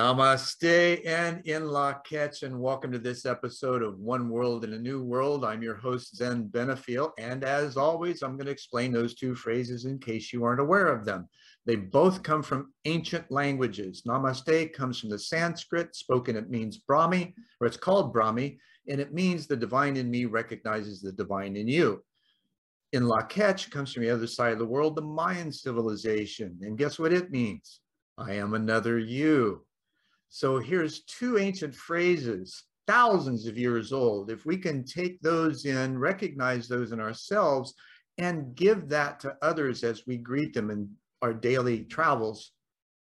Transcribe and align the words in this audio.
Namaste 0.00 1.06
and 1.06 1.46
in 1.46 1.64
Lak'ech, 1.64 2.42
and 2.42 2.58
welcome 2.58 2.90
to 2.90 2.98
this 2.98 3.26
episode 3.26 3.82
of 3.82 3.98
One 3.98 4.30
World 4.30 4.64
in 4.64 4.72
a 4.72 4.78
New 4.78 5.02
World. 5.02 5.44
I'm 5.44 5.62
your 5.62 5.74
host, 5.74 6.16
Zen 6.16 6.48
Benefiel, 6.48 7.10
and 7.18 7.44
as 7.44 7.76
always, 7.76 8.22
I'm 8.22 8.38
going 8.38 8.46
to 8.46 8.50
explain 8.50 8.92
those 8.92 9.14
two 9.14 9.34
phrases 9.34 9.84
in 9.84 9.98
case 9.98 10.32
you 10.32 10.42
aren't 10.42 10.62
aware 10.62 10.86
of 10.86 11.04
them. 11.04 11.28
They 11.66 11.76
both 11.76 12.22
come 12.22 12.42
from 12.42 12.72
ancient 12.86 13.30
languages. 13.30 14.04
Namaste 14.08 14.72
comes 14.72 14.98
from 14.98 15.10
the 15.10 15.18
Sanskrit, 15.18 15.94
spoken 15.94 16.34
it 16.34 16.48
means 16.48 16.80
Brahmi, 16.90 17.34
or 17.60 17.66
it's 17.66 17.76
called 17.76 18.14
Brahmi, 18.14 18.56
and 18.88 19.02
it 19.02 19.12
means 19.12 19.46
the 19.46 19.54
divine 19.54 19.98
in 19.98 20.10
me 20.10 20.24
recognizes 20.24 21.02
the 21.02 21.12
divine 21.12 21.56
in 21.56 21.68
you. 21.68 22.02
In 22.94 23.02
Lak'ech 23.02 23.70
comes 23.70 23.92
from 23.92 24.04
the 24.04 24.10
other 24.10 24.26
side 24.26 24.54
of 24.54 24.60
the 24.60 24.64
world, 24.64 24.96
the 24.96 25.02
Mayan 25.02 25.52
civilization, 25.52 26.58
and 26.62 26.78
guess 26.78 26.98
what 26.98 27.12
it 27.12 27.30
means? 27.30 27.80
I 28.16 28.32
am 28.36 28.54
another 28.54 28.98
you. 28.98 29.66
So 30.30 30.58
here's 30.58 31.02
two 31.02 31.38
ancient 31.38 31.74
phrases, 31.74 32.62
thousands 32.86 33.46
of 33.46 33.58
years 33.58 33.92
old. 33.92 34.30
If 34.30 34.46
we 34.46 34.56
can 34.56 34.84
take 34.84 35.20
those 35.20 35.66
in, 35.66 35.98
recognize 35.98 36.68
those 36.68 36.92
in 36.92 37.00
ourselves, 37.00 37.74
and 38.16 38.54
give 38.54 38.88
that 38.88 39.18
to 39.20 39.36
others 39.42 39.82
as 39.82 40.06
we 40.06 40.16
greet 40.16 40.54
them 40.54 40.70
in 40.70 40.88
our 41.20 41.34
daily 41.34 41.84
travels, 41.84 42.52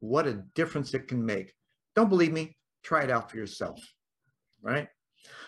what 0.01 0.27
a 0.27 0.43
difference 0.55 0.93
it 0.93 1.09
can 1.09 1.25
make. 1.25 1.53
Don't 1.97 2.11
believe 2.11 2.33
me? 2.33 2.57
Try 2.83 3.05
it 3.05 3.11
out 3.11 3.31
for 3.31 3.39
yourself, 3.39 3.81
right? 4.61 4.89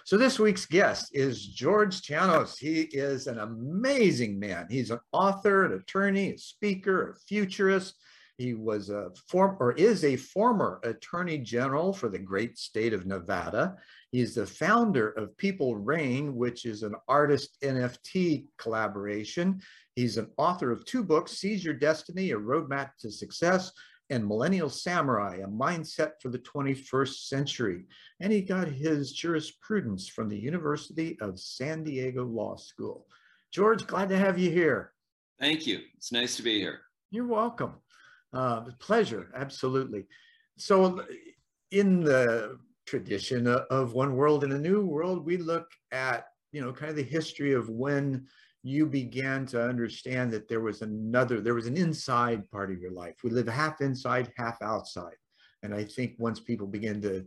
So 0.05 0.17
this 0.17 0.39
week's 0.39 0.65
guest 0.65 1.11
is 1.13 1.47
George 1.47 2.01
Chanos. 2.01 2.59
He 2.59 2.83
is 2.83 3.27
an 3.27 3.39
amazing 3.39 4.39
man. 4.39 4.67
He's 4.71 4.91
an 4.91 5.01
author, 5.13 5.67
an 5.67 5.75
attorney, 5.75 6.31
a 6.31 6.39
speaker, 6.39 7.11
a 7.11 7.15
futurist, 7.29 7.95
he 8.39 8.55
was 8.55 8.91
a 8.91 9.11
former 9.29 9.57
or 9.59 9.73
is 9.73 10.05
a 10.05 10.17
former 10.17 10.81
attorney 10.85 11.39
general 11.39 11.93
for 11.93 12.09
the 12.09 12.19
great 12.19 12.59
state 12.59 12.93
of 12.93 13.07
Nevada. 13.07 13.77
He's 14.13 14.35
the 14.35 14.47
founder 14.47 15.11
of 15.11 15.37
People 15.39 15.77
Reign, 15.77 16.35
which 16.37 16.67
is 16.67 16.83
an 16.83 16.95
artist 17.09 17.57
NFT 17.63 18.47
collaboration. 18.59 19.61
He's 19.95 20.19
an 20.19 20.31
author 20.37 20.71
of 20.71 20.85
two 20.85 21.03
books, 21.03 21.33
Seize 21.33 21.65
Your 21.65 21.75
Destiny, 21.75 22.33
A 22.33 22.37
Roadmap 22.37 22.91
to 23.01 23.11
Success, 23.11 23.73
and 24.11 24.27
Millennial 24.27 24.71
Samurai, 24.71 25.39
a 25.43 25.49
mindset 25.49 26.13
for 26.21 26.29
the 26.29 26.39
21st 26.39 27.27
century. 27.27 27.87
And 28.21 28.33
he 28.33 28.43
got 28.43 28.69
his 28.69 29.13
jurisprudence 29.13 30.09
from 30.09 30.29
the 30.29 30.39
University 30.39 31.19
of 31.21 31.41
San 31.41 31.83
Diego 31.83 32.25
Law 32.25 32.57
School. 32.57 33.07
George, 33.51 33.87
glad 33.87 34.11
to 34.11 34.19
have 34.19 34.39
you 34.39 34.51
here. 34.51 34.93
Thank 35.41 35.67
you. 35.67 35.81
It's 35.97 36.13
nice 36.13 36.37
to 36.37 36.43
be 36.43 36.59
here. 36.59 36.81
You're 37.11 37.27
welcome. 37.27 37.75
Uh, 38.33 38.63
pleasure, 38.79 39.31
absolutely. 39.35 40.07
So, 40.59 41.03
in 41.71 42.01
the 42.01 42.59
tradition 42.87 43.47
of 43.47 43.93
one 43.93 44.15
world 44.15 44.45
in 44.45 44.53
a 44.53 44.59
new 44.59 44.85
world, 44.85 45.25
we 45.25 45.37
look 45.37 45.69
at 45.93 46.27
you 46.53 46.61
know 46.61 46.73
kind 46.73 46.91
of 46.91 46.97
the 46.97 47.03
history 47.03 47.53
of 47.53 47.69
when 47.69 48.27
you 48.63 48.87
began 48.87 49.47
to 49.47 49.63
understand 49.63 50.33
that 50.33 50.49
there 50.49 50.61
was 50.61 50.83
another, 50.83 51.41
there 51.41 51.55
was 51.55 51.67
an 51.67 51.77
inside 51.77 52.51
part 52.51 52.71
of 52.71 52.81
your 52.81 52.91
life. 52.91 53.15
We 53.23 53.31
live 53.31 53.47
half 53.47 53.81
inside, 53.81 54.33
half 54.37 54.61
outside, 54.61 55.17
and 55.63 55.75
I 55.75 55.85
think 55.85 56.15
once 56.19 56.41
people 56.41 56.67
begin 56.67 57.01
to 57.03 57.25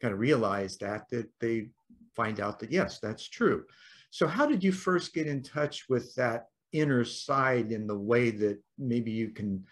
kind 0.00 0.12
of 0.12 0.20
realize 0.20 0.76
that, 0.78 1.08
that 1.10 1.28
they 1.40 1.70
find 2.14 2.40
out 2.40 2.58
that 2.60 2.70
yes, 2.70 2.98
that's 3.00 3.28
true. 3.28 3.64
So, 4.10 4.26
how 4.26 4.46
did 4.46 4.62
you 4.62 4.72
first 4.72 5.14
get 5.14 5.26
in 5.26 5.42
touch 5.42 5.88
with 5.88 6.14
that 6.16 6.48
inner 6.72 7.04
side 7.04 7.72
in 7.72 7.86
the 7.86 7.96
way 7.96 8.30
that 8.30 8.58
maybe 8.78 9.10
you 9.10 9.30
can 9.30 9.64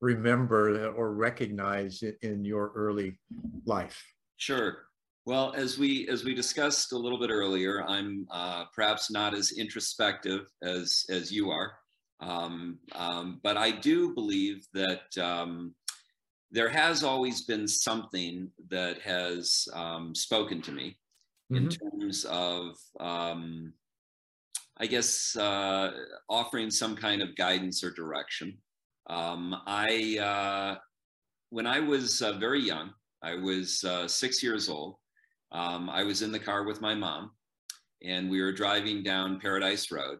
remember 0.00 0.88
or 0.92 1.12
recognize 1.12 2.02
in 2.22 2.44
your 2.44 2.72
early 2.74 3.18
life? 3.64 4.00
Sure. 4.36 4.84
Well, 5.26 5.52
as 5.54 5.78
we 5.78 6.08
as 6.08 6.24
we 6.24 6.34
discussed 6.34 6.92
a 6.92 6.98
little 6.98 7.18
bit 7.18 7.30
earlier, 7.30 7.84
I'm 7.86 8.26
uh, 8.30 8.64
perhaps 8.74 9.10
not 9.10 9.34
as 9.34 9.52
introspective 9.52 10.46
as 10.62 11.04
as 11.10 11.30
you 11.30 11.50
are, 11.50 11.72
um, 12.20 12.78
um, 12.94 13.40
but 13.42 13.56
I 13.56 13.70
do 13.70 14.14
believe 14.14 14.66
that 14.72 15.16
um, 15.18 15.74
there 16.50 16.68
has 16.68 17.04
always 17.04 17.42
been 17.42 17.68
something 17.68 18.50
that 18.70 19.00
has 19.02 19.68
um, 19.74 20.14
spoken 20.14 20.62
to 20.62 20.72
me 20.72 20.96
mm-hmm. 21.52 21.64
in 21.64 21.68
terms 21.68 22.24
of, 22.24 22.76
um, 23.00 23.72
I 24.78 24.86
guess, 24.86 25.36
uh, 25.36 25.90
offering 26.28 26.70
some 26.70 26.96
kind 26.96 27.22
of 27.22 27.36
guidance 27.36 27.84
or 27.84 27.90
direction. 27.90 28.56
Um, 29.08 29.56
I, 29.66 30.18
uh, 30.18 30.78
when 31.50 31.66
I 31.66 31.80
was 31.80 32.20
uh, 32.22 32.32
very 32.34 32.60
young, 32.60 32.92
I 33.22 33.34
was 33.34 33.82
uh, 33.84 34.06
six 34.06 34.42
years 34.42 34.68
old. 34.68 34.96
Um, 35.50 35.88
I 35.88 36.04
was 36.04 36.22
in 36.22 36.30
the 36.30 36.38
car 36.38 36.64
with 36.64 36.80
my 36.80 36.94
mom, 36.94 37.30
and 38.04 38.30
we 38.30 38.42
were 38.42 38.52
driving 38.52 39.02
down 39.02 39.40
Paradise 39.40 39.90
Road, 39.90 40.18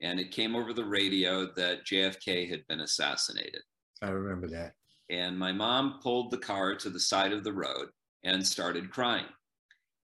and 0.00 0.20
it 0.20 0.30
came 0.30 0.54
over 0.54 0.72
the 0.72 0.84
radio 0.84 1.46
that 1.56 1.84
JFK 1.86 2.48
had 2.48 2.66
been 2.68 2.80
assassinated. 2.80 3.62
I 4.00 4.10
remember 4.10 4.48
that. 4.48 4.74
And 5.10 5.36
my 5.36 5.52
mom 5.52 5.98
pulled 6.00 6.30
the 6.30 6.38
car 6.38 6.76
to 6.76 6.88
the 6.88 7.00
side 7.00 7.32
of 7.32 7.42
the 7.42 7.52
road 7.52 7.88
and 8.22 8.46
started 8.46 8.90
crying. 8.90 9.26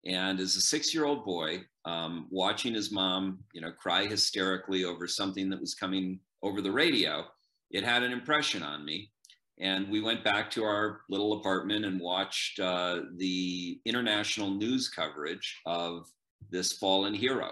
And 0.04 0.40
as 0.40 0.56
a 0.56 0.60
six-year-old 0.60 1.24
boy, 1.24 1.64
um, 1.84 2.26
watching 2.30 2.74
his 2.74 2.90
mom, 2.92 3.38
you 3.52 3.60
know, 3.60 3.70
cry 3.70 4.06
hysterically 4.06 4.84
over 4.84 5.06
something 5.06 5.48
that 5.50 5.60
was 5.60 5.74
coming 5.74 6.20
over 6.42 6.60
the 6.60 6.70
radio, 6.70 7.24
it 7.70 7.84
had 7.84 8.02
an 8.02 8.12
impression 8.12 8.62
on 8.62 8.84
me. 8.84 9.10
And 9.58 9.88
we 9.88 10.02
went 10.02 10.22
back 10.22 10.50
to 10.52 10.64
our 10.64 11.00
little 11.08 11.40
apartment 11.40 11.84
and 11.86 11.98
watched 11.98 12.60
uh, 12.60 13.00
the 13.16 13.80
international 13.86 14.50
news 14.50 14.88
coverage 14.88 15.60
of 15.64 16.06
this 16.50 16.72
fallen 16.74 17.14
hero 17.14 17.50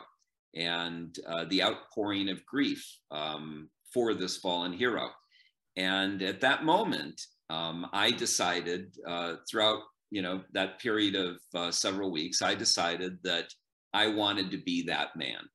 and 0.55 1.19
uh, 1.27 1.47
the 1.49 1.63
outpouring 1.63 2.29
of 2.29 2.45
grief 2.45 2.85
um, 3.11 3.71
for 3.93 4.13
this 4.15 4.37
fallen 4.37 4.73
hero. 4.73 5.09
And 5.77 6.23
at 6.23 6.41
that 6.43 6.65
moment, 6.65 7.21
um, 7.51 7.87
I 7.93 8.11
decided 8.11 8.97
uh, 9.07 9.37
throughout 9.51 9.81
you 10.11 10.23
know 10.23 10.43
that 10.53 10.79
period 10.79 11.17
of 11.17 11.39
uh, 11.55 11.71
several 11.71 12.13
weeks, 12.13 12.41
I 12.43 12.55
decided 12.55 13.19
that 13.25 13.47
I 13.93 14.09
wanted 14.09 14.51
to 14.53 14.59
be 14.59 14.85
that 14.87 15.17
man. 15.17 15.49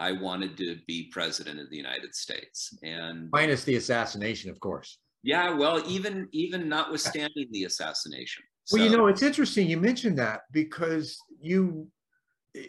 I 0.00 0.12
wanted 0.12 0.56
to 0.56 0.78
be 0.88 1.10
president 1.12 1.60
of 1.60 1.68
the 1.70 1.76
United 1.76 2.14
States. 2.14 2.76
And 2.82 3.28
minus 3.30 3.64
the 3.64 3.76
assassination, 3.76 4.50
of 4.50 4.58
course. 4.58 4.98
Yeah, 5.22 5.54
well, 5.54 5.82
even 5.86 6.26
even 6.32 6.68
notwithstanding 6.68 7.48
the 7.50 7.64
assassination. 7.64 8.42
Well, 8.72 8.82
you 8.82 8.96
know, 8.96 9.08
it's 9.08 9.22
interesting 9.22 9.68
you 9.68 9.76
mentioned 9.76 10.18
that 10.18 10.40
because 10.52 11.18
you, 11.38 11.86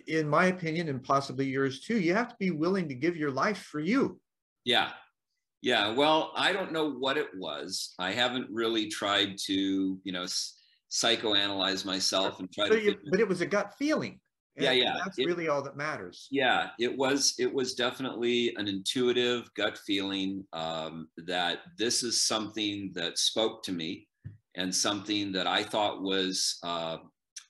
in 0.08 0.28
my 0.28 0.47
opinion, 0.47 0.90
and 0.90 1.02
possibly 1.02 1.46
yours 1.46 1.80
too, 1.80 2.00
you 2.00 2.14
have 2.14 2.30
to 2.30 2.36
be 2.38 2.52
willing 2.52 2.90
to 2.90 2.96
give 2.96 3.16
your 3.16 3.31
life 3.31 3.59
for 3.72 3.80
you. 3.80 4.20
Yeah. 4.66 4.90
Yeah. 5.62 5.94
Well, 5.94 6.34
I 6.36 6.52
don't 6.52 6.74
know 6.74 6.91
what 6.91 7.18
it 7.18 7.30
was. 7.38 7.94
I 7.97 8.12
haven't 8.12 8.47
really 8.52 8.90
tried 8.90 9.38
to, 9.46 10.00
you 10.03 10.12
know, 10.12 10.25
psychoanalyze 10.91 11.85
myself 11.85 12.40
and 12.40 12.52
try 12.52 12.67
but 12.67 12.76
to. 12.76 12.84
You, 12.84 12.96
but 13.09 13.20
it 13.22 13.28
was 13.28 13.40
a 13.40 13.46
gut 13.46 13.76
feeling. 13.79 14.20
And 14.67 14.78
yeah, 14.78 14.84
yeah. 14.84 14.97
That's 15.03 15.17
it, 15.17 15.25
really 15.25 15.47
all 15.47 15.61
that 15.63 15.75
matters. 15.75 16.28
Yeah, 16.31 16.69
it 16.79 16.96
was. 16.96 17.34
It 17.40 17.52
was 17.52 17.73
definitely 17.73 18.53
an 18.58 18.67
intuitive 18.67 19.49
gut 19.55 19.78
feeling 19.78 20.46
um, 20.53 21.08
that 21.25 21.59
this 21.78 22.03
is 22.03 22.22
something 22.22 22.91
that 22.93 23.17
spoke 23.17 23.63
to 23.63 23.72
me, 23.72 24.08
and 24.55 24.73
something 24.73 25.31
that 25.31 25.47
I 25.47 25.63
thought 25.63 26.02
was 26.02 26.59
uh, 26.63 26.97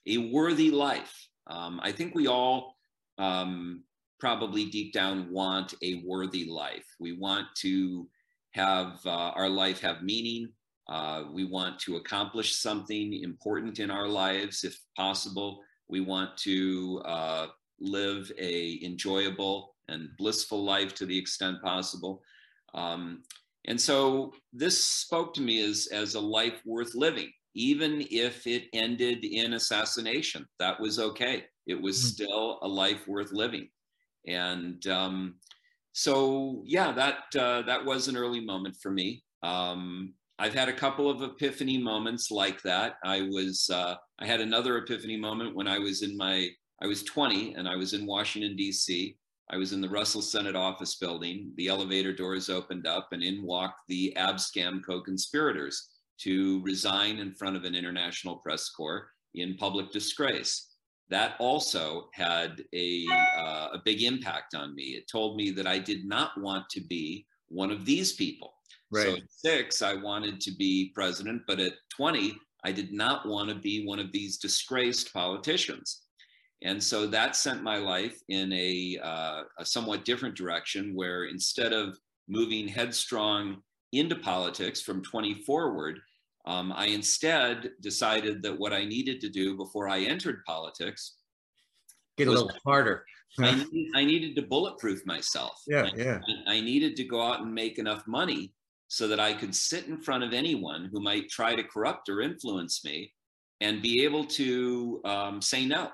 a 0.06 0.18
worthy 0.32 0.70
life. 0.70 1.28
Um, 1.48 1.80
I 1.82 1.92
think 1.92 2.14
we 2.14 2.26
all 2.28 2.76
um, 3.18 3.82
probably 4.18 4.66
deep 4.66 4.92
down 4.92 5.30
want 5.30 5.74
a 5.82 6.02
worthy 6.06 6.44
life. 6.44 6.86
We 7.00 7.12
want 7.12 7.46
to 7.56 8.08
have 8.52 9.00
uh, 9.04 9.32
our 9.34 9.48
life 9.48 9.80
have 9.80 10.02
meaning. 10.02 10.48
Uh, 10.88 11.24
we 11.32 11.44
want 11.44 11.78
to 11.80 11.96
accomplish 11.96 12.56
something 12.56 13.14
important 13.22 13.78
in 13.78 13.90
our 13.90 14.08
lives, 14.08 14.64
if 14.64 14.78
possible 14.96 15.60
we 15.88 16.00
want 16.00 16.36
to 16.38 17.02
uh, 17.04 17.46
live 17.80 18.30
a 18.38 18.80
enjoyable 18.82 19.74
and 19.88 20.08
blissful 20.18 20.64
life 20.64 20.94
to 20.94 21.06
the 21.06 21.18
extent 21.18 21.62
possible. 21.62 22.22
Um, 22.74 23.22
and 23.66 23.80
so 23.80 24.32
this 24.52 24.84
spoke 24.84 25.34
to 25.34 25.40
me 25.40 25.62
as, 25.62 25.88
as 25.92 26.14
a 26.14 26.20
life 26.20 26.60
worth 26.64 26.94
living, 26.94 27.30
even 27.54 28.06
if 28.10 28.46
it 28.46 28.64
ended 28.72 29.24
in 29.24 29.54
assassination. 29.54 30.46
That 30.58 30.80
was 30.80 30.98
okay. 30.98 31.44
It 31.66 31.80
was 31.80 31.98
mm-hmm. 31.98 32.08
still 32.08 32.58
a 32.62 32.68
life 32.68 33.06
worth 33.06 33.32
living. 33.32 33.68
And 34.26 34.84
um, 34.86 35.34
so, 35.92 36.62
yeah, 36.64 36.92
that 36.92 37.24
uh, 37.38 37.62
that 37.62 37.84
was 37.84 38.08
an 38.08 38.16
early 38.16 38.40
moment 38.40 38.76
for 38.80 38.90
me. 38.90 39.22
Um, 39.42 40.14
I've 40.42 40.54
had 40.54 40.68
a 40.68 40.72
couple 40.72 41.08
of 41.08 41.22
epiphany 41.22 41.78
moments 41.78 42.32
like 42.32 42.60
that. 42.62 42.96
I 43.04 43.28
was 43.30 43.70
uh, 43.72 43.94
I 44.18 44.26
had 44.26 44.40
another 44.40 44.76
epiphany 44.76 45.16
moment 45.16 45.54
when 45.54 45.68
I 45.68 45.78
was 45.78 46.02
in 46.02 46.16
my 46.16 46.48
I 46.82 46.88
was 46.88 47.04
20 47.04 47.54
and 47.54 47.68
I 47.68 47.76
was 47.76 47.92
in 47.92 48.06
Washington 48.06 48.56
D.C. 48.56 49.16
I 49.52 49.56
was 49.56 49.72
in 49.72 49.80
the 49.80 49.88
Russell 49.88 50.20
Senate 50.20 50.56
office 50.56 50.96
building. 50.96 51.52
The 51.56 51.68
elevator 51.68 52.12
doors 52.12 52.50
opened 52.50 52.88
up 52.88 53.10
and 53.12 53.22
in 53.22 53.44
walked 53.44 53.82
the 53.86 54.16
Abscam 54.18 54.84
co-conspirators 54.84 55.90
to 56.22 56.60
resign 56.64 57.18
in 57.20 57.34
front 57.34 57.54
of 57.54 57.62
an 57.62 57.76
international 57.76 58.38
press 58.38 58.68
corps 58.68 59.10
in 59.36 59.56
public 59.58 59.92
disgrace. 59.92 60.70
That 61.08 61.36
also 61.38 62.08
had 62.14 62.64
a, 62.74 63.06
uh, 63.38 63.68
a 63.74 63.82
big 63.84 64.02
impact 64.02 64.56
on 64.56 64.74
me. 64.74 64.96
It 64.96 65.04
told 65.08 65.36
me 65.36 65.52
that 65.52 65.68
I 65.68 65.78
did 65.78 66.04
not 66.04 66.32
want 66.36 66.68
to 66.70 66.80
be 66.80 67.26
one 67.46 67.70
of 67.70 67.84
these 67.84 68.14
people. 68.14 68.54
Right. 68.92 69.06
So 69.06 69.14
at 69.14 69.22
six, 69.30 69.82
I 69.82 69.94
wanted 69.94 70.40
to 70.42 70.50
be 70.52 70.92
president, 70.94 71.42
but 71.46 71.58
at 71.58 71.72
20, 71.96 72.36
I 72.64 72.72
did 72.72 72.92
not 72.92 73.26
want 73.26 73.48
to 73.48 73.54
be 73.54 73.86
one 73.86 73.98
of 73.98 74.12
these 74.12 74.36
disgraced 74.36 75.12
politicians. 75.12 76.02
And 76.62 76.80
so 76.80 77.06
that 77.06 77.34
sent 77.34 77.62
my 77.62 77.78
life 77.78 78.20
in 78.28 78.52
a, 78.52 78.98
uh, 79.02 79.42
a 79.58 79.64
somewhat 79.64 80.04
different 80.04 80.36
direction 80.36 80.94
where 80.94 81.24
instead 81.24 81.72
of 81.72 81.98
moving 82.28 82.68
headstrong 82.68 83.62
into 83.92 84.14
politics 84.14 84.80
from 84.80 85.02
20 85.02 85.42
forward, 85.42 85.98
um, 86.46 86.72
I 86.74 86.86
instead 86.86 87.70
decided 87.80 88.42
that 88.42 88.58
what 88.58 88.72
I 88.72 88.84
needed 88.84 89.20
to 89.22 89.28
do 89.28 89.56
before 89.56 89.88
I 89.88 90.00
entered 90.00 90.44
politics 90.46 91.16
get 92.16 92.28
a 92.28 92.30
little 92.30 92.50
harder. 92.64 93.04
I, 93.38 93.54
needed, 93.54 93.92
I 93.94 94.04
needed 94.04 94.36
to 94.36 94.42
bulletproof 94.42 95.04
myself. 95.06 95.62
Yeah, 95.66 95.84
I, 95.84 95.96
yeah. 95.96 96.20
I 96.46 96.60
needed 96.60 96.96
to 96.96 97.04
go 97.04 97.22
out 97.22 97.40
and 97.40 97.52
make 97.52 97.78
enough 97.78 98.06
money 98.06 98.52
so 98.92 99.08
that 99.08 99.18
I 99.18 99.32
could 99.32 99.54
sit 99.54 99.86
in 99.86 100.02
front 100.02 100.22
of 100.22 100.34
anyone 100.34 100.90
who 100.92 101.00
might 101.00 101.30
try 101.30 101.54
to 101.54 101.64
corrupt 101.64 102.10
or 102.10 102.20
influence 102.20 102.84
me 102.84 103.10
and 103.62 103.80
be 103.80 104.04
able 104.04 104.22
to 104.22 105.00
um, 105.06 105.40
say 105.40 105.64
no. 105.64 105.88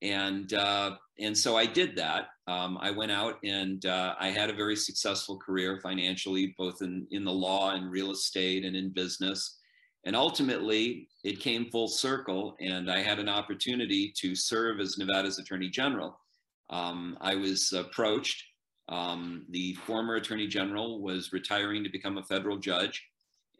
And 0.00 0.50
uh, 0.54 0.92
and 1.18 1.36
so 1.36 1.58
I 1.58 1.66
did 1.66 1.94
that. 1.96 2.28
Um, 2.46 2.78
I 2.80 2.90
went 2.90 3.12
out 3.12 3.34
and 3.44 3.84
uh, 3.84 4.14
I 4.18 4.28
had 4.28 4.48
a 4.48 4.54
very 4.54 4.76
successful 4.76 5.38
career 5.38 5.78
financially, 5.82 6.54
both 6.56 6.80
in 6.80 7.06
in 7.10 7.22
the 7.22 7.38
law 7.48 7.74
and 7.74 7.90
real 7.90 8.12
estate 8.12 8.64
and 8.64 8.74
in 8.74 8.94
business. 8.94 9.58
And 10.06 10.16
ultimately, 10.16 11.06
it 11.22 11.38
came 11.38 11.70
full 11.70 11.88
circle, 11.88 12.56
and 12.60 12.90
I 12.90 13.02
had 13.02 13.18
an 13.18 13.28
opportunity 13.28 14.10
to 14.16 14.34
serve 14.34 14.80
as 14.80 14.96
Nevada's 14.96 15.38
Attorney 15.38 15.68
General. 15.68 16.18
Um, 16.70 17.18
I 17.20 17.34
was 17.34 17.74
approached. 17.74 18.42
Um, 18.90 19.46
the 19.50 19.74
former 19.86 20.16
Attorney 20.16 20.48
General 20.48 21.00
was 21.00 21.32
retiring 21.32 21.82
to 21.84 21.90
become 21.90 22.18
a 22.18 22.24
federal 22.24 22.58
judge, 22.58 23.06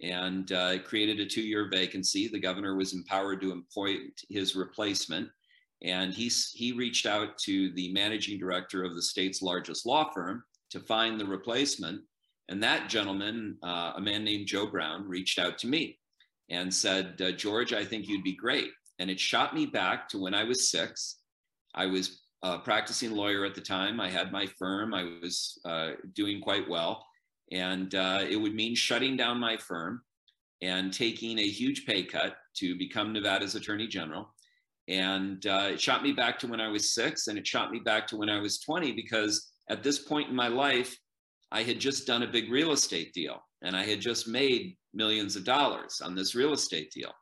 and 0.02 0.50
uh, 0.52 0.78
created 0.80 1.20
a 1.20 1.26
two-year 1.26 1.68
vacancy. 1.70 2.26
The 2.26 2.40
governor 2.40 2.74
was 2.74 2.94
empowered 2.94 3.40
to 3.42 3.52
appoint 3.52 4.22
his 4.28 4.56
replacement, 4.56 5.28
and 5.82 6.12
he 6.12 6.30
he 6.52 6.72
reached 6.72 7.06
out 7.06 7.38
to 7.38 7.72
the 7.74 7.92
managing 7.92 8.38
director 8.38 8.82
of 8.82 8.94
the 8.94 9.02
state's 9.02 9.40
largest 9.40 9.86
law 9.86 10.10
firm 10.12 10.42
to 10.70 10.80
find 10.80 11.18
the 11.18 11.26
replacement. 11.26 12.02
And 12.48 12.62
that 12.62 12.88
gentleman, 12.88 13.58
uh, 13.62 13.92
a 13.96 14.00
man 14.00 14.24
named 14.24 14.48
Joe 14.48 14.66
Brown, 14.66 15.08
reached 15.08 15.38
out 15.38 15.58
to 15.58 15.68
me 15.68 15.98
and 16.48 16.72
said, 16.74 17.20
uh, 17.22 17.30
George, 17.30 17.72
I 17.72 17.84
think 17.84 18.08
you'd 18.08 18.24
be 18.24 18.34
great. 18.34 18.70
And 18.98 19.08
it 19.08 19.20
shot 19.20 19.54
me 19.54 19.66
back 19.66 20.08
to 20.08 20.18
when 20.18 20.34
I 20.34 20.44
was 20.44 20.68
six. 20.68 21.20
I 21.74 21.86
was 21.86 22.19
a 22.42 22.58
practicing 22.58 23.12
lawyer 23.12 23.44
at 23.44 23.54
the 23.54 23.60
time. 23.60 24.00
I 24.00 24.10
had 24.10 24.32
my 24.32 24.46
firm. 24.58 24.94
I 24.94 25.04
was 25.22 25.58
uh, 25.64 25.92
doing 26.14 26.40
quite 26.40 26.68
well. 26.68 27.04
And 27.52 27.94
uh, 27.94 28.24
it 28.28 28.36
would 28.36 28.54
mean 28.54 28.74
shutting 28.74 29.16
down 29.16 29.38
my 29.38 29.56
firm 29.56 30.02
and 30.62 30.92
taking 30.92 31.38
a 31.38 31.48
huge 31.48 31.86
pay 31.86 32.04
cut 32.04 32.36
to 32.56 32.76
become 32.76 33.12
Nevada's 33.12 33.54
Attorney 33.54 33.86
General. 33.86 34.32
And 34.88 35.44
uh, 35.46 35.70
it 35.72 35.80
shot 35.80 36.02
me 36.02 36.12
back 36.12 36.38
to 36.40 36.46
when 36.46 36.60
I 36.60 36.68
was 36.68 36.94
six, 36.94 37.28
and 37.28 37.38
it 37.38 37.46
shot 37.46 37.70
me 37.70 37.78
back 37.78 38.06
to 38.08 38.16
when 38.16 38.28
I 38.28 38.40
was 38.40 38.58
20, 38.58 38.92
because 38.92 39.52
at 39.68 39.82
this 39.82 40.00
point 40.00 40.28
in 40.28 40.36
my 40.36 40.48
life, 40.48 40.96
I 41.52 41.62
had 41.62 41.78
just 41.78 42.06
done 42.06 42.22
a 42.22 42.26
big 42.26 42.50
real 42.50 42.72
estate 42.72 43.12
deal 43.12 43.42
and 43.62 43.76
I 43.76 43.84
had 43.84 44.00
just 44.00 44.28
made 44.28 44.76
millions 44.94 45.36
of 45.36 45.44
dollars 45.44 46.00
on 46.00 46.14
this 46.14 46.34
real 46.34 46.52
estate 46.52 46.90
deal. 46.90 47.12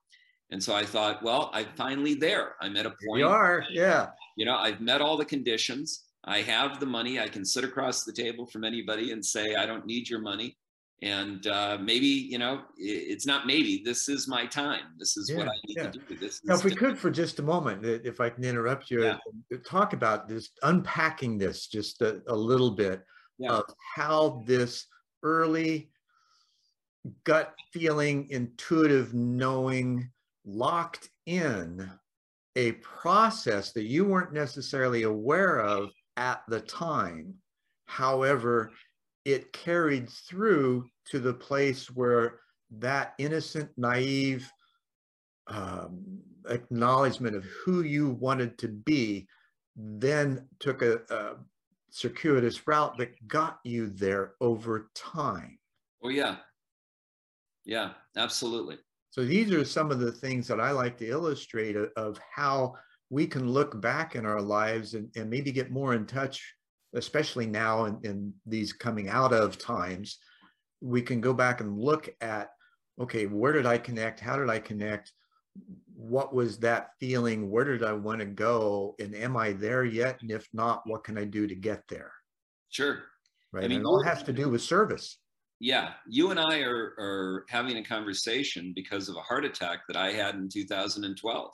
And 0.50 0.62
so 0.62 0.74
I 0.74 0.84
thought, 0.84 1.22
well, 1.22 1.50
I'm 1.52 1.66
finally 1.76 2.14
there. 2.14 2.54
I'm 2.60 2.76
at 2.76 2.86
a 2.86 2.90
point. 2.90 3.20
You 3.20 3.28
are, 3.28 3.64
yeah. 3.70 4.08
You 4.36 4.46
know, 4.46 4.56
I've 4.56 4.80
met 4.80 5.00
all 5.00 5.16
the 5.16 5.24
conditions. 5.24 6.04
I 6.24 6.40
have 6.42 6.80
the 6.80 6.86
money. 6.86 7.20
I 7.20 7.28
can 7.28 7.44
sit 7.44 7.64
across 7.64 8.04
the 8.04 8.12
table 8.12 8.46
from 8.46 8.64
anybody 8.64 9.12
and 9.12 9.24
say, 9.24 9.54
I 9.56 9.66
don't 9.66 9.84
need 9.86 10.08
your 10.08 10.20
money. 10.20 10.56
And 11.00 11.46
uh, 11.46 11.78
maybe, 11.80 12.06
you 12.06 12.38
know, 12.38 12.62
it's 12.76 13.24
not 13.24 13.46
maybe, 13.46 13.82
this 13.84 14.08
is 14.08 14.26
my 14.26 14.46
time. 14.46 14.80
This 14.98 15.16
is 15.16 15.32
what 15.32 15.46
I 15.46 15.52
need 15.66 15.76
yeah. 15.76 15.90
to 15.90 15.98
do. 15.98 16.16
This 16.16 16.40
Now, 16.44 16.54
is 16.54 16.60
if 16.60 16.64
we 16.64 16.74
could 16.74 16.98
for 16.98 17.08
just 17.10 17.38
a 17.38 17.42
moment, 17.42 17.84
if 17.84 18.20
I 18.20 18.30
can 18.30 18.42
interrupt 18.42 18.90
you, 18.90 19.04
Yeah. 19.04 19.18
uh, 19.52 19.58
talk 19.64 19.92
about 19.92 20.28
this, 20.28 20.50
unpacking 20.64 21.38
this 21.38 21.68
just 21.68 22.02
a, 22.02 22.20
a 22.26 22.34
little 22.34 22.72
bit 22.72 23.04
Yeah. 23.38 23.52
of 23.52 23.64
how 23.94 24.42
this 24.44 24.86
early 25.22 25.92
gut 27.22 27.54
feeling, 27.72 28.28
intuitive 28.30 29.14
knowing 29.14 30.10
locked 30.48 31.10
in 31.26 31.88
a 32.56 32.72
process 32.72 33.72
that 33.72 33.84
you 33.84 34.04
weren't 34.04 34.32
necessarily 34.32 35.02
aware 35.04 35.60
of 35.60 35.90
at 36.16 36.42
the 36.48 36.60
time. 36.60 37.34
However, 37.86 38.72
it 39.24 39.52
carried 39.52 40.08
through 40.08 40.88
to 41.10 41.18
the 41.18 41.34
place 41.34 41.90
where 41.90 42.40
that 42.78 43.14
innocent, 43.18 43.70
naive 43.76 44.50
um, 45.46 46.18
acknowledgement 46.48 47.36
of 47.36 47.44
who 47.64 47.82
you 47.82 48.10
wanted 48.10 48.58
to 48.58 48.68
be 48.68 49.26
then 49.76 50.46
took 50.58 50.82
a, 50.82 51.00
a 51.10 51.36
circuitous 51.90 52.66
route 52.66 52.98
that 52.98 53.28
got 53.28 53.60
you 53.64 53.88
there 53.90 54.32
over 54.40 54.90
time. 54.94 55.58
oh, 56.02 56.08
yeah. 56.08 56.36
Yeah, 57.64 57.90
absolutely. 58.16 58.78
So 59.10 59.24
these 59.24 59.52
are 59.52 59.64
some 59.64 59.90
of 59.90 60.00
the 60.00 60.12
things 60.12 60.46
that 60.48 60.60
I 60.60 60.70
like 60.70 60.98
to 60.98 61.08
illustrate 61.08 61.76
of, 61.76 62.20
how 62.34 62.74
we 63.10 63.26
can 63.26 63.48
look 63.48 63.80
back 63.80 64.14
in 64.14 64.26
our 64.26 64.40
lives 64.40 64.94
and, 64.94 65.10
and 65.16 65.30
maybe 65.30 65.50
get 65.50 65.70
more 65.70 65.94
in 65.94 66.04
touch, 66.04 66.54
especially 66.94 67.46
now 67.46 67.86
in, 67.86 67.98
in 68.02 68.34
these 68.44 68.72
coming 68.72 69.08
out 69.08 69.32
of 69.32 69.56
times. 69.56 70.18
We 70.82 71.00
can 71.00 71.20
go 71.20 71.32
back 71.32 71.62
and 71.62 71.78
look 71.78 72.10
at, 72.20 72.50
okay, 73.00 73.26
where 73.26 73.52
did 73.52 73.64
I 73.64 73.78
connect? 73.78 74.20
How 74.20 74.36
did 74.36 74.50
I 74.50 74.58
connect? 74.58 75.12
What 75.96 76.34
was 76.34 76.58
that 76.58 76.90
feeling? 77.00 77.50
Where 77.50 77.64
did 77.64 77.82
I 77.82 77.94
want 77.94 78.20
to 78.20 78.26
go? 78.26 78.94
And 79.00 79.14
am 79.14 79.36
I 79.36 79.52
there 79.52 79.84
yet? 79.84 80.20
And 80.20 80.30
if 80.30 80.46
not, 80.52 80.82
what 80.84 81.02
can 81.02 81.16
I 81.16 81.24
do 81.24 81.46
to 81.46 81.54
get 81.54 81.82
there? 81.88 82.12
Sure. 82.68 82.98
Right. 83.52 83.64
mean, 83.68 83.78
and 83.78 83.86
it 83.86 83.88
all 83.88 84.02
has 84.02 84.22
to 84.24 84.32
do 84.34 84.50
with 84.50 84.60
service. 84.60 85.18
Yeah, 85.60 85.90
you 86.06 86.30
and 86.30 86.38
I 86.38 86.60
are, 86.60 86.94
are 86.98 87.44
having 87.48 87.78
a 87.78 87.84
conversation 87.84 88.72
because 88.74 89.08
of 89.08 89.16
a 89.16 89.20
heart 89.20 89.44
attack 89.44 89.80
that 89.88 89.96
I 89.96 90.12
had 90.12 90.36
in 90.36 90.48
2012. 90.48 91.52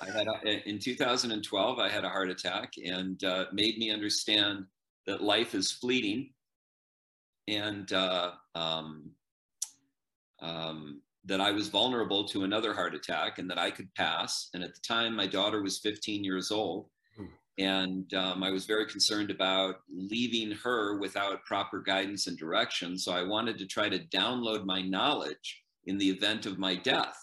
I 0.00 0.06
had 0.06 0.26
a, 0.26 0.68
in 0.68 0.78
2012, 0.78 1.78
I 1.78 1.88
had 1.88 2.04
a 2.04 2.08
heart 2.08 2.30
attack 2.30 2.72
and 2.84 3.22
uh, 3.22 3.46
made 3.52 3.78
me 3.78 3.90
understand 3.90 4.64
that 5.06 5.22
life 5.22 5.54
is 5.54 5.70
fleeting 5.70 6.30
and 7.46 7.92
uh, 7.92 8.32
um, 8.54 9.10
um, 10.40 11.00
that 11.24 11.40
I 11.40 11.52
was 11.52 11.68
vulnerable 11.68 12.24
to 12.28 12.44
another 12.44 12.74
heart 12.74 12.94
attack 12.94 13.38
and 13.38 13.50
that 13.50 13.58
I 13.58 13.70
could 13.70 13.92
pass. 13.94 14.48
And 14.54 14.62
at 14.62 14.74
the 14.74 14.80
time, 14.80 15.14
my 15.14 15.26
daughter 15.26 15.62
was 15.62 15.78
15 15.78 16.24
years 16.24 16.50
old. 16.50 16.88
And 17.58 18.12
um, 18.14 18.42
I 18.44 18.50
was 18.50 18.66
very 18.66 18.86
concerned 18.86 19.30
about 19.30 19.80
leaving 19.90 20.52
her 20.52 20.98
without 20.98 21.44
proper 21.44 21.80
guidance 21.80 22.28
and 22.28 22.38
direction. 22.38 22.96
So 22.96 23.12
I 23.12 23.22
wanted 23.24 23.58
to 23.58 23.66
try 23.66 23.88
to 23.88 23.98
download 24.06 24.64
my 24.64 24.80
knowledge 24.80 25.62
in 25.86 25.98
the 25.98 26.08
event 26.08 26.46
of 26.46 26.58
my 26.58 26.76
death. 26.76 27.16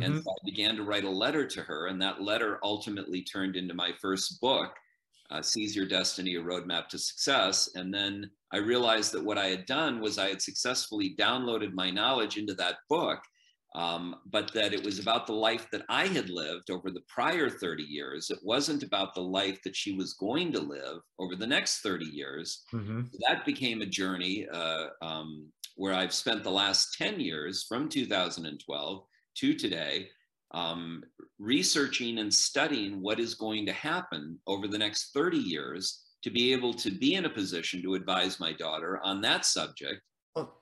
And 0.00 0.14
Mhm. 0.14 0.22
so 0.22 0.30
I 0.30 0.44
began 0.44 0.76
to 0.76 0.84
write 0.84 1.04
a 1.04 1.10
letter 1.10 1.46
to 1.46 1.62
her. 1.62 1.88
And 1.88 2.00
that 2.00 2.22
letter 2.22 2.60
ultimately 2.62 3.22
turned 3.22 3.56
into 3.56 3.74
my 3.74 3.92
first 4.00 4.40
book, 4.40 4.74
uh, 5.30 5.42
Seize 5.42 5.74
Your 5.74 5.86
Destiny, 5.86 6.36
A 6.36 6.40
Roadmap 6.40 6.88
to 6.88 6.98
Success. 6.98 7.74
And 7.74 7.92
then 7.92 8.30
I 8.52 8.58
realized 8.58 9.12
that 9.12 9.24
what 9.24 9.38
I 9.38 9.46
had 9.48 9.66
done 9.66 10.00
was 10.00 10.16
I 10.16 10.28
had 10.28 10.42
successfully 10.42 11.14
downloaded 11.16 11.72
my 11.74 11.90
knowledge 11.90 12.36
into 12.38 12.54
that 12.54 12.78
book, 12.88 13.20
um, 13.74 14.16
but 14.26 14.52
that 14.52 14.74
it 14.74 14.84
was 14.84 14.98
about 14.98 15.26
the 15.26 15.32
life 15.32 15.66
that 15.72 15.82
I 15.88 16.06
had 16.06 16.28
lived 16.28 16.70
over 16.70 16.90
the 16.90 17.02
prior 17.08 17.48
30 17.48 17.82
years. 17.82 18.30
It 18.30 18.38
wasn't 18.42 18.82
about 18.82 19.14
the 19.14 19.22
life 19.22 19.62
that 19.64 19.74
she 19.74 19.96
was 19.96 20.14
going 20.14 20.52
to 20.52 20.60
live 20.60 20.98
over 21.18 21.36
the 21.36 21.46
next 21.46 21.80
30 21.80 22.04
years. 22.04 22.64
Mhm. 22.72 23.10
That 23.28 23.46
became 23.46 23.80
a 23.80 23.86
journey 23.86 24.46
uh, 24.48 24.88
um, 25.00 25.50
where 25.76 25.94
I've 25.94 26.12
spent 26.12 26.44
the 26.44 26.50
last 26.50 26.94
10 26.98 27.18
years 27.18 27.64
from 27.64 27.88
2012 27.88 29.04
to 29.36 29.54
today 29.54 30.08
um, 30.54 31.02
researching 31.38 32.18
and 32.18 32.32
studying 32.32 33.00
what 33.00 33.18
is 33.18 33.34
going 33.34 33.66
to 33.66 33.72
happen 33.72 34.38
over 34.46 34.68
the 34.68 34.78
next 34.78 35.12
30 35.12 35.38
years 35.38 36.02
to 36.22 36.30
be 36.30 36.52
able 36.52 36.72
to 36.74 36.90
be 36.90 37.14
in 37.14 37.24
a 37.24 37.30
position 37.30 37.82
to 37.82 37.94
advise 37.94 38.38
my 38.38 38.52
daughter 38.52 39.00
on 39.02 39.20
that 39.22 39.44
subject. 39.44 40.00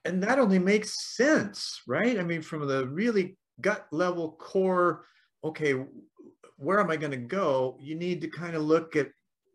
And 0.04 0.22
that 0.22 0.38
only 0.38 0.58
makes 0.58 1.16
sense, 1.16 1.80
right? 1.86 2.18
I 2.18 2.22
mean, 2.22 2.42
from 2.42 2.66
the 2.66 2.86
really 2.88 3.36
gut 3.60 3.86
level 3.92 4.32
core, 4.32 5.04
okay, 5.44 5.74
where 6.56 6.80
am 6.80 6.90
I 6.90 6.96
going 6.96 7.12
to 7.12 7.16
go? 7.16 7.78
You 7.80 7.94
need 7.94 8.20
to 8.22 8.28
kind 8.28 8.56
of 8.56 8.62
look 8.62 8.96
at 8.96 9.08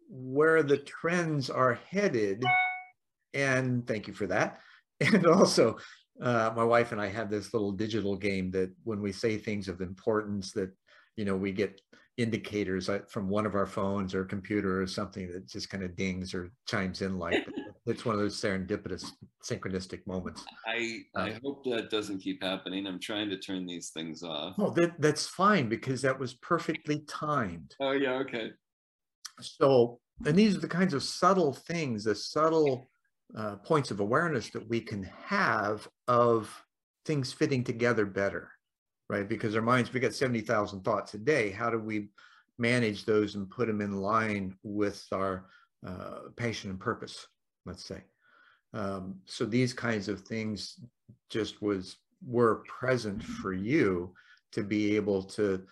where 0.10 0.64
the 0.64 0.78
trends 0.78 1.50
are 1.50 1.80
headed. 1.90 2.44
And 3.34 3.86
thank 3.86 4.08
you 4.08 4.14
for 4.14 4.28
that. 4.28 4.60
And 5.02 5.28
also, 5.28 5.76
uh, 6.22 6.54
my 6.56 6.64
wife 6.64 6.94
and 6.94 7.02
I 7.02 7.08
have 7.08 7.30
this 7.30 7.54
little 7.54 7.74
digital 7.74 8.16
game 8.16 8.50
that 8.52 8.72
when 8.86 9.02
we 9.02 9.12
say 9.12 9.38
things 9.38 9.68
of 9.68 9.82
importance 9.82 10.54
that, 10.54 10.72
you 11.18 11.26
know, 11.26 11.36
we 11.36 11.52
get 11.52 11.82
indicators 12.16 12.90
from 13.10 13.28
one 13.28 13.46
of 13.46 13.56
our 13.56 13.66
phones 13.66 14.16
or 14.16 14.24
computer 14.24 14.82
or 14.82 14.88
something 14.88 15.30
that 15.32 15.50
just 15.50 15.70
kind 15.70 15.84
of 15.84 15.98
dings 15.98 16.34
or 16.34 16.50
chimes 16.66 17.02
in 17.02 17.20
like 17.20 17.46
it's 17.86 18.06
one 18.06 18.16
of 18.16 18.22
those 18.22 18.40
serendipitous 18.40 19.12
synchronistic 19.44 20.06
moments. 20.08 20.44
I 20.66 21.00
i 21.16 21.32
um, 21.32 21.40
hope 21.44 21.64
that 21.66 21.90
doesn't 21.90 22.20
keep 22.20 22.44
happening. 22.44 22.88
I'm 22.88 23.00
trying 23.00 23.30
to 23.30 23.38
turn 23.38 23.66
these 23.66 23.90
things 23.90 24.24
off. 24.24 24.56
Oh 24.58 24.72
that, 24.72 25.00
that's 25.00 25.28
fine 25.28 25.70
because 25.70 26.02
that 26.02 26.20
was 26.20 26.34
perfectly 26.36 27.04
timed. 27.08 27.76
Oh 27.80 27.92
yeah 27.92 28.14
okay. 28.14 28.52
So 29.42 30.00
and 30.26 30.36
these 30.36 30.56
are 30.56 30.62
the 30.62 30.68
kinds 30.68 30.94
of 30.94 31.04
subtle 31.04 31.54
things 31.54 32.06
the 32.06 32.16
subtle 32.16 32.88
uh, 33.38 33.58
points 33.58 33.92
of 33.92 34.00
awareness 34.00 34.50
that 34.52 34.68
we 34.70 34.80
can 34.80 35.04
have 35.26 35.88
of 36.08 36.64
things 37.06 37.34
fitting 37.34 37.64
together 37.64 38.06
better 38.06 38.52
right? 39.10 39.28
Because 39.28 39.56
our 39.56 39.62
minds, 39.62 39.94
we 39.94 40.00
got 40.00 40.14
70,000 40.14 40.84
thoughts 40.84 41.14
a 41.14 41.18
day. 41.18 41.52
How 41.52 41.70
do 41.70 41.80
we 41.80 42.10
manage 42.58 43.06
those 43.06 43.36
and 43.36 43.50
put 43.50 43.68
them 43.68 43.82
in 43.82 44.02
line 44.02 44.56
with 44.64 45.06
our 45.12 45.46
uh, 45.86 46.30
passion 46.36 46.70
and 46.70 46.80
purpose, 46.80 47.28
let's 47.66 47.86
say? 47.86 48.02
Um, 48.74 49.16
so 49.26 49.46
these 49.46 49.74
kinds 49.74 50.08
of 50.08 50.22
things 50.22 50.80
just 51.30 51.62
was 51.62 51.98
were 52.26 52.64
present 52.68 53.24
for 53.24 53.54
you 53.54 54.14
to 54.52 54.64
be 54.64 54.96
able 54.96 55.24
to 55.24 55.64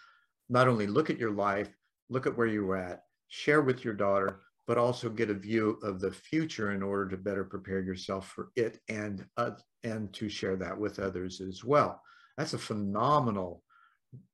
not 0.49 0.67
only 0.67 0.87
look 0.87 1.09
at 1.09 1.17
your 1.17 1.31
life, 1.31 1.69
look 2.09 2.27
at 2.27 2.37
where 2.37 2.47
you 2.47 2.65
were 2.65 2.77
at, 2.77 3.03
share 3.29 3.61
with 3.61 3.83
your 3.83 3.93
daughter, 3.93 4.41
but 4.67 4.77
also 4.77 5.09
get 5.09 5.29
a 5.29 5.33
view 5.33 5.77
of 5.83 5.99
the 5.99 6.11
future 6.11 6.71
in 6.71 6.83
order 6.83 7.09
to 7.09 7.17
better 7.17 7.43
prepare 7.43 7.81
yourself 7.81 8.29
for 8.29 8.51
it 8.55 8.79
and 8.89 9.25
uh, 9.37 9.51
and 9.83 10.13
to 10.13 10.29
share 10.29 10.55
that 10.55 10.77
with 10.77 10.99
others 10.99 11.41
as 11.41 11.63
well 11.63 12.01
that's 12.37 12.53
a 12.53 12.59
phenomenal 12.59 13.63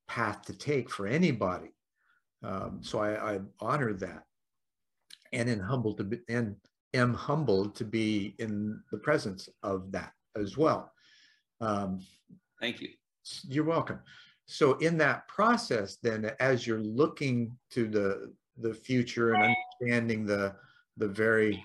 path 0.08 0.42
to 0.42 0.52
take 0.52 0.90
for 0.90 1.06
anybody. 1.06 1.70
Um, 2.42 2.80
so 2.82 2.98
I, 2.98 3.34
I 3.34 3.40
honor 3.60 3.92
that 3.94 4.22
and 5.32 5.48
in 5.48 5.60
humble 5.60 5.94
to 5.94 6.04
be, 6.04 6.20
and 6.28 6.56
am 6.94 7.14
humbled 7.14 7.74
to 7.76 7.84
be 7.84 8.34
in 8.38 8.80
the 8.90 8.98
presence 8.98 9.48
of 9.62 9.92
that 9.92 10.12
as 10.36 10.56
well. 10.56 10.92
Um, 11.60 12.00
Thank 12.60 12.80
you. 12.80 12.88
You're 13.48 13.64
welcome. 13.64 14.00
So 14.46 14.74
in 14.78 14.98
that 14.98 15.28
process, 15.28 15.98
then 16.02 16.32
as 16.40 16.66
you're 16.66 16.80
looking 16.80 17.56
to 17.70 17.86
the 17.86 18.32
the 18.58 18.74
future 18.74 19.32
and 19.34 19.54
understanding 19.80 20.26
the 20.26 20.54
the 20.96 21.08
very 21.08 21.64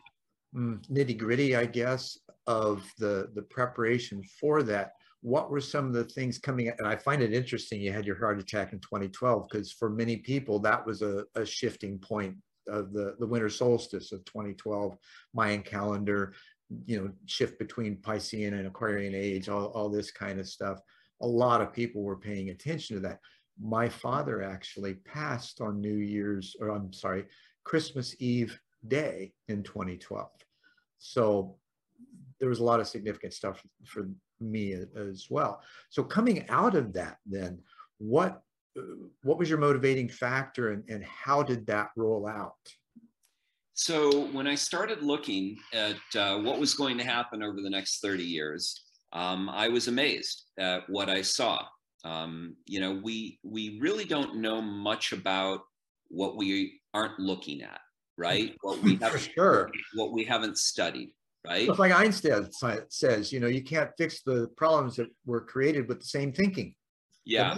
mm, 0.55 0.85
nitty 0.87 1.17
gritty, 1.17 1.55
I 1.55 1.65
guess, 1.65 2.17
of 2.47 2.83
the 2.99 3.31
the 3.33 3.41
preparation 3.41 4.21
for 4.39 4.61
that, 4.63 4.93
what 5.25 5.49
were 5.49 5.59
some 5.59 5.87
of 5.87 5.93
the 5.93 6.03
things 6.03 6.37
coming 6.37 6.67
and 6.67 6.87
i 6.87 6.95
find 6.95 7.23
it 7.23 7.33
interesting 7.33 7.81
you 7.81 7.91
had 7.91 8.05
your 8.05 8.17
heart 8.17 8.37
attack 8.39 8.73
in 8.73 8.79
2012 8.79 9.47
because 9.49 9.71
for 9.71 9.89
many 9.89 10.17
people 10.17 10.59
that 10.59 10.85
was 10.85 11.01
a, 11.01 11.23
a, 11.33 11.43
shifting 11.43 11.97
point 11.97 12.35
of 12.67 12.91
the 12.93 13.15
the 13.19 13.27
winter 13.27 13.49
solstice 13.49 14.11
of 14.11 14.23
2012 14.25 14.97
mayan 15.33 15.61
calendar 15.61 16.33
you 16.85 16.99
know 16.99 17.11
shift 17.25 17.59
between 17.59 17.97
piscean 17.97 18.53
and 18.53 18.67
aquarian 18.67 19.13
age 19.13 19.49
all, 19.49 19.67
all 19.67 19.89
this 19.89 20.11
kind 20.11 20.39
of 20.39 20.47
stuff. 20.47 20.79
A 21.21 21.27
lot 21.27 21.61
of 21.61 21.71
people 21.71 22.03
were 22.03 22.17
paying 22.17 22.49
attention 22.49 22.95
to 22.95 23.01
that. 23.03 23.19
My 23.61 23.87
father 23.87 24.41
actually 24.41 24.95
passed 24.95 25.61
on 25.61 25.79
new 25.79 25.97
year's 25.97 26.55
or 26.59 26.69
i'm 26.69 26.91
sorry 26.91 27.25
christmas 27.63 28.15
eve 28.19 28.59
day 28.87 29.33
in 29.47 29.63
2012 29.63 30.29
so 30.97 31.55
there 32.39 32.49
was 32.49 32.59
a 32.59 32.63
lot 32.63 32.79
of 32.79 32.87
significant 32.87 33.33
stuff 33.33 33.63
for 33.85 34.09
me 34.39 34.73
as 34.95 35.27
well. 35.29 35.61
So 35.89 36.03
coming 36.03 36.47
out 36.49 36.75
of 36.75 36.93
that, 36.93 37.17
then 37.25 37.59
what 37.97 38.41
what 39.23 39.37
was 39.37 39.49
your 39.49 39.59
motivating 39.59 40.09
factor, 40.09 40.71
and, 40.71 40.83
and 40.89 41.03
how 41.03 41.43
did 41.43 41.65
that 41.67 41.89
roll 41.95 42.27
out? 42.27 42.53
So 43.73 44.27
when 44.27 44.47
I 44.47 44.55
started 44.55 45.03
looking 45.03 45.57
at 45.73 45.97
uh, 46.15 46.39
what 46.39 46.59
was 46.59 46.73
going 46.73 46.97
to 46.97 47.03
happen 47.03 47.43
over 47.43 47.61
the 47.61 47.69
next 47.69 48.01
30 48.01 48.23
years, 48.23 48.83
um, 49.11 49.49
I 49.49 49.67
was 49.67 49.87
amazed 49.87 50.43
at 50.57 50.89
what 50.89 51.09
I 51.09 51.21
saw. 51.21 51.61
Um, 52.05 52.55
you 52.65 52.79
know, 52.79 52.99
we 53.03 53.39
we 53.43 53.79
really 53.81 54.05
don't 54.05 54.37
know 54.37 54.61
much 54.61 55.11
about 55.11 55.61
what 56.09 56.37
we 56.37 56.79
aren't 56.93 57.19
looking 57.19 57.63
at, 57.63 57.79
right? 58.17 58.55
What 58.61 58.81
we 58.81 58.95
have 58.97 59.19
sure. 59.19 59.71
what 59.95 60.13
we 60.13 60.23
haven't 60.23 60.57
studied 60.57 61.11
right? 61.45 61.69
It's 61.69 61.79
like 61.79 61.91
Einstein 61.91 62.49
says, 62.89 63.31
you 63.31 63.39
know, 63.39 63.47
you 63.47 63.63
can't 63.63 63.91
fix 63.97 64.21
the 64.21 64.47
problems 64.57 64.95
that 64.97 65.07
were 65.25 65.41
created 65.41 65.87
with 65.87 65.99
the 65.99 66.07
same 66.07 66.31
thinking. 66.31 66.75
Yeah, 67.25 67.55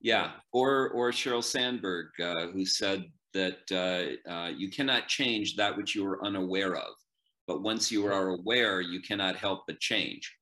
yeah. 0.00 0.32
Or 0.52 0.90
or 0.90 1.10
Sheryl 1.10 1.44
Sandberg, 1.44 2.08
uh, 2.22 2.48
who 2.48 2.64
said 2.64 3.04
that 3.34 3.58
uh, 3.72 4.30
uh, 4.30 4.48
you 4.48 4.70
cannot 4.70 5.08
change 5.08 5.56
that 5.56 5.76
which 5.76 5.94
you 5.94 6.06
are 6.06 6.24
unaware 6.24 6.76
of, 6.76 6.94
but 7.46 7.62
once 7.62 7.90
you 7.90 8.06
are 8.06 8.28
aware, 8.28 8.80
you 8.80 9.00
cannot 9.00 9.36
help 9.36 9.60
but 9.66 9.78
change. 9.80 10.34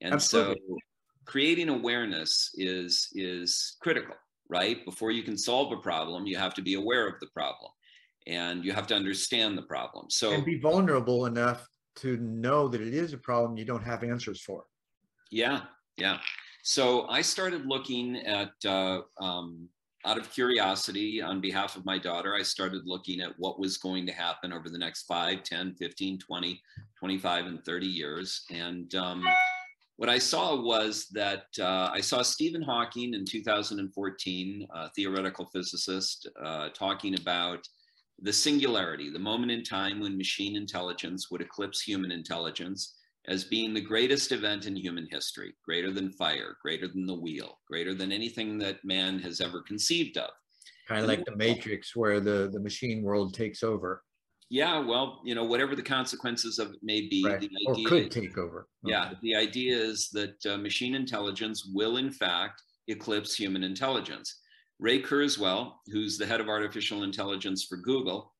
And 0.00 0.14
Absolutely. 0.14 0.60
so, 0.68 0.76
creating 1.24 1.68
awareness 1.68 2.50
is 2.54 3.08
is 3.14 3.76
critical, 3.80 4.14
right? 4.48 4.84
Before 4.84 5.10
you 5.10 5.22
can 5.22 5.36
solve 5.38 5.72
a 5.72 5.76
problem, 5.76 6.26
you 6.26 6.36
have 6.36 6.54
to 6.54 6.62
be 6.62 6.74
aware 6.74 7.08
of 7.08 7.20
the 7.20 7.28
problem 7.28 7.70
and 8.28 8.64
you 8.64 8.72
have 8.72 8.86
to 8.86 8.94
understand 8.94 9.56
the 9.56 9.62
problem. 9.62 10.06
So 10.10 10.32
and 10.32 10.44
be 10.44 10.58
vulnerable 10.58 11.26
enough 11.26 11.66
to 11.96 12.16
know 12.18 12.68
that 12.68 12.80
it 12.80 12.94
is 12.94 13.12
a 13.12 13.18
problem 13.18 13.56
you 13.56 13.64
don't 13.64 13.82
have 13.82 14.04
answers 14.04 14.40
for. 14.40 14.64
Yeah, 15.30 15.62
yeah. 15.96 16.18
So 16.68 17.08
I 17.08 17.22
started 17.22 17.64
looking 17.64 18.16
at, 18.26 18.52
uh, 18.66 19.00
um, 19.18 19.70
out 20.04 20.18
of 20.18 20.30
curiosity 20.30 21.22
on 21.22 21.40
behalf 21.40 21.76
of 21.76 21.86
my 21.86 21.96
daughter, 21.96 22.34
I 22.34 22.42
started 22.42 22.82
looking 22.84 23.22
at 23.22 23.32
what 23.38 23.58
was 23.58 23.78
going 23.78 24.04
to 24.04 24.12
happen 24.12 24.52
over 24.52 24.68
the 24.68 24.76
next 24.76 25.04
5, 25.04 25.42
10, 25.44 25.76
15, 25.76 26.18
20, 26.18 26.62
25, 26.98 27.46
and 27.46 27.64
30 27.64 27.86
years. 27.86 28.44
And 28.50 28.94
um, 28.96 29.24
what 29.96 30.10
I 30.10 30.18
saw 30.18 30.60
was 30.60 31.06
that 31.12 31.46
uh, 31.58 31.88
I 31.90 32.02
saw 32.02 32.20
Stephen 32.20 32.60
Hawking 32.60 33.14
in 33.14 33.24
2014, 33.24 34.66
a 34.70 34.90
theoretical 34.90 35.46
physicist, 35.46 36.28
uh, 36.44 36.68
talking 36.74 37.14
about 37.14 37.66
the 38.20 38.32
singularity, 38.32 39.08
the 39.08 39.18
moment 39.18 39.52
in 39.52 39.64
time 39.64 40.00
when 40.00 40.18
machine 40.18 40.54
intelligence 40.54 41.30
would 41.30 41.40
eclipse 41.40 41.80
human 41.80 42.12
intelligence 42.12 42.97
as 43.28 43.44
being 43.44 43.74
the 43.74 43.80
greatest 43.80 44.32
event 44.32 44.66
in 44.66 44.74
human 44.74 45.06
history, 45.10 45.54
greater 45.64 45.92
than 45.92 46.10
fire, 46.12 46.56
greater 46.62 46.88
than 46.88 47.06
the 47.06 47.14
wheel, 47.14 47.58
greater 47.68 47.94
than 47.94 48.10
anything 48.10 48.58
that 48.58 48.84
man 48.84 49.18
has 49.18 49.40
ever 49.40 49.62
conceived 49.62 50.16
of. 50.16 50.30
Kind 50.88 51.02
of 51.02 51.08
like 51.08 51.24
the 51.26 51.36
Matrix, 51.36 51.94
where 51.94 52.20
the, 52.20 52.48
the 52.50 52.60
machine 52.60 53.02
world 53.02 53.34
takes 53.34 53.62
over. 53.62 54.02
Yeah, 54.50 54.78
well, 54.78 55.20
you 55.24 55.34
know, 55.34 55.44
whatever 55.44 55.76
the 55.76 55.82
consequences 55.82 56.58
of 56.58 56.70
it 56.70 56.78
may 56.82 57.02
be, 57.02 57.22
right. 57.22 57.38
the 57.38 57.50
idea, 57.68 57.86
or 57.86 57.88
could 57.88 58.10
take 58.10 58.38
over. 58.38 58.66
Yeah, 58.82 59.12
the 59.20 59.36
idea 59.36 59.76
is 59.76 60.08
that 60.14 60.46
uh, 60.46 60.56
machine 60.56 60.94
intelligence 60.94 61.70
will, 61.74 61.98
in 61.98 62.10
fact, 62.10 62.62
eclipse 62.88 63.34
human 63.34 63.62
intelligence. 63.62 64.40
Ray 64.78 65.02
Kurzweil, 65.02 65.72
who's 65.88 66.16
the 66.16 66.24
head 66.24 66.40
of 66.40 66.48
artificial 66.48 67.02
intelligence 67.02 67.66
for 67.68 67.76
Google, 67.76 68.32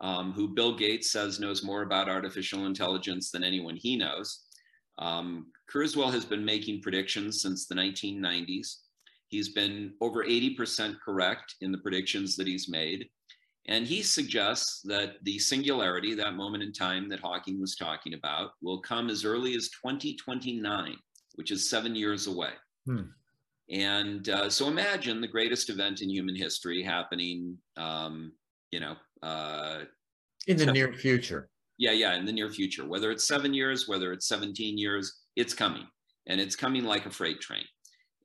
um, 0.00 0.32
who 0.32 0.48
Bill 0.48 0.76
Gates 0.76 1.10
says 1.12 1.40
knows 1.40 1.62
more 1.62 1.82
about 1.82 2.08
artificial 2.08 2.66
intelligence 2.66 3.30
than 3.30 3.44
anyone 3.44 3.76
he 3.76 3.96
knows. 3.96 4.44
Um, 4.98 5.46
Kurzweil 5.72 6.12
has 6.12 6.24
been 6.24 6.44
making 6.44 6.82
predictions 6.82 7.42
since 7.42 7.66
the 7.66 7.74
1990s. 7.74 8.76
He's 9.28 9.50
been 9.50 9.94
over 10.00 10.24
80% 10.24 10.96
correct 11.04 11.54
in 11.60 11.70
the 11.70 11.78
predictions 11.78 12.36
that 12.36 12.46
he's 12.46 12.68
made. 12.68 13.08
And 13.66 13.86
he 13.86 14.02
suggests 14.02 14.82
that 14.82 15.16
the 15.22 15.38
singularity, 15.38 16.14
that 16.14 16.34
moment 16.34 16.62
in 16.62 16.72
time 16.72 17.08
that 17.10 17.20
Hawking 17.20 17.60
was 17.60 17.76
talking 17.76 18.14
about, 18.14 18.52
will 18.62 18.80
come 18.80 19.10
as 19.10 19.24
early 19.24 19.54
as 19.54 19.68
2029, 19.68 20.96
which 21.34 21.50
is 21.50 21.68
seven 21.68 21.94
years 21.94 22.26
away. 22.26 22.52
Hmm. 22.86 23.02
And 23.70 24.28
uh, 24.28 24.50
so 24.50 24.66
imagine 24.66 25.20
the 25.20 25.28
greatest 25.28 25.70
event 25.70 26.00
in 26.00 26.10
human 26.10 26.34
history 26.34 26.82
happening, 26.82 27.56
um, 27.76 28.32
you 28.72 28.80
know, 28.80 28.96
uh, 29.22 29.80
in 30.46 30.56
the 30.56 30.66
near 30.66 30.92
future. 30.92 31.48
Yeah, 31.78 31.92
yeah, 31.92 32.16
in 32.16 32.26
the 32.26 32.32
near 32.32 32.50
future. 32.50 32.86
Whether 32.86 33.10
it's 33.10 33.26
seven 33.26 33.54
years, 33.54 33.88
whether 33.88 34.12
it's 34.12 34.28
17 34.28 34.76
years, 34.76 35.20
it's 35.36 35.54
coming, 35.54 35.86
and 36.26 36.40
it's 36.40 36.56
coming 36.56 36.84
like 36.84 37.06
a 37.06 37.10
freight 37.10 37.40
train. 37.40 37.64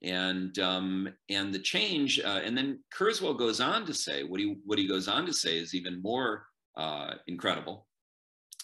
And 0.04 0.58
um, 0.60 1.10
and 1.30 1.54
the 1.54 1.60
change, 1.60 2.20
uh, 2.20 2.42
and 2.44 2.58
then 2.58 2.80
Kurzweil 2.94 3.38
goes 3.38 3.62
on 3.62 3.86
to 3.86 3.94
say 3.94 4.24
what 4.24 4.40
he 4.40 4.58
what 4.66 4.78
he 4.78 4.88
goes 4.88 5.08
on 5.08 5.26
to 5.26 5.34
say 5.34 5.58
is 5.58 5.74
even 5.74 6.02
more 6.02 6.46
uh, 6.78 7.16
incredible. 7.28 7.88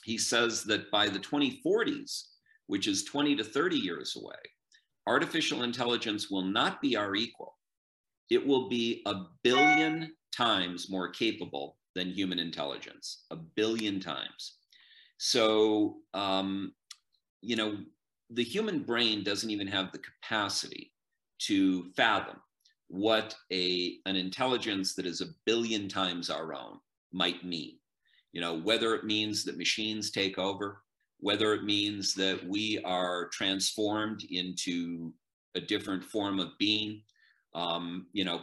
He 0.04 0.18
says 0.18 0.64
that 0.64 0.92
by 0.92 1.08
the 1.08 1.20
2040s, 1.20 2.24
which 2.68 2.88
is 2.88 3.04
20 3.04 3.36
to 3.36 3.44
30 3.44 3.78
years 3.78 4.18
away, 4.18 4.36
artificial 5.08 5.64
intelligence 5.64 6.30
will 6.30 6.44
not 6.44 6.82
be 6.82 6.96
our 6.96 7.16
equal. 7.16 7.56
It 8.30 8.46
will 8.46 8.68
be 8.68 9.04
a 9.06 9.14
billion 9.44 10.14
times 10.36 10.90
more 10.90 11.10
capable 11.10 11.78
than 11.96 12.12
human 12.12 12.40
intelligence, 12.40 13.26
a 13.32 13.36
billion 13.36 14.00
times. 14.00 14.56
So, 15.18 15.98
um, 16.14 16.74
you 17.42 17.56
know, 17.56 17.78
the 18.30 18.44
human 18.44 18.84
brain 18.84 19.24
doesn't 19.24 19.50
even 19.50 19.68
have 19.68 19.92
the 19.92 20.00
capacity 20.00 20.92
to 21.40 21.92
fathom 21.96 22.38
what 22.92 23.36
a 23.54 24.00
an 24.06 24.18
intelligence 24.18 24.96
that 24.96 25.06
is 25.06 25.22
a 25.22 25.34
billion 25.46 25.88
times 25.88 26.30
our 26.30 26.54
own 26.54 26.78
might 27.14 27.44
mean 27.46 27.78
you 28.34 28.42
know 28.42 28.60
whether 28.60 28.94
it 28.94 29.06
means 29.06 29.46
that 29.46 29.58
machines 29.58 30.12
take 30.12 30.38
over 30.38 30.82
whether 31.20 31.54
it 31.54 31.64
means 31.64 32.14
that 32.14 32.46
we 32.46 32.82
are 32.84 33.30
transformed 33.30 34.26
into 34.30 35.14
a 35.56 35.62
different 35.62 36.04
form 36.04 36.40
of 36.40 36.50
being 36.60 37.02
um, 37.56 38.08
you 38.12 38.26
know 38.26 38.42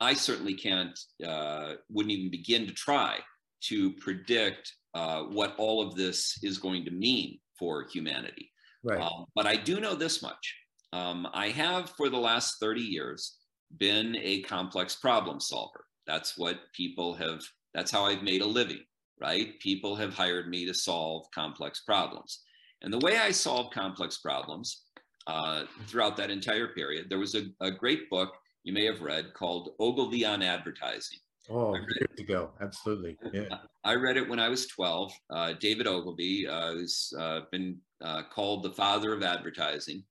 i 0.00 0.14
certainly 0.14 0.54
can't 0.54 0.98
uh, 1.26 1.74
wouldn't 1.90 2.12
even 2.12 2.30
begin 2.30 2.66
to 2.66 2.72
try 2.72 3.18
to 3.60 3.92
predict 3.94 4.72
uh, 4.94 5.22
what 5.22 5.54
all 5.58 5.86
of 5.86 5.94
this 5.94 6.38
is 6.42 6.58
going 6.58 6.84
to 6.84 6.90
mean 6.90 7.38
for 7.58 7.86
humanity 7.92 8.50
right 8.82 9.00
um, 9.00 9.24
but 9.34 9.46
i 9.46 9.56
do 9.56 9.80
know 9.80 9.94
this 9.94 10.22
much 10.22 10.56
um, 10.92 11.28
i 11.34 11.48
have 11.48 11.90
for 11.90 12.08
the 12.08 12.16
last 12.16 12.56
30 12.60 12.80
years 12.80 13.38
been 13.76 14.16
a 14.22 14.42
complex 14.42 14.96
problem 14.96 15.40
solver. 15.40 15.84
That's 16.06 16.38
what 16.38 16.58
people 16.72 17.14
have, 17.14 17.42
that's 17.74 17.90
how 17.90 18.04
I've 18.06 18.22
made 18.22 18.40
a 18.40 18.46
living, 18.46 18.80
right? 19.20 19.58
People 19.60 19.94
have 19.96 20.14
hired 20.14 20.48
me 20.48 20.64
to 20.66 20.74
solve 20.74 21.26
complex 21.34 21.82
problems. 21.82 22.40
And 22.80 22.92
the 22.92 22.98
way 22.98 23.18
I 23.18 23.30
solve 23.30 23.72
complex 23.72 24.18
problems 24.18 24.84
uh, 25.26 25.64
throughout 25.86 26.16
that 26.16 26.30
entire 26.30 26.68
period, 26.68 27.06
there 27.10 27.18
was 27.18 27.34
a, 27.34 27.44
a, 27.60 27.70
great 27.70 28.08
book 28.08 28.32
you 28.68 28.74
may 28.74 28.84
have 28.84 29.00
read 29.00 29.32
called 29.32 29.70
Ogilvy 29.80 30.26
on 30.26 30.42
Advertising. 30.42 31.18
Oh, 31.48 31.74
years 31.74 32.18
ago, 32.18 32.50
absolutely. 32.60 33.16
Yeah. 33.32 33.48
I 33.84 33.94
read 33.94 34.18
it 34.18 34.28
when 34.28 34.38
I 34.38 34.50
was 34.50 34.66
12. 34.66 35.10
Uh, 35.30 35.54
David 35.58 35.86
Ogilvy, 35.86 36.46
uh, 36.46 36.72
who's 36.74 37.10
uh, 37.18 37.40
been 37.50 37.78
uh, 38.04 38.24
called 38.30 38.62
the 38.62 38.72
father 38.72 39.14
of 39.14 39.22
advertising, 39.22 40.04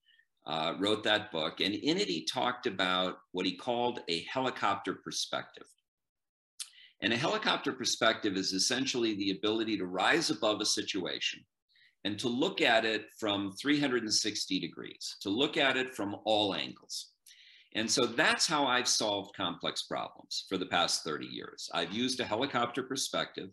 uh, 0.47 0.73
wrote 0.79 1.03
that 1.03 1.31
book. 1.31 1.59
And 1.59 1.75
in 1.75 1.97
it, 1.97 2.07
he 2.07 2.25
talked 2.25 2.65
about 2.65 3.17
what 3.31 3.45
he 3.45 3.55
called 3.55 3.99
a 4.09 4.23
helicopter 4.23 4.95
perspective. 4.95 5.67
And 7.03 7.13
a 7.13 7.17
helicopter 7.17 7.73
perspective 7.73 8.37
is 8.37 8.53
essentially 8.53 9.13
the 9.13 9.37
ability 9.37 9.77
to 9.77 9.85
rise 9.85 10.31
above 10.31 10.61
a 10.61 10.65
situation 10.65 11.41
and 12.05 12.17
to 12.17 12.27
look 12.27 12.61
at 12.61 12.85
it 12.85 13.05
from 13.19 13.51
360 13.61 14.59
degrees, 14.59 15.17
to 15.21 15.29
look 15.29 15.57
at 15.57 15.77
it 15.77 15.93
from 15.93 16.15
all 16.25 16.55
angles. 16.55 17.11
And 17.75 17.89
so 17.89 18.05
that's 18.05 18.47
how 18.47 18.65
I've 18.65 18.87
solved 18.87 19.35
complex 19.35 19.83
problems 19.83 20.45
for 20.49 20.57
the 20.57 20.65
past 20.65 21.03
30 21.03 21.25
years. 21.25 21.69
I've 21.73 21.91
used 21.91 22.19
a 22.19 22.25
helicopter 22.25 22.83
perspective. 22.83 23.49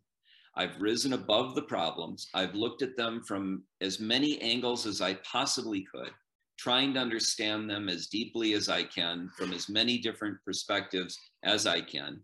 I've 0.57 0.81
risen 0.81 1.13
above 1.13 1.55
the 1.55 1.63
problems. 1.63 2.29
I've 2.33 2.55
looked 2.55 2.83
at 2.83 2.97
them 2.97 3.23
from 3.27 3.65
as 3.81 3.99
many 4.01 4.41
angles 4.41 4.87
as 4.87 5.01
I 5.01 5.15
possibly 5.15 5.85
could 5.93 6.13
trying 6.59 6.95
to 6.95 7.01
understand 7.01 7.69
them 7.69 7.89
as 7.89 8.07
deeply 8.07 8.55
as 8.55 8.69
I 8.69 8.85
can 8.85 9.29
from 9.37 9.53
as 9.53 9.69
many 9.69 9.99
different 9.99 10.39
perspectives 10.45 11.19
as 11.43 11.67
I 11.67 11.81
can. 11.81 12.21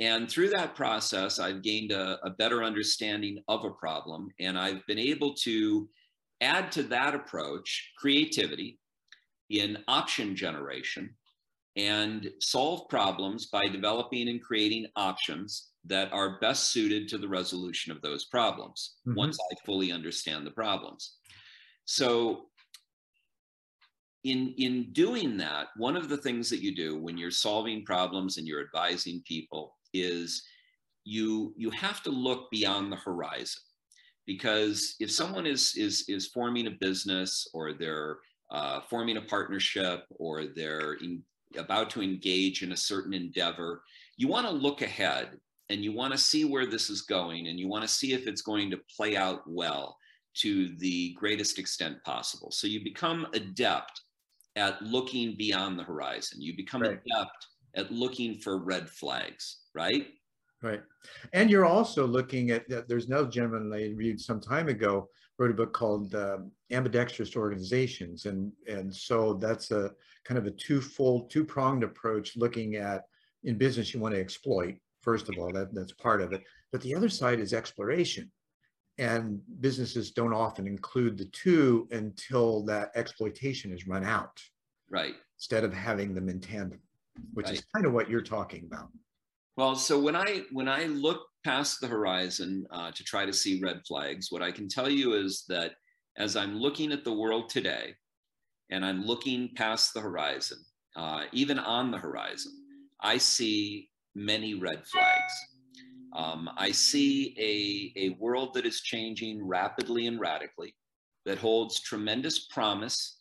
And 0.00 0.28
through 0.28 0.50
that 0.50 0.74
process, 0.74 1.38
I've 1.38 1.62
gained 1.62 1.92
a, 1.92 2.18
a, 2.24 2.30
better 2.30 2.64
understanding 2.64 3.38
of 3.46 3.64
a 3.64 3.70
problem. 3.70 4.28
And 4.40 4.58
I've 4.58 4.84
been 4.86 4.98
able 4.98 5.34
to 5.42 5.88
add 6.40 6.72
to 6.72 6.82
that 6.84 7.14
approach 7.14 7.92
creativity 7.96 8.80
in 9.50 9.78
option 9.86 10.34
generation 10.34 11.14
and 11.76 12.30
solve 12.40 12.88
problems 12.88 13.46
by 13.46 13.66
developing 13.66 14.28
and 14.28 14.42
creating 14.42 14.86
options 14.96 15.70
that 15.84 16.12
are 16.12 16.38
best 16.40 16.70
suited 16.70 17.08
to 17.08 17.18
the 17.18 17.28
resolution 17.28 17.90
of 17.90 18.02
those 18.02 18.26
problems 18.26 18.96
mm-hmm. 19.06 19.16
once 19.16 19.38
I 19.50 19.54
fully 19.64 19.90
understand 19.90 20.46
the 20.46 20.50
problems. 20.50 21.16
So 21.84 22.46
in 24.24 24.54
in 24.56 24.92
doing 24.92 25.36
that 25.36 25.68
one 25.76 25.96
of 25.96 26.08
the 26.08 26.16
things 26.16 26.48
that 26.48 26.62
you 26.62 26.74
do 26.74 26.96
when 26.96 27.18
you're 27.18 27.30
solving 27.30 27.84
problems 27.84 28.36
and 28.36 28.46
you're 28.46 28.62
advising 28.62 29.22
people 29.26 29.76
is 29.92 30.44
you 31.04 31.52
you 31.56 31.70
have 31.70 32.02
to 32.02 32.10
look 32.10 32.48
beyond 32.50 32.92
the 32.92 32.96
horizon 32.96 33.60
because 34.26 34.94
if 35.00 35.10
someone 35.10 35.46
is 35.46 35.74
is 35.76 36.04
is 36.08 36.28
forming 36.28 36.68
a 36.68 36.78
business 36.80 37.48
or 37.52 37.72
they're 37.72 38.18
uh, 38.52 38.80
forming 38.88 39.16
a 39.16 39.22
partnership 39.22 40.04
or 40.18 40.44
they're 40.44 40.94
in, 40.94 41.22
about 41.56 41.90
to 41.90 42.02
engage 42.02 42.62
in 42.62 42.72
a 42.72 42.76
certain 42.76 43.14
endeavor 43.14 43.82
you 44.16 44.28
want 44.28 44.46
to 44.46 44.52
look 44.52 44.82
ahead 44.82 45.38
and 45.68 45.82
you 45.82 45.92
want 45.92 46.12
to 46.12 46.18
see 46.18 46.44
where 46.44 46.66
this 46.66 46.90
is 46.90 47.02
going 47.02 47.48
and 47.48 47.58
you 47.58 47.68
want 47.68 47.82
to 47.82 47.88
see 47.88 48.12
if 48.12 48.26
it's 48.26 48.42
going 48.42 48.70
to 48.70 48.80
play 48.94 49.16
out 49.16 49.42
well 49.46 49.96
to 50.34 50.74
the 50.78 51.14
greatest 51.14 51.58
extent 51.58 51.96
possible 52.04 52.50
so 52.50 52.66
you 52.66 52.82
become 52.82 53.26
adept 53.34 54.02
at 54.56 54.82
looking 54.82 55.34
beyond 55.36 55.78
the 55.78 55.84
horizon. 55.84 56.40
You 56.40 56.56
become 56.56 56.82
right. 56.82 57.00
adept 57.06 57.46
at 57.74 57.90
looking 57.90 58.38
for 58.38 58.58
red 58.58 58.88
flags, 58.88 59.60
right? 59.74 60.08
Right. 60.62 60.82
And 61.32 61.50
you're 61.50 61.64
also 61.64 62.06
looking 62.06 62.50
at, 62.50 62.68
that, 62.68 62.88
there's 62.88 63.06
another 63.06 63.28
gentleman 63.28 63.72
I 63.72 63.92
read 63.96 64.20
some 64.20 64.40
time 64.40 64.68
ago, 64.68 65.08
wrote 65.38 65.50
a 65.50 65.54
book 65.54 65.72
called 65.72 66.14
uh, 66.14 66.38
Ambidextrous 66.70 67.36
Organizations. 67.36 68.26
And, 68.26 68.52
and 68.68 68.94
so 68.94 69.34
that's 69.34 69.72
a 69.72 69.90
kind 70.24 70.38
of 70.38 70.46
a 70.46 70.52
two-fold, 70.52 71.30
two-pronged 71.30 71.82
approach 71.82 72.36
looking 72.36 72.76
at, 72.76 73.04
in 73.42 73.58
business, 73.58 73.92
you 73.92 73.98
want 73.98 74.14
to 74.14 74.20
exploit, 74.20 74.76
first 75.00 75.28
of 75.28 75.36
all, 75.36 75.52
that, 75.52 75.74
that's 75.74 75.92
part 75.92 76.22
of 76.22 76.32
it. 76.32 76.44
But 76.70 76.80
the 76.82 76.94
other 76.94 77.08
side 77.08 77.40
is 77.40 77.52
exploration 77.52 78.30
and 78.98 79.40
businesses 79.60 80.10
don't 80.10 80.34
often 80.34 80.66
include 80.66 81.16
the 81.16 81.24
two 81.26 81.88
until 81.90 82.62
that 82.64 82.90
exploitation 82.94 83.72
is 83.72 83.86
run 83.86 84.04
out 84.04 84.40
right 84.90 85.14
instead 85.38 85.64
of 85.64 85.72
having 85.72 86.14
them 86.14 86.28
in 86.28 86.40
tandem 86.40 86.80
which 87.34 87.46
right. 87.46 87.54
is 87.54 87.64
kind 87.74 87.86
of 87.86 87.92
what 87.92 88.10
you're 88.10 88.20
talking 88.20 88.64
about 88.70 88.88
well 89.56 89.74
so 89.74 89.98
when 89.98 90.16
i 90.16 90.42
when 90.52 90.68
i 90.68 90.84
look 90.84 91.26
past 91.44 91.80
the 91.80 91.86
horizon 91.86 92.64
uh, 92.70 92.90
to 92.92 93.02
try 93.04 93.26
to 93.26 93.32
see 93.32 93.60
red 93.60 93.80
flags 93.86 94.28
what 94.30 94.42
i 94.42 94.50
can 94.50 94.68
tell 94.68 94.88
you 94.88 95.14
is 95.14 95.44
that 95.48 95.72
as 96.16 96.36
i'm 96.36 96.56
looking 96.56 96.92
at 96.92 97.04
the 97.04 97.12
world 97.12 97.48
today 97.48 97.94
and 98.70 98.84
i'm 98.84 99.04
looking 99.04 99.50
past 99.56 99.92
the 99.94 100.00
horizon 100.00 100.58
uh, 100.96 101.24
even 101.32 101.58
on 101.58 101.90
the 101.90 101.98
horizon 101.98 102.52
i 103.00 103.16
see 103.16 103.88
many 104.14 104.54
red 104.54 104.86
flags 104.86 105.32
um, 106.14 106.50
I 106.56 106.70
see 106.72 107.34
a, 107.38 108.00
a 108.08 108.08
world 108.20 108.54
that 108.54 108.66
is 108.66 108.82
changing 108.82 109.46
rapidly 109.46 110.06
and 110.06 110.20
radically, 110.20 110.74
that 111.24 111.38
holds 111.38 111.80
tremendous 111.80 112.46
promise, 112.46 113.20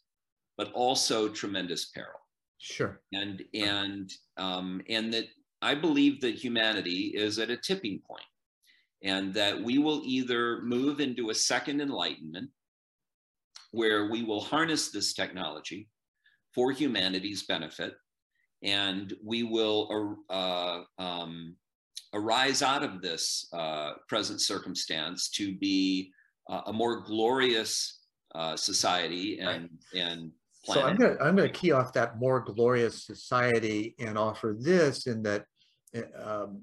but 0.57 0.71
also 0.73 1.29
tremendous 1.29 1.85
peril. 1.85 2.19
Sure. 2.57 3.01
And 3.13 3.43
and 3.53 4.11
um, 4.37 4.81
and 4.89 5.13
that 5.13 5.25
I 5.61 5.75
believe 5.75 6.21
that 6.21 6.35
humanity 6.35 7.13
is 7.15 7.39
at 7.39 7.49
a 7.49 7.57
tipping 7.57 8.01
point, 8.07 8.25
and 9.03 9.33
that 9.33 9.61
we 9.61 9.77
will 9.77 10.01
either 10.05 10.61
move 10.61 10.99
into 10.99 11.29
a 11.29 11.35
second 11.35 11.81
enlightenment, 11.81 12.49
where 13.71 14.09
we 14.09 14.23
will 14.23 14.41
harness 14.41 14.91
this 14.91 15.13
technology 15.13 15.89
for 16.53 16.71
humanity's 16.71 17.43
benefit, 17.43 17.93
and 18.63 19.13
we 19.23 19.43
will 19.43 20.17
uh, 20.29 20.81
um, 20.97 21.55
arise 22.13 22.61
out 22.61 22.83
of 22.83 23.01
this 23.01 23.47
uh, 23.53 23.93
present 24.07 24.41
circumstance 24.41 25.29
to 25.29 25.55
be 25.57 26.11
uh, 26.49 26.61
a 26.67 26.73
more 26.73 27.01
glorious 27.01 27.99
uh, 28.35 28.55
society 28.55 29.39
and 29.39 29.69
right. 29.93 30.01
and 30.03 30.31
planet. 30.63 30.83
So 30.83 30.87
I'm 30.87 30.95
going 30.95 31.17
to 31.17 31.23
I'm 31.23 31.35
going 31.35 31.51
to 31.51 31.59
key 31.59 31.71
off 31.71 31.93
that 31.93 32.19
more 32.19 32.39
glorious 32.39 33.05
society 33.05 33.95
and 33.99 34.17
offer 34.17 34.55
this 34.59 35.07
in 35.07 35.23
that 35.23 35.45
um, 36.21 36.61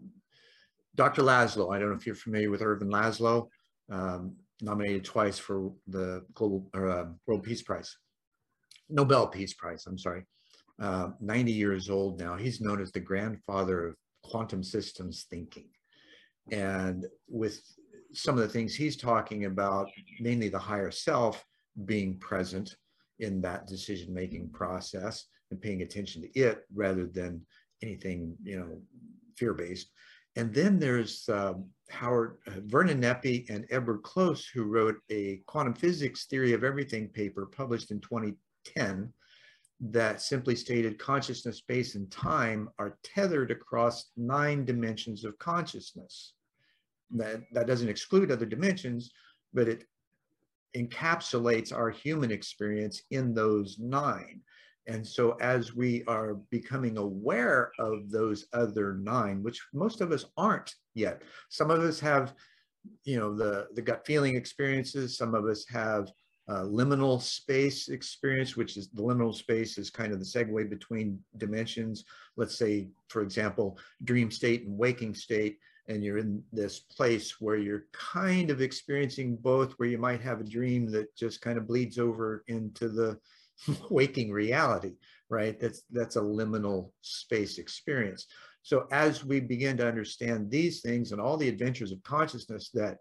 Dr. 0.95 1.23
Laszlo. 1.23 1.75
I 1.75 1.79
don't 1.79 1.91
know 1.91 1.97
if 1.97 2.07
you're 2.07 2.15
familiar 2.15 2.51
with 2.51 2.63
Ervin 2.63 2.91
Laszlo, 2.91 3.49
um, 3.91 4.37
nominated 4.61 5.05
twice 5.05 5.39
for 5.39 5.73
the 5.87 6.25
global 6.35 6.69
or 6.75 6.89
uh, 6.89 7.07
World 7.27 7.43
Peace 7.43 7.63
Prize, 7.63 7.97
Nobel 8.89 9.27
Peace 9.29 9.55
Prize. 9.55 9.87
I'm 9.87 9.99
sorry. 9.99 10.25
Uh, 10.81 11.11
90 11.21 11.53
years 11.53 11.91
old 11.91 12.21
now. 12.21 12.37
He's 12.37 12.61
known 12.61 12.81
as 12.81 12.93
the 12.93 13.01
grandfather 13.01 13.89
of 13.89 13.97
quantum 14.23 14.63
systems 14.63 15.27
thinking. 15.29 15.69
And 16.53 17.05
with 17.29 17.61
some 18.13 18.37
of 18.37 18.43
the 18.43 18.49
things 18.49 18.75
he's 18.75 18.97
talking 18.97 19.45
about, 19.45 19.89
mainly 20.21 20.49
the 20.49 20.59
higher 20.59 20.93
self 20.93 21.45
being 21.85 22.19
present 22.19 22.77
in 23.21 23.41
that 23.43 23.67
decision 23.67 24.13
making 24.13 24.51
process 24.51 25.27
and 25.51 25.61
paying 25.61 25.83
attention 25.83 26.23
to 26.23 26.29
it 26.39 26.65
rather 26.75 27.07
than 27.07 27.45
anything, 27.83 28.37
you 28.43 28.59
know, 28.59 28.81
fear 29.37 29.55
based. 29.55 29.91
And 30.37 30.55
then 30.55 30.79
there's 30.79 31.29
uh, 31.29 31.55
Howard 31.91 32.39
uh, 32.47 32.61
Vernon 32.67 33.01
Neppe 33.01 33.49
and 33.51 33.67
Edward 33.71 34.03
Close, 34.03 34.47
who 34.47 34.65
wrote 34.65 34.97
a 35.11 35.41
quantum 35.47 35.75
physics 35.75 36.27
theory 36.27 36.53
of 36.53 36.65
everything 36.65 37.09
paper 37.09 37.47
published 37.47 37.91
in 37.91 38.01
2010 38.01 39.13
that 39.81 40.21
simply 40.21 40.57
stated 40.57 40.99
consciousness, 40.99 41.59
space, 41.59 41.95
and 41.95 42.11
time 42.11 42.69
are 42.79 42.99
tethered 43.03 43.51
across 43.51 44.11
nine 44.17 44.65
dimensions 44.65 45.25
of 45.25 45.39
consciousness. 45.39 46.35
That, 47.11 47.43
that 47.53 47.67
doesn't 47.67 47.89
exclude 47.89 48.31
other 48.31 48.47
dimensions, 48.47 49.11
but 49.55 49.69
it 49.69 49.85
encapsulates 50.77 51.73
our 51.73 51.91
human 51.91 52.31
experience 52.31 53.03
in 53.11 53.35
those 53.35 53.79
nine. 53.79 54.41
And 54.87 55.07
so 55.07 55.33
as 55.41 55.75
we 55.75 56.03
are 56.07 56.35
becoming 56.51 56.97
aware 56.97 57.71
of 57.79 58.11
those 58.11 58.47
other 58.55 58.95
nine, 58.95 59.43
which 59.43 59.61
most 59.75 60.01
of 60.01 60.13
us 60.13 60.25
aren't 60.37 60.75
yet, 60.95 61.23
some 61.51 61.71
of 61.71 61.81
us 61.81 62.01
have, 62.01 62.33
you 63.05 63.19
know, 63.19 63.37
the, 63.37 63.69
the 63.75 63.83
gut 63.83 64.07
feeling 64.07 64.35
experiences, 64.35 65.17
some 65.17 65.35
of 65.35 65.45
us 65.45 65.67
have 65.69 66.11
uh, 66.49 66.63
liminal 66.63 67.21
space 67.21 67.89
experience, 67.89 68.57
which 68.57 68.79
is 68.79 68.89
the 68.89 69.03
liminal 69.03 69.35
space 69.35 69.77
is 69.77 69.91
kind 69.91 70.15
of 70.15 70.19
the 70.19 70.25
segue 70.25 70.71
between 70.71 71.19
dimensions. 71.37 72.05
Let's 72.39 72.57
say, 72.57 72.89
for 73.09 73.21
example, 73.21 73.79
dream 74.05 74.31
state 74.31 74.67
and 74.67 74.79
waking 74.79 75.15
state, 75.15 75.59
and 75.88 76.05
you're 76.05 76.18
in 76.18 76.42
this 76.53 76.81
place 76.81 77.40
where 77.40 77.57
you're 77.57 77.87
kind 77.92 78.51
of 78.51 78.61
experiencing 78.61 79.37
both, 79.37 79.72
where 79.72 79.88
you 79.88 79.98
might 79.98 80.20
have 80.20 80.40
a 80.40 80.44
dream 80.44 80.90
that 80.92 81.14
just 81.16 81.40
kind 81.40 81.59
of 81.59 81.66
bleeds 81.66 81.98
over 81.98 82.44
into 82.48 82.88
the 82.88 83.18
waking 83.90 84.31
reality, 84.31 84.92
right? 85.31 85.59
That's 85.59 85.83
that's 85.90 86.16
a 86.16 86.20
liminal 86.20 86.90
space 87.01 87.59
experience. 87.59 88.27
So 88.62 88.87
as 88.92 89.24
we 89.24 89.40
begin 89.40 89.79
to 89.79 89.88
understand 89.88 90.51
these 90.51 90.83
things 90.83 91.12
and 91.12 91.20
all 91.20 91.37
the 91.37 91.48
adventures 91.48 91.90
of 91.90 92.03
consciousness 92.03 92.70
that 92.74 92.98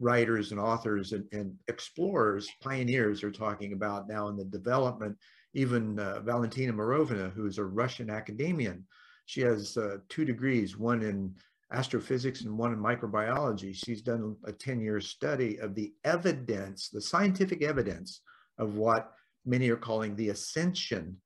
writers 0.00 0.52
and 0.52 0.60
authors 0.60 1.12
and, 1.12 1.24
and 1.32 1.54
explorers, 1.68 2.48
pioneers 2.62 3.22
are 3.22 3.30
talking 3.30 3.74
about 3.74 4.08
now 4.08 4.28
in 4.28 4.36
the 4.36 4.44
development, 4.44 5.16
even 5.54 5.98
uh, 5.98 6.20
Valentina 6.20 6.72
Morovina, 6.72 7.30
who's 7.32 7.58
a 7.58 7.64
Russian 7.64 8.08
academician, 8.08 8.84
she 9.26 9.42
has 9.42 9.76
uh, 9.76 9.98
two 10.08 10.24
degrees, 10.24 10.76
one 10.76 11.02
in 11.02 11.34
astrophysics 11.72 12.42
and 12.42 12.56
one 12.56 12.72
in 12.72 12.78
microbiology. 12.78 13.74
She's 13.74 14.02
done 14.02 14.36
a 14.44 14.52
10 14.52 14.80
year 14.80 15.00
study 15.00 15.58
of 15.58 15.74
the 15.74 15.92
evidence, 16.04 16.88
the 16.88 17.00
scientific 17.00 17.62
evidence 17.62 18.20
of 18.58 18.76
what 18.76 19.12
many 19.44 19.68
are 19.70 19.76
calling 19.76 20.14
the 20.14 20.28
ascension 20.28 21.16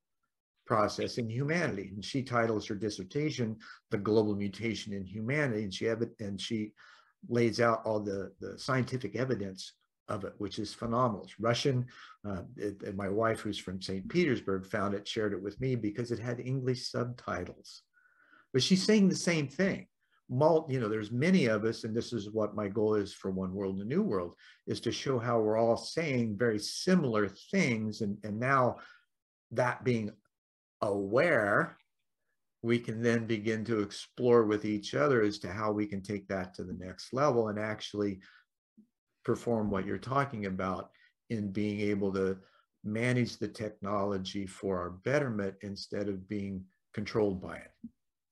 process 0.65 1.17
in 1.17 1.29
humanity. 1.29 1.91
And 1.93 2.03
she 2.03 2.23
titles 2.23 2.67
her 2.67 2.75
dissertation, 2.75 3.57
The 3.91 3.97
Global 3.97 4.35
Mutation 4.35 4.93
in 4.93 5.05
Humanity. 5.05 5.63
And 5.63 5.73
she, 5.73 5.87
and 5.87 6.39
she 6.39 6.73
lays 7.29 7.59
out 7.59 7.81
all 7.85 7.99
the, 7.99 8.31
the 8.39 8.57
scientific 8.57 9.15
evidence 9.15 9.73
of 10.09 10.23
it, 10.23 10.33
which 10.37 10.59
is 10.59 10.73
phenomenal. 10.73 11.23
It's 11.23 11.39
Russian. 11.39 11.85
Uh, 12.27 12.43
it, 12.55 12.81
and 12.83 12.95
my 12.95 13.09
wife, 13.09 13.39
who's 13.41 13.57
from 13.57 13.81
St. 13.81 14.07
Petersburg, 14.09 14.65
found 14.65 14.93
it, 14.93 15.07
shared 15.07 15.33
it 15.33 15.41
with 15.41 15.59
me 15.59 15.75
because 15.75 16.11
it 16.11 16.19
had 16.19 16.39
English 16.39 16.89
subtitles. 16.89 17.81
But 18.53 18.63
she's 18.63 18.83
saying 18.83 19.09
the 19.09 19.15
same 19.15 19.47
thing. 19.47 19.87
You 20.29 20.79
know, 20.79 20.89
there's 20.89 21.11
many 21.11 21.45
of 21.45 21.63
us, 21.63 21.83
and 21.83 21.95
this 21.95 22.11
is 22.11 22.29
what 22.31 22.55
my 22.55 22.67
goal 22.67 22.95
is 22.95 23.13
for 23.13 23.31
One 23.31 23.53
World, 23.53 23.79
the 23.79 23.85
New 23.85 24.01
World, 24.01 24.33
is 24.65 24.79
to 24.81 24.91
show 24.91 25.19
how 25.19 25.39
we're 25.39 25.57
all 25.57 25.77
saying 25.77 26.37
very 26.37 26.59
similar 26.59 27.29
things. 27.29 28.01
And, 28.01 28.17
and 28.23 28.39
now 28.39 28.77
that 29.51 29.83
being 29.83 30.11
aware, 30.81 31.77
we 32.61 32.79
can 32.79 33.01
then 33.01 33.25
begin 33.25 33.63
to 33.65 33.79
explore 33.79 34.43
with 34.43 34.65
each 34.65 34.95
other 34.95 35.21
as 35.21 35.39
to 35.39 35.51
how 35.51 35.71
we 35.71 35.85
can 35.85 36.01
take 36.01 36.27
that 36.27 36.53
to 36.55 36.63
the 36.63 36.73
next 36.73 37.13
level 37.13 37.47
and 37.47 37.57
actually 37.57 38.19
perform 39.23 39.69
what 39.69 39.85
you're 39.85 39.97
talking 39.97 40.45
about 40.45 40.89
in 41.29 41.51
being 41.51 41.79
able 41.79 42.11
to 42.13 42.37
manage 42.83 43.37
the 43.37 43.47
technology 43.47 44.45
for 44.45 44.79
our 44.79 44.89
betterment 44.89 45.55
instead 45.61 46.09
of 46.09 46.27
being 46.27 46.63
controlled 46.93 47.41
by 47.41 47.57
it. 47.57 47.71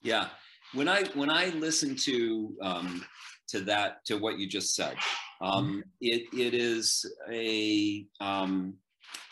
Yeah, 0.01 0.29
when 0.75 0.87
I 0.87 1.03
when 1.13 1.29
I 1.29 1.47
listen 1.47 1.95
to 1.95 2.55
um, 2.61 3.05
to 3.49 3.61
that 3.61 4.05
to 4.05 4.17
what 4.17 4.37
you 4.37 4.47
just 4.47 4.75
said, 4.75 4.95
um, 5.41 5.67
mm-hmm. 5.67 5.79
it 6.01 6.23
it 6.33 6.53
is 6.53 7.05
a 7.31 8.05
um, 8.19 8.75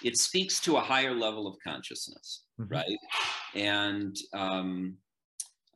it 0.04 0.18
speaks 0.18 0.60
to 0.62 0.78
a 0.78 0.82
higher 0.82 1.14
level 1.14 1.48
of 1.48 1.56
consciousness, 1.66 2.46
mm-hmm. 2.60 2.74
right? 2.74 2.98
And 3.56 4.16
um, 4.34 4.98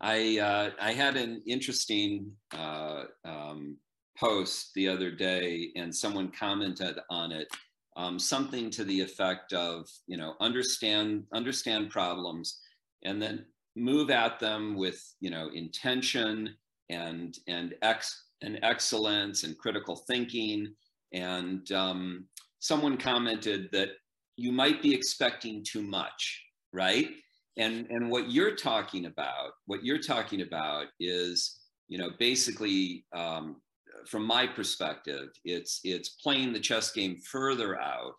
I 0.02 0.40
uh, 0.40 0.70
I 0.80 0.94
had 0.94 1.18
an 1.18 1.42
interesting 1.46 2.32
uh, 2.56 3.04
um, 3.26 3.78
post 4.18 4.72
the 4.76 4.88
other 4.88 5.12
day, 5.12 5.70
and 5.76 5.94
someone 5.94 6.32
commented 6.32 7.00
on 7.10 7.32
it. 7.32 7.48
Um, 7.96 8.20
something 8.20 8.70
to 8.72 8.84
the 8.84 9.02
effect 9.02 9.54
of, 9.54 9.88
you 10.06 10.18
know, 10.18 10.36
understand 10.40 11.24
understand 11.34 11.90
problems, 11.90 12.60
and 13.04 13.20
then 13.20 13.46
move 13.78 14.10
at 14.10 14.40
them 14.40 14.76
with 14.76 15.02
you 15.20 15.30
know 15.30 15.50
intention 15.54 16.56
and 16.90 17.38
and 17.48 17.76
ex 17.82 18.26
and 18.42 18.60
excellence 18.64 19.44
and 19.44 19.58
critical 19.58 19.96
thinking. 19.96 20.74
And 21.14 21.72
um, 21.72 22.26
someone 22.60 22.98
commented 22.98 23.70
that 23.72 23.90
you 24.36 24.52
might 24.52 24.82
be 24.82 24.94
expecting 24.94 25.64
too 25.64 25.82
much 25.82 26.44
right? 26.74 27.10
And 27.58 27.88
and 27.90 28.10
what 28.10 28.32
you're 28.32 28.56
talking 28.56 29.06
about 29.06 29.52
what 29.66 29.84
you're 29.84 30.02
talking 30.02 30.42
about 30.42 30.88
is 31.00 31.60
you 31.88 31.98
know 31.98 32.12
basically 32.20 33.06
um, 33.16 33.58
from 34.06 34.26
my 34.26 34.46
perspective 34.46 35.30
it's 35.44 35.80
it's 35.84 36.10
playing 36.10 36.54
the 36.54 36.60
chess 36.60 36.92
game 36.92 37.18
further 37.18 37.80
out 37.80 38.14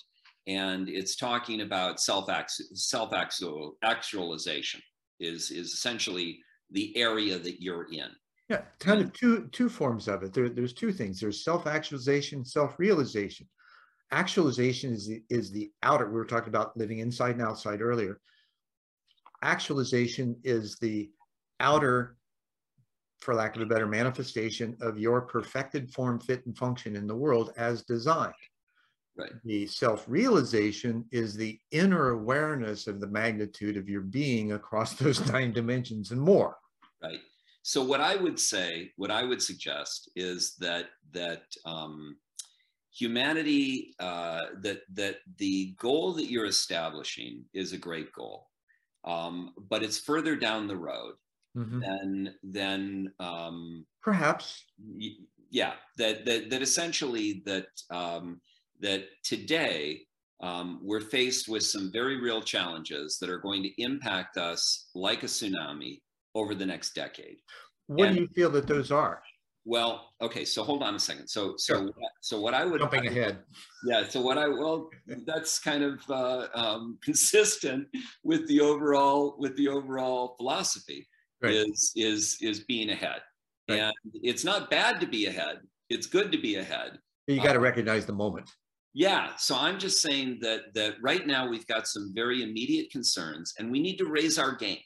and 0.49 0.89
it's 0.89 1.15
talking 1.15 1.61
about 1.61 2.01
self 2.01 2.29
self 2.75 3.13
actualization 3.85 4.81
is 5.21 5.51
is 5.51 5.73
essentially 5.73 6.41
the 6.71 6.97
area 6.97 7.39
that 7.39 7.63
you're 7.63 7.91
in. 7.91 8.09
Yeah, 8.49 8.63
kind 8.79 9.01
of 9.01 9.13
two 9.13 9.49
two 9.53 9.69
forms 9.69 10.09
of 10.09 10.23
it. 10.23 10.33
There, 10.33 10.49
there's 10.49 10.73
two 10.73 10.93
things. 10.93 11.21
There's 11.21 11.45
self-actualization, 11.45 12.45
self-realization. 12.45 13.47
Actualization 14.11 14.93
is 14.93 15.07
the 15.07 15.23
is 15.29 15.51
the 15.51 15.71
outer. 15.83 16.07
We 16.07 16.15
were 16.15 16.25
talking 16.25 16.49
about 16.49 16.77
living 16.77 17.01
inside 17.01 17.33
and 17.33 17.43
outside 17.43 17.83
earlier. 17.83 18.21
Actualization 19.43 20.37
is 20.45 20.79
the 20.79 21.11
outer, 21.61 22.17
for 23.21 23.35
lack 23.35 23.55
of 23.55 23.63
a 23.63 23.67
better 23.67 23.87
manifestation 23.87 24.77
of 24.81 24.99
your 24.99 25.21
perfected 25.21 25.93
form, 25.93 26.19
fit, 26.19 26.47
and 26.47 26.57
function 26.57 26.97
in 26.97 27.07
the 27.07 27.15
world 27.15 27.53
as 27.57 27.83
designed. 27.83 28.33
Right. 29.19 29.33
The 29.45 29.67
self 29.67 30.05
realization 30.07 31.05
is 31.11 31.35
the 31.35 31.59
inner 31.73 32.11
awareness 32.11 32.87
of 32.87 33.01
the 33.01 33.09
magnitude 33.09 33.77
of 33.77 33.89
your 33.89 34.03
being 34.03 34.53
across 34.53 34.95
those 34.95 35.27
nine 35.33 35.53
dimensions 35.53 36.13
and 36.13 36.21
more. 36.21 36.57
Right. 37.03 37.21
So 37.63 37.83
what 37.83 38.01
I 38.01 38.15
would 38.17 38.39
say, 38.39 38.93
what 38.97 39.11
I 39.11 39.25
would 39.25 39.43
suggest 39.43 40.11
is 40.15 40.55
that 40.61 40.87
that 41.13 41.43
um, 41.65 42.17
humanity, 42.93 43.95
uh, 43.99 44.47
that 44.63 44.83
that 44.95 45.17
the 45.39 45.75
goal 45.79 46.13
that 46.15 46.31
you're 46.31 46.47
establishing 46.47 47.45
is 47.53 47.73
a 47.73 47.79
great 47.79 48.13
goal, 48.13 48.47
um, 49.05 49.53
but 49.69 49.83
it's 49.83 49.99
further 49.99 50.37
down 50.37 50.69
the 50.69 50.77
road 50.77 51.15
mm-hmm. 51.57 51.81
than 51.81 52.35
than 52.43 53.13
um, 53.19 53.85
perhaps. 54.03 54.65
yeah, 55.51 55.73
that 55.97 56.25
that 56.25 56.51
that 56.51 56.63
essentially 56.63 57.43
that 57.45 57.67
um, 57.91 58.41
that 58.81 59.05
today 59.25 60.03
um, 60.41 60.81
we're 60.83 61.01
faced 61.01 61.49
with 61.49 61.65
some 61.65 61.91
very 61.93 62.21
real 62.21 62.41
challenges 62.41 63.19
that 63.21 63.29
are 63.29 63.39
going 63.39 63.63
to 63.63 63.83
impact 63.83 64.37
us 64.37 64.89
like 64.95 65.23
a 65.23 65.27
tsunami 65.27 66.01
over 66.35 66.55
the 66.55 66.67
next 66.67 66.95
decade. 66.95 67.39
What 67.87 68.09
and, 68.09 68.17
do 68.17 68.23
you 68.23 68.29
feel 68.29 68.51
that 68.51 68.67
those 68.67 68.93
are? 68.93 69.21
Well, 69.65 70.13
okay, 70.23 70.45
so 70.45 70.63
hold 70.63 70.83
on 70.83 70.95
a 70.95 70.99
second. 70.99 71.29
So, 71.29 71.55
so, 71.59 71.75
sure. 71.75 71.91
so 72.21 72.41
what 72.41 72.55
I 72.55 72.65
would 72.65 72.81
jumping 72.81 73.09
I, 73.09 73.11
ahead. 73.11 73.39
Yeah. 73.85 74.09
So 74.09 74.21
what 74.21 74.39
I 74.39 74.49
well, 74.49 74.89
that's 75.27 75.59
kind 75.59 75.83
of 75.83 76.01
uh, 76.09 76.47
um, 76.55 76.99
consistent 77.05 77.87
with 78.25 78.47
the 78.49 78.61
overall 78.61 79.37
with 79.39 79.57
the 79.57 79.69
overall 79.69 80.37
philosophy 80.39 81.07
right. 81.43 81.53
is 81.53 81.93
is 81.97 82.39
is 82.41 82.61
being 82.61 82.91
ahead, 82.91 83.21
right. 83.69 83.81
and 83.81 83.95
it's 84.15 84.45
not 84.45 84.71
bad 84.71 85.01
to 85.01 85.07
be 85.07 85.27
ahead. 85.27 85.59
It's 85.91 86.07
good 86.07 86.33
to 86.33 86.39
be 86.39 86.57
ahead. 86.57 86.99
You 87.27 87.37
got 87.37 87.53
to 87.53 87.59
um, 87.59 87.65
recognize 87.65 88.07
the 88.07 88.15
moment. 88.15 88.49
Yeah, 88.99 89.37
so 89.37 89.57
I'm 89.57 89.79
just 89.79 90.03
saying 90.03 90.41
that 90.41 90.75
that 90.75 90.95
right 91.01 91.25
now 91.25 91.49
we've 91.49 91.69
got 91.69 91.87
some 91.87 92.11
very 92.13 92.43
immediate 92.43 92.91
concerns, 92.91 93.55
and 93.57 93.71
we 93.71 93.79
need 93.79 93.97
to 93.99 94.07
raise 94.07 94.41
our 94.41 94.57
game. 94.57 94.81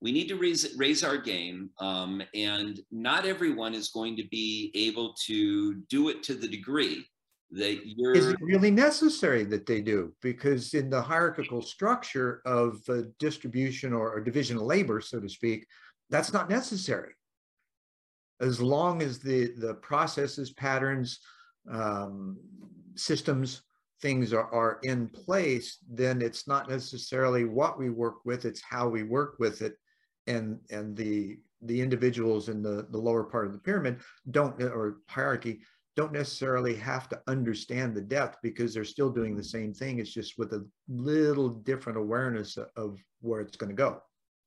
We 0.00 0.10
need 0.10 0.26
to 0.30 0.34
raise 0.34 0.74
raise 0.76 1.04
our 1.04 1.16
game, 1.16 1.70
um, 1.78 2.20
and 2.34 2.80
not 2.90 3.26
everyone 3.26 3.72
is 3.72 3.90
going 3.90 4.16
to 4.16 4.24
be 4.28 4.72
able 4.74 5.14
to 5.26 5.74
do 5.88 6.08
it 6.08 6.24
to 6.24 6.34
the 6.34 6.48
degree 6.48 7.06
that 7.52 7.78
you're. 7.84 8.16
Is 8.16 8.26
it 8.26 8.38
really 8.40 8.72
necessary 8.72 9.44
that 9.44 9.66
they 9.66 9.80
do? 9.80 10.12
Because 10.20 10.74
in 10.74 10.90
the 10.90 11.00
hierarchical 11.00 11.62
structure 11.62 12.42
of 12.44 12.80
distribution 13.20 13.92
or, 13.92 14.14
or 14.14 14.20
division 14.20 14.56
of 14.56 14.64
labor, 14.64 15.00
so 15.00 15.20
to 15.20 15.28
speak, 15.28 15.64
that's 16.10 16.32
not 16.32 16.50
necessary. 16.50 17.12
As 18.40 18.60
long 18.60 19.00
as 19.00 19.20
the 19.20 19.52
the 19.56 19.74
processes, 19.74 20.52
patterns, 20.54 21.20
um, 21.70 22.36
systems 22.96 23.62
things 24.00 24.32
are, 24.32 24.52
are 24.52 24.80
in 24.82 25.08
place, 25.08 25.78
then 25.88 26.20
it's 26.20 26.46
not 26.46 26.68
necessarily 26.68 27.44
what 27.44 27.78
we 27.78 27.90
work 27.90 28.24
with, 28.24 28.44
it's 28.44 28.60
how 28.60 28.88
we 28.88 29.02
work 29.02 29.36
with 29.38 29.62
it. 29.62 29.74
And, 30.26 30.58
and 30.70 30.96
the, 30.96 31.38
the 31.62 31.80
individuals 31.80 32.48
in 32.48 32.62
the, 32.62 32.86
the 32.90 32.98
lower 32.98 33.24
part 33.24 33.46
of 33.46 33.52
the 33.52 33.58
pyramid 33.58 34.00
don't, 34.30 34.60
or 34.62 34.98
hierarchy, 35.08 35.60
don't 35.96 36.12
necessarily 36.12 36.74
have 36.74 37.08
to 37.08 37.20
understand 37.28 37.94
the 37.94 38.00
depth 38.00 38.38
because 38.42 38.74
they're 38.74 38.84
still 38.84 39.10
doing 39.10 39.36
the 39.36 39.44
same 39.44 39.72
thing. 39.72 39.98
It's 39.98 40.12
just 40.12 40.38
with 40.38 40.52
a 40.52 40.66
little 40.88 41.48
different 41.48 41.98
awareness 41.98 42.58
of 42.76 42.98
where 43.20 43.40
it's 43.40 43.56
going 43.56 43.70
to 43.70 43.76
go. 43.76 44.02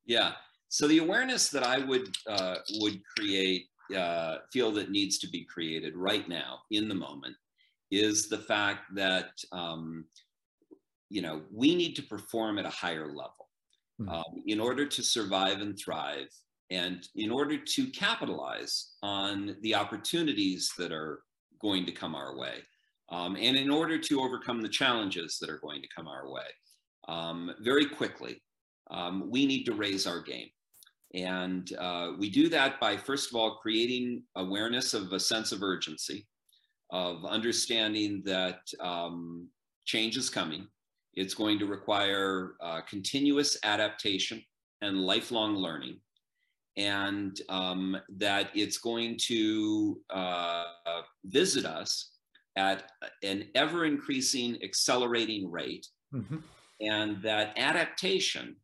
Yeah. 0.06 0.34
So 0.70 0.88
the 0.88 1.00
awareness 1.00 1.50
that 1.50 1.64
I 1.64 1.80
would 1.80 2.16
uh, 2.28 2.58
would 2.80 3.02
create, 3.18 3.68
uh, 3.96 4.38
feel 4.52 4.72
that 4.74 4.92
needs 4.92 5.18
to 5.20 5.30
be 5.30 5.46
created 5.46 5.96
right 5.96 6.28
now 6.28 6.60
in 6.72 6.90
the 6.90 6.96
moment, 6.96 7.36
is 7.92 8.28
the 8.28 8.38
fact 8.38 8.96
that 8.96 9.30
um, 9.52 10.06
you 11.10 11.22
know 11.22 11.42
we 11.52 11.76
need 11.76 11.96
to 11.96 12.04
perform 12.04 12.58
at 12.58 12.66
a 12.66 12.70
higher 12.70 13.08
level 13.08 13.50
mm-hmm. 14.02 14.10
um, 14.10 14.44
in 14.46 14.60
order 14.60 14.86
to 14.86 15.04
survive 15.04 15.60
and 15.60 15.78
thrive, 15.78 16.30
and 16.70 17.08
in 17.16 17.32
order 17.32 17.58
to 17.58 17.88
capitalize 17.92 18.94
on 19.04 19.56
the 19.62 19.76
opportunities 19.76 20.72
that 20.78 20.92
are 20.92 21.22
going 21.62 21.86
to 21.86 21.92
come 21.92 22.16
our 22.16 22.38
way, 22.38 22.56
um, 23.10 23.36
and 23.36 23.58
in 23.58 23.70
order 23.70 23.98
to 23.98 24.22
overcome 24.22 24.62
the 24.62 24.70
challenges 24.70 25.38
that 25.40 25.50
are 25.50 25.60
going 25.60 25.82
to 25.82 25.88
come 25.96 26.08
our 26.08 26.30
way 26.32 26.48
um, 27.08 27.54
very 27.62 27.86
quickly, 27.86 28.42
um, 28.92 29.30
we 29.30 29.46
need 29.46 29.64
to 29.64 29.74
raise 29.74 30.06
our 30.06 30.22
game. 30.22 30.50
And 31.14 31.72
uh, 31.80 32.12
we 32.18 32.30
do 32.30 32.50
that 32.50 32.80
by, 32.80 32.98
first 32.98 33.30
of 33.30 33.36
all, 33.36 33.56
creating 33.62 34.24
awareness 34.36 34.94
of 34.94 35.14
a 35.14 35.20
sense 35.20 35.52
of 35.52 35.64
urgency, 35.64 36.28
of 36.90 37.26
understanding 37.26 38.22
that 38.26 38.60
um, 38.80 39.48
change 39.86 40.18
is 40.18 40.30
coming. 40.30 40.68
It's 41.14 41.34
going 41.34 41.60
to 41.60 41.66
require 41.66 42.54
uh, 42.62 42.82
continuous 42.82 43.58
adaptation 43.64 44.44
and 44.82 45.02
lifelong 45.02 45.56
learning, 45.56 46.00
and 46.78 47.40
um, 47.50 47.98
that 48.18 48.52
it's 48.54 48.78
going 48.78 49.18
to 49.24 50.00
uh, 50.10 50.66
visit 51.26 51.66
us 51.66 52.12
at 52.56 52.92
an 53.24 53.46
ever 53.56 53.86
increasing, 53.86 54.58
accelerating 54.64 55.50
rate, 55.50 55.88
mm-hmm. 56.14 56.38
and 56.82 57.22
that 57.24 57.54
adaptation 57.58 58.56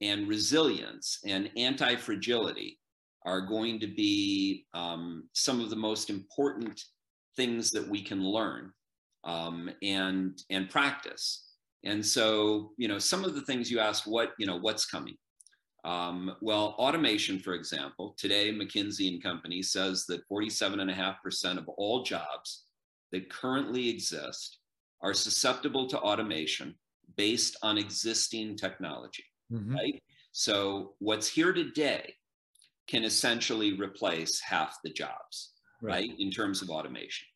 and 0.00 0.28
resilience 0.28 1.20
and 1.26 1.50
anti 1.56 1.96
fragility 1.96 2.78
are 3.24 3.40
going 3.40 3.80
to 3.80 3.86
be 3.86 4.66
um, 4.74 5.24
some 5.32 5.60
of 5.60 5.70
the 5.70 5.76
most 5.76 6.10
important 6.10 6.82
things 7.36 7.70
that 7.72 7.86
we 7.86 8.02
can 8.02 8.22
learn 8.22 8.72
um, 9.24 9.70
and 9.82 10.40
and 10.50 10.70
practice. 10.70 11.50
And 11.84 12.04
so, 12.04 12.72
you 12.78 12.88
know, 12.88 12.98
some 12.98 13.24
of 13.24 13.34
the 13.34 13.42
things 13.42 13.70
you 13.70 13.78
asked, 13.78 14.06
what 14.06 14.32
you 14.38 14.46
know, 14.46 14.56
what's 14.56 14.86
coming? 14.86 15.16
Um, 15.84 16.34
well, 16.40 16.74
automation, 16.78 17.38
for 17.38 17.52
example, 17.52 18.14
today 18.16 18.50
McKinsey 18.50 19.08
and 19.08 19.22
Company 19.22 19.62
says 19.62 20.06
that 20.06 20.26
47.5% 20.30 21.58
of 21.58 21.68
all 21.68 22.02
jobs 22.02 22.64
that 23.12 23.28
currently 23.28 23.90
exist 23.90 24.60
are 25.02 25.12
susceptible 25.12 25.86
to 25.88 25.98
automation 25.98 26.74
based 27.16 27.58
on 27.62 27.76
existing 27.76 28.56
technology 28.56 29.24
mm-hmm. 29.52 29.74
right? 29.74 30.02
So 30.32 30.94
what's 30.98 31.28
here 31.28 31.52
today 31.52 32.14
can 32.86 33.04
essentially 33.04 33.78
replace 33.78 34.40
half 34.40 34.78
the 34.84 34.90
jobs, 34.90 35.52
right. 35.84 36.08
right, 36.08 36.10
in 36.18 36.30
terms 36.30 36.62
of 36.62 36.70
automation. 36.70 37.26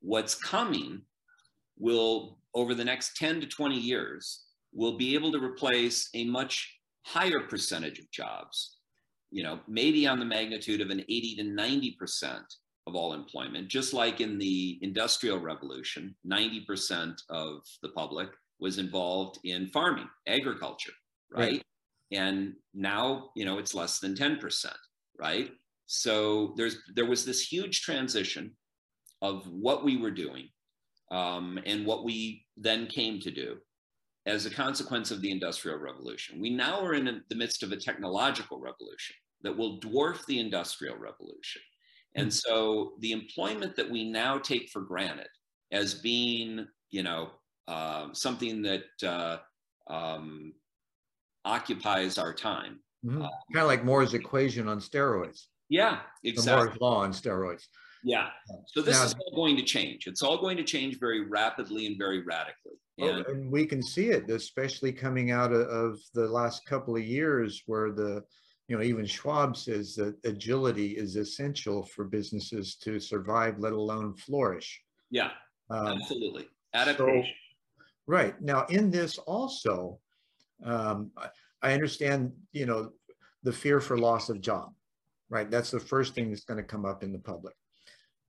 What's 0.00 0.34
coming 0.34 1.02
will, 1.78 2.38
over 2.54 2.74
the 2.74 2.84
next 2.84 3.16
10 3.16 3.40
to 3.40 3.46
20 3.46 3.76
years, 3.76 4.44
will 4.72 4.96
be 4.96 5.14
able 5.14 5.32
to 5.32 5.42
replace 5.42 6.08
a 6.14 6.24
much 6.24 6.76
higher 7.04 7.40
percentage 7.40 7.98
of 7.98 8.10
jobs, 8.10 8.78
you 9.30 9.42
know, 9.42 9.60
maybe 9.68 10.06
on 10.06 10.18
the 10.18 10.24
magnitude 10.24 10.80
of 10.80 10.90
an 10.90 11.00
80 11.00 11.36
to 11.36 11.42
90% 11.44 12.40
of 12.86 12.94
all 12.94 13.12
employment, 13.12 13.68
just 13.68 13.92
like 13.92 14.20
in 14.20 14.38
the 14.38 14.78
industrial 14.82 15.38
revolution, 15.38 16.14
90% 16.26 17.14
of 17.30 17.62
the 17.82 17.90
public 17.90 18.28
was 18.58 18.78
involved 18.78 19.38
in 19.44 19.68
farming, 19.68 20.08
agriculture, 20.26 20.92
right? 21.32 21.52
right. 21.52 21.62
And 22.12 22.54
now, 22.74 23.30
you 23.36 23.44
know, 23.44 23.58
it's 23.58 23.74
less 23.74 24.00
than 24.00 24.14
10%, 24.14 24.66
right? 25.18 25.50
So 25.92 26.54
there's 26.56 26.76
there 26.94 27.06
was 27.06 27.24
this 27.24 27.42
huge 27.42 27.80
transition 27.80 28.52
of 29.22 29.44
what 29.48 29.82
we 29.84 29.96
were 29.96 30.12
doing 30.12 30.48
um, 31.10 31.58
and 31.66 31.84
what 31.84 32.04
we 32.04 32.46
then 32.56 32.86
came 32.86 33.18
to 33.18 33.30
do 33.32 33.56
as 34.24 34.46
a 34.46 34.50
consequence 34.50 35.10
of 35.10 35.20
the 35.20 35.32
Industrial 35.32 35.76
Revolution. 35.76 36.40
We 36.40 36.50
now 36.50 36.80
are 36.84 36.94
in 36.94 37.22
the 37.28 37.34
midst 37.34 37.64
of 37.64 37.72
a 37.72 37.76
technological 37.76 38.60
revolution 38.60 39.16
that 39.42 39.56
will 39.56 39.80
dwarf 39.80 40.24
the 40.26 40.38
Industrial 40.38 40.96
Revolution. 40.96 41.60
And 42.14 42.26
hmm. 42.26 42.30
so 42.30 42.92
the 43.00 43.10
employment 43.10 43.74
that 43.74 43.90
we 43.90 44.08
now 44.08 44.38
take 44.38 44.68
for 44.70 44.82
granted 44.82 45.26
as 45.72 45.94
being, 45.94 46.68
you 46.92 47.02
know, 47.02 47.30
uh, 47.66 48.12
something 48.12 48.62
that 48.62 48.84
uh, 49.04 49.38
um, 49.92 50.52
occupies 51.44 52.16
our 52.16 52.32
time. 52.32 52.78
Mm-hmm. 53.04 53.22
Uh, 53.22 53.28
kind 53.52 53.64
of 53.64 53.66
like 53.66 53.84
Moore's 53.84 54.14
equation 54.14 54.68
on 54.68 54.78
steroids. 54.78 55.46
Yeah, 55.70 56.00
exactly. 56.24 56.66
Moore's 56.66 56.80
law 56.80 56.96
on 56.98 57.12
steroids. 57.12 57.62
Yeah. 58.02 58.28
So 58.66 58.82
this 58.82 58.98
now, 58.98 59.04
is 59.04 59.14
all 59.14 59.34
going 59.34 59.56
to 59.56 59.62
change. 59.62 60.06
It's 60.06 60.22
all 60.22 60.38
going 60.38 60.56
to 60.58 60.64
change 60.64 60.98
very 60.98 61.26
rapidly 61.26 61.86
and 61.86 61.96
very 61.96 62.22
radically. 62.22 62.72
Oh, 63.00 63.08
and, 63.08 63.24
oh, 63.26 63.30
and 63.30 63.50
we 63.50 63.64
can 63.66 63.82
see 63.82 64.08
it, 64.08 64.28
especially 64.30 64.92
coming 64.92 65.30
out 65.30 65.52
of, 65.52 65.62
of 65.68 65.98
the 66.12 66.26
last 66.28 66.66
couple 66.66 66.96
of 66.96 67.02
years 67.02 67.62
where 67.66 67.92
the, 67.92 68.22
you 68.68 68.76
know, 68.76 68.82
even 68.82 69.06
Schwab 69.06 69.56
says 69.56 69.94
that 69.96 70.16
agility 70.24 70.96
is 70.96 71.16
essential 71.16 71.84
for 71.84 72.04
businesses 72.04 72.76
to 72.76 73.00
survive, 73.00 73.58
let 73.58 73.72
alone 73.72 74.14
flourish. 74.14 74.82
Yeah, 75.10 75.30
um, 75.70 75.88
absolutely. 75.88 76.48
Adaptation. 76.74 77.24
So, 77.24 77.84
right. 78.06 78.40
Now, 78.40 78.66
in 78.66 78.90
this 78.90 79.18
also, 79.18 79.98
um, 80.64 81.10
I 81.62 81.72
understand, 81.72 82.32
you 82.52 82.66
know, 82.66 82.90
the 83.42 83.52
fear 83.52 83.80
for 83.80 83.98
loss 83.98 84.28
of 84.28 84.40
job, 84.40 84.72
right? 85.30 85.50
That's 85.50 85.70
the 85.70 85.80
first 85.80 86.14
thing 86.14 86.28
that's 86.28 86.44
going 86.44 86.58
to 86.58 86.64
come 86.64 86.84
up 86.84 87.02
in 87.02 87.12
the 87.12 87.18
public. 87.18 87.54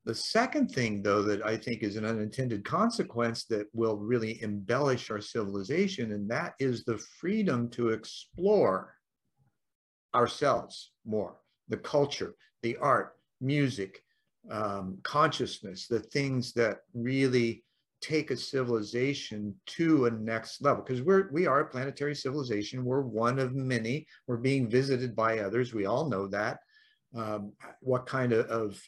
The 0.05 0.15
second 0.15 0.71
thing, 0.71 1.03
though, 1.03 1.21
that 1.23 1.45
I 1.45 1.57
think 1.57 1.83
is 1.83 1.95
an 1.95 2.05
unintended 2.05 2.65
consequence 2.65 3.45
that 3.45 3.67
will 3.73 3.97
really 3.97 4.41
embellish 4.41 5.11
our 5.11 5.21
civilization, 5.21 6.13
and 6.13 6.29
that 6.31 6.53
is 6.59 6.83
the 6.83 6.97
freedom 7.19 7.69
to 7.71 7.89
explore 7.89 8.95
ourselves 10.15 10.91
more, 11.05 11.35
the 11.69 11.77
culture, 11.77 12.35
the 12.63 12.77
art, 12.77 13.13
music, 13.41 14.03
um, 14.49 14.97
consciousness, 15.03 15.87
the 15.87 15.99
things 15.99 16.51
that 16.53 16.79
really 16.95 17.63
take 18.01 18.31
a 18.31 18.35
civilization 18.35 19.53
to 19.67 20.07
a 20.07 20.11
next 20.11 20.63
level. 20.63 20.83
Because 20.83 21.03
we're 21.03 21.31
we 21.31 21.45
are 21.45 21.59
a 21.59 21.67
planetary 21.67 22.15
civilization. 22.15 22.83
We're 22.83 23.01
one 23.01 23.37
of 23.37 23.53
many. 23.53 24.07
We're 24.25 24.37
being 24.37 24.67
visited 24.67 25.15
by 25.15 25.39
others. 25.39 25.75
We 25.75 25.85
all 25.85 26.09
know 26.09 26.27
that 26.29 26.57
um, 27.15 27.53
what 27.81 28.05
kind 28.05 28.33
of, 28.33 28.45
of 28.47 28.81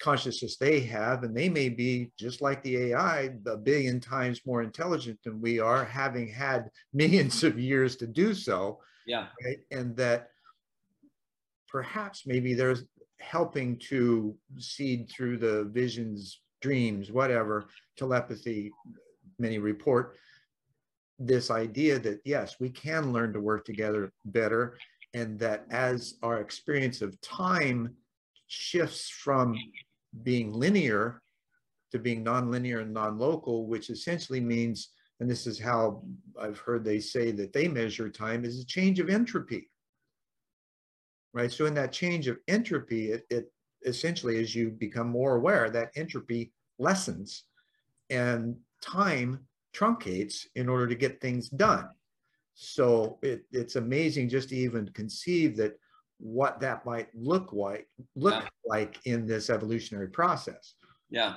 consciousness 0.00 0.56
they 0.56 0.80
have. 0.80 1.22
And 1.22 1.36
they 1.36 1.48
may 1.48 1.68
be 1.68 2.10
just 2.18 2.42
like 2.42 2.62
the 2.62 2.92
ai 2.92 3.30
a 3.46 3.56
billion 3.56 4.00
times 4.00 4.40
more 4.46 4.62
intelligent 4.62 5.18
than 5.24 5.40
we 5.40 5.60
are 5.60 5.84
having 5.84 6.28
had 6.28 6.70
millions 6.92 7.44
of 7.44 7.58
years 7.58 7.96
to 7.96 8.06
do 8.06 8.34
so. 8.34 8.80
Yeah. 9.06 9.26
Right? 9.44 9.58
and 9.70 9.94
that 9.96 10.30
perhaps 11.68 12.22
maybe 12.26 12.54
there's 12.54 12.84
helping 13.20 13.78
to 13.90 14.34
seed 14.58 15.10
through 15.10 15.38
the 15.38 15.64
visions 15.64 16.40
dreams, 16.62 17.12
whatever, 17.12 17.66
telepathy, 17.98 18.72
many 19.38 19.58
report 19.58 20.16
this 21.18 21.50
idea 21.50 21.98
that 21.98 22.20
yes, 22.24 22.56
we 22.58 22.70
can 22.70 23.12
learn 23.12 23.32
to 23.32 23.40
work 23.40 23.64
together 23.64 24.12
better, 24.24 24.76
and 25.14 25.38
that 25.38 25.64
as 25.70 26.14
our 26.22 26.40
experience 26.40 27.00
of 27.00 27.18
time 27.20 27.94
shifts 28.48 29.08
from 29.08 29.56
being 30.22 30.52
linear 30.52 31.22
to 31.92 31.98
being 31.98 32.24
nonlinear 32.24 32.82
and 32.82 32.92
non-local, 32.92 33.66
which 33.66 33.88
essentially 33.88 34.40
means, 34.40 34.90
and 35.20 35.30
this 35.30 35.46
is 35.46 35.58
how 35.58 36.02
I've 36.38 36.58
heard 36.58 36.84
they 36.84 36.98
say 36.98 37.30
that 37.32 37.52
they 37.52 37.68
measure 37.68 38.10
time, 38.10 38.44
is 38.44 38.60
a 38.60 38.66
change 38.66 38.98
of 38.98 39.08
entropy. 39.08 39.70
Right. 41.32 41.50
So 41.50 41.66
in 41.66 41.74
that 41.74 41.92
change 41.92 42.28
of 42.28 42.38
entropy, 42.48 43.12
it, 43.12 43.24
it 43.30 43.52
essentially 43.86 44.40
as 44.40 44.54
you 44.54 44.70
become 44.70 45.08
more 45.08 45.36
aware 45.36 45.70
that 45.70 45.90
entropy 45.96 46.52
lessens 46.78 47.44
and 48.10 48.56
time 48.80 49.46
truncates 49.74 50.46
in 50.54 50.68
order 50.68 50.86
to 50.86 50.94
get 50.94 51.20
things 51.20 51.48
done. 51.48 51.88
So 52.54 53.18
it, 53.22 53.44
it's 53.52 53.76
amazing 53.76 54.28
just 54.28 54.48
to 54.50 54.56
even 54.56 54.88
conceive 54.90 55.56
that 55.56 55.78
what 56.18 56.60
that 56.60 56.86
might 56.86 57.08
look 57.14 57.52
like 57.52 57.88
look 58.14 58.34
yeah. 58.34 58.48
like 58.64 59.00
in 59.04 59.26
this 59.26 59.50
evolutionary 59.50 60.08
process. 60.08 60.74
Yeah. 61.10 61.34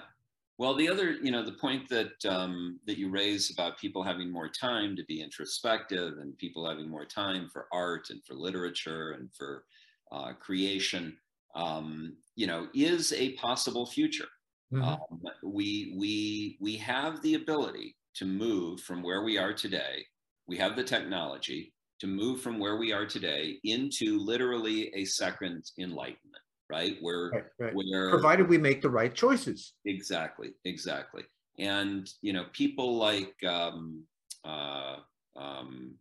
Well, 0.60 0.76
the 0.76 0.90
other, 0.90 1.12
you 1.12 1.32
know, 1.32 1.44
the 1.44 1.52
point 1.54 1.88
that 1.90 2.14
um, 2.28 2.80
that 2.88 2.98
you 2.98 3.10
raise 3.10 3.52
about 3.52 3.78
people 3.78 4.04
having 4.04 4.32
more 4.32 4.50
time 4.50 4.96
to 4.96 5.04
be 5.06 5.22
introspective 5.22 6.14
and 6.20 6.38
people 6.38 6.68
having 6.68 6.90
more 6.90 7.06
time 7.06 7.50
for 7.52 7.68
art 7.72 8.10
and 8.10 8.24
for 8.26 8.34
literature 8.34 9.12
and 9.12 9.30
for 9.36 9.66
uh, 10.12 10.34
creation 10.34 11.18
um, 11.58 12.16
you 12.36 12.48
know, 12.48 12.68
is 12.74 13.12
a 13.14 13.34
possible 13.34 13.86
future. 13.86 14.28
Mm-hmm. 14.74 14.84
Um, 14.84 15.22
we 15.44 15.96
we 15.98 16.58
we 16.62 16.76
have 16.78 17.22
the 17.22 17.36
ability 17.36 17.96
to 18.16 18.26
move 18.26 18.82
from 18.82 19.02
where 19.02 19.24
we 19.24 19.38
are 19.38 19.54
today. 19.54 20.06
We 20.48 20.58
have 20.58 20.76
the 20.76 20.84
technology 20.84 21.74
to 22.00 22.08
move 22.08 22.42
from 22.42 22.60
where 22.60 22.78
we 22.78 22.94
are 22.94 23.06
today 23.06 23.60
into 23.64 24.20
literally 24.20 24.94
a 24.94 25.06
second 25.06 25.64
enlightenment, 25.80 26.44
right? 26.70 26.98
Where 27.02 27.30
right, 27.30 27.44
right. 27.60 27.74
where 27.74 28.10
provided 28.10 28.48
we 28.48 28.58
make 28.58 28.82
the 28.82 28.90
right 28.90 29.14
choices. 29.14 29.74
Exactly, 29.86 30.52
exactly. 30.66 31.24
And 31.60 32.10
you 32.22 32.34
know, 32.34 32.46
people 32.54 32.98
like 32.98 33.36
um, 33.44 34.04
uh, 34.46 34.98
um, 35.36 35.96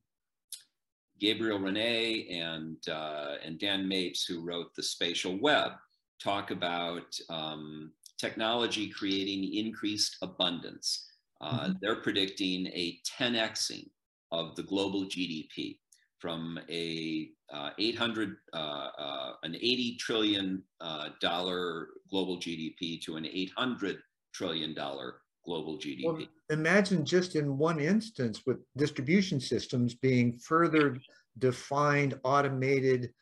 Gabriel 1.18 1.58
Rene 1.58 2.28
and 2.28 2.76
uh, 2.88 3.36
and 3.44 3.58
Dan 3.58 3.88
Mapes, 3.88 4.24
who 4.24 4.44
wrote 4.44 4.74
the 4.74 4.82
Spatial 4.82 5.38
Web, 5.40 5.72
talk 6.22 6.50
about 6.50 7.06
um, 7.30 7.92
technology 8.18 8.88
creating 8.90 9.54
increased 9.54 10.16
abundance. 10.22 11.06
Uh, 11.40 11.60
mm-hmm. 11.60 11.72
They're 11.80 11.96
predicting 11.96 12.66
a 12.68 12.98
10xing 13.18 13.88
of 14.36 14.54
the 14.54 14.62
global 14.62 15.04
GDP 15.04 15.78
from 16.18 16.58
a 16.68 17.30
uh, 17.52 17.70
800 17.78 18.36
uh, 18.52 18.56
uh, 18.56 19.32
an 19.42 19.54
80 19.54 19.96
trillion 19.96 20.62
uh, 20.80 21.10
dollar 21.20 21.88
global 22.10 22.38
GDP 22.38 23.00
to 23.02 23.16
an 23.16 23.26
800 23.26 23.98
trillion 24.34 24.74
dollar 24.74 25.20
global 25.44 25.78
GDP. 25.78 26.04
Well, 26.04 26.22
imagine 26.50 27.04
just 27.04 27.36
in 27.36 27.56
one 27.56 27.80
instance 27.80 28.42
with 28.46 28.58
distribution 28.76 29.40
systems 29.40 29.94
being 29.94 30.38
further 30.38 30.98
defined, 31.38 32.18
automated, 32.24 33.12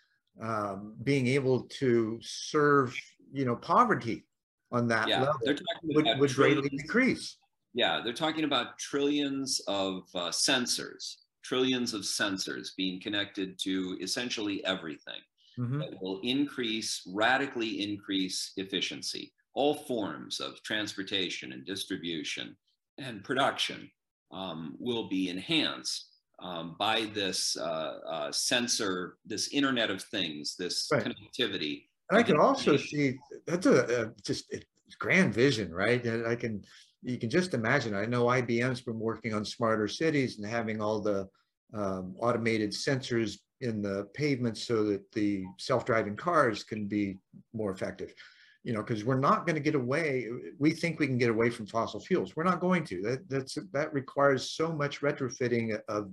um, 0.42 0.94
being 1.02 1.26
able 1.26 1.62
to 1.80 2.18
serve, 2.22 2.96
you 3.32 3.44
know, 3.44 3.56
poverty 3.56 4.24
on 4.72 4.88
that 4.88 5.08
yeah, 5.08 5.20
level 5.20 5.40
would, 5.84 6.08
would 6.18 6.34
greatly 6.34 6.68
decrease. 6.68 7.36
Yeah, 7.74 8.00
they're 8.02 8.12
talking 8.12 8.44
about 8.44 8.78
trillions 8.78 9.60
of 9.66 10.04
uh, 10.14 10.30
sensors, 10.30 11.16
trillions 11.42 11.92
of 11.92 12.02
sensors 12.02 12.68
being 12.76 13.00
connected 13.00 13.58
to 13.60 13.98
essentially 14.00 14.64
everything 14.64 15.20
mm-hmm. 15.58 15.80
that 15.80 16.00
will 16.00 16.20
increase, 16.22 17.02
radically 17.12 17.82
increase 17.82 18.52
efficiency. 18.56 19.32
All 19.54 19.74
forms 19.74 20.40
of 20.40 20.62
transportation 20.62 21.52
and 21.52 21.66
distribution 21.66 22.56
and 22.98 23.24
production 23.24 23.90
um, 24.32 24.76
will 24.78 25.08
be 25.08 25.28
enhanced 25.28 26.06
um, 26.40 26.76
by 26.78 27.08
this 27.12 27.56
uh, 27.56 27.98
uh, 28.08 28.32
sensor, 28.32 29.16
this 29.24 29.48
Internet 29.48 29.90
of 29.90 30.02
Things, 30.02 30.56
this 30.56 30.88
right. 30.92 31.04
connectivity 31.04 31.84
and 32.10 32.18
I 32.18 32.22
can 32.22 32.38
also 32.38 32.76
see 32.76 33.18
that's 33.46 33.66
a, 33.66 34.02
a 34.02 34.12
just 34.22 34.52
a 34.52 34.60
grand 34.98 35.32
vision, 35.32 35.72
right? 35.72 36.06
I 36.26 36.36
can 36.36 36.64
you 37.04 37.18
can 37.18 37.30
just 37.30 37.54
imagine. 37.54 37.94
I 37.94 38.06
know 38.06 38.24
IBM's 38.24 38.80
been 38.80 38.98
working 38.98 39.34
on 39.34 39.44
smarter 39.44 39.86
cities 39.86 40.38
and 40.38 40.46
having 40.46 40.80
all 40.80 41.00
the 41.00 41.28
um, 41.74 42.14
automated 42.18 42.70
sensors 42.70 43.38
in 43.60 43.82
the 43.82 44.08
pavements 44.14 44.64
so 44.64 44.84
that 44.84 45.10
the 45.12 45.44
self-driving 45.58 46.16
cars 46.16 46.64
can 46.64 46.86
be 46.86 47.18
more 47.52 47.70
effective. 47.72 48.14
You 48.62 48.72
know, 48.72 48.82
because 48.82 49.04
we're 49.04 49.18
not 49.18 49.46
going 49.46 49.56
to 49.56 49.60
get 49.60 49.74
away. 49.74 50.26
We 50.58 50.70
think 50.70 50.98
we 50.98 51.06
can 51.06 51.18
get 51.18 51.28
away 51.28 51.50
from 51.50 51.66
fossil 51.66 52.00
fuels. 52.00 52.34
We're 52.34 52.44
not 52.44 52.60
going 52.60 52.84
to. 52.84 53.02
That 53.02 53.28
that's 53.28 53.58
that 53.74 53.92
requires 53.92 54.52
so 54.52 54.72
much 54.72 55.02
retrofitting 55.02 55.78
of 55.88 56.10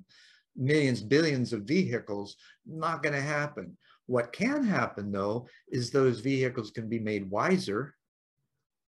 millions, 0.57 1.01
billions 1.01 1.53
of 1.53 1.61
vehicles. 1.61 2.35
Not 2.65 3.03
going 3.03 3.15
to 3.15 3.21
happen. 3.21 3.77
What 4.07 4.33
can 4.33 4.65
happen 4.65 5.13
though 5.13 5.47
is 5.69 5.91
those 5.91 6.19
vehicles 6.19 6.71
can 6.71 6.89
be 6.89 6.99
made 6.99 7.29
wiser 7.29 7.95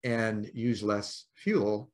and 0.04 0.50
use 0.54 0.84
less 0.84 1.26
fuel 1.36 1.92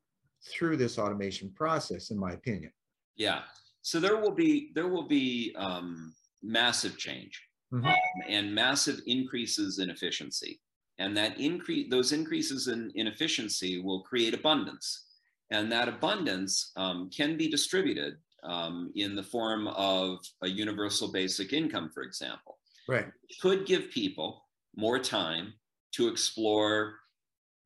through 0.52 0.78
this 0.78 1.00
automation 1.00 1.52
process, 1.56 2.12
in 2.12 2.18
my 2.18 2.34
opinion. 2.34 2.72
Yeah. 3.16 3.42
So 3.82 4.00
there 4.00 4.18
will 4.18 4.32
be 4.32 4.72
there 4.76 4.88
will 4.88 5.08
be 5.08 5.56
um, 5.58 6.14
massive 6.42 6.98
change 6.98 7.42
mm-hmm. 7.74 7.86
um, 7.86 7.96
and 8.28 8.54
massive 8.54 9.00
increases 9.06 9.80
in 9.80 9.90
efficiency, 9.90 10.60
and 10.98 11.16
that 11.18 11.40
increase 11.40 11.90
those 11.90 12.12
increases 12.12 12.68
in, 12.68 12.92
in 12.96 13.08
efficiency 13.08 13.82
will 13.82 14.02
create 14.02 14.34
abundance, 14.34 15.06
and 15.52 15.72
that 15.72 15.88
abundance 15.88 16.72
um, 16.78 17.10
can 17.16 17.38
be 17.38 17.48
distributed 17.48 18.16
um, 18.44 18.92
in 18.96 19.16
the 19.16 19.24
form 19.24 19.68
of 19.68 20.20
a 20.42 20.48
universal 20.48 21.12
basic 21.12 21.54
income, 21.54 21.90
for 21.94 22.04
example 22.04 22.58
right 22.88 23.08
could 23.42 23.66
give 23.66 23.90
people 23.92 24.46
more 24.76 25.00
time 25.00 25.54
to 25.94 26.08
explore 26.08 26.96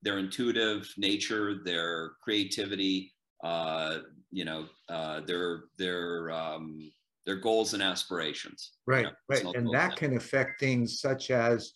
their 0.01 0.17
intuitive 0.17 0.91
nature 0.97 1.63
their 1.63 2.11
creativity 2.23 3.13
uh, 3.43 3.99
you 4.31 4.45
know 4.45 4.65
uh, 4.89 5.21
their 5.21 5.63
their 5.77 6.31
um, 6.31 6.91
their 7.25 7.37
goals 7.37 7.73
and 7.73 7.83
aspirations. 7.83 8.71
Right 8.85 9.07
right. 9.27 9.43
and 9.55 9.73
that 9.73 9.95
can 9.95 10.17
affect 10.17 10.59
things 10.59 10.99
such 10.99 11.31
as 11.31 11.73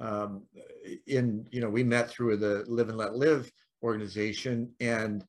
um, 0.00 0.42
in 1.06 1.46
you 1.50 1.60
know 1.60 1.68
we 1.68 1.84
met 1.84 2.10
through 2.10 2.36
the 2.36 2.64
live 2.66 2.88
and 2.88 2.98
let 2.98 3.14
live 3.14 3.50
organization 3.82 4.72
and 4.80 5.24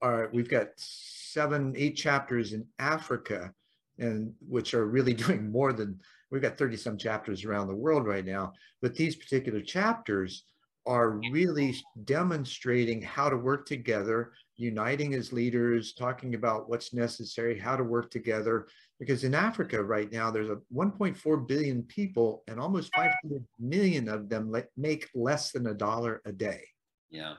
our 0.00 0.30
we've 0.32 0.48
got 0.48 0.68
seven 0.76 1.74
eight 1.76 1.96
chapters 1.96 2.52
in 2.52 2.64
africa 2.78 3.52
and 3.98 4.32
which 4.48 4.74
are 4.74 4.86
really 4.86 5.12
doing 5.26 5.50
more 5.50 5.72
than 5.72 6.00
we've 6.30 6.42
got 6.42 6.56
30 6.58 6.76
some 6.76 6.96
chapters 6.96 7.44
around 7.44 7.68
the 7.68 7.74
world 7.74 8.06
right 8.06 8.24
now, 8.24 8.52
but 8.80 8.94
these 8.94 9.16
particular 9.16 9.60
chapters 9.60 10.44
are 10.86 11.20
really 11.30 11.76
demonstrating 12.04 13.02
how 13.02 13.28
to 13.28 13.36
work 13.36 13.66
together, 13.66 14.32
uniting 14.56 15.14
as 15.14 15.32
leaders, 15.32 15.92
talking 15.92 16.34
about 16.34 16.68
what's 16.68 16.94
necessary, 16.94 17.58
how 17.58 17.76
to 17.76 17.84
work 17.84 18.10
together. 18.10 18.66
Because 18.98 19.24
in 19.24 19.34
Africa 19.34 19.82
right 19.82 20.10
now, 20.10 20.30
there's 20.30 20.50
a 20.50 20.58
1.4 20.74 21.48
billion 21.48 21.82
people, 21.84 22.42
and 22.48 22.58
almost 22.58 22.94
500 22.94 23.44
million 23.58 24.08
of 24.08 24.28
them 24.28 24.54
make 24.76 25.08
less 25.14 25.52
than 25.52 25.66
a 25.66 25.74
dollar 25.74 26.22
a 26.24 26.32
day. 26.32 26.62
Yeah, 27.10 27.34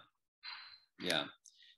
yeah. 0.99 1.25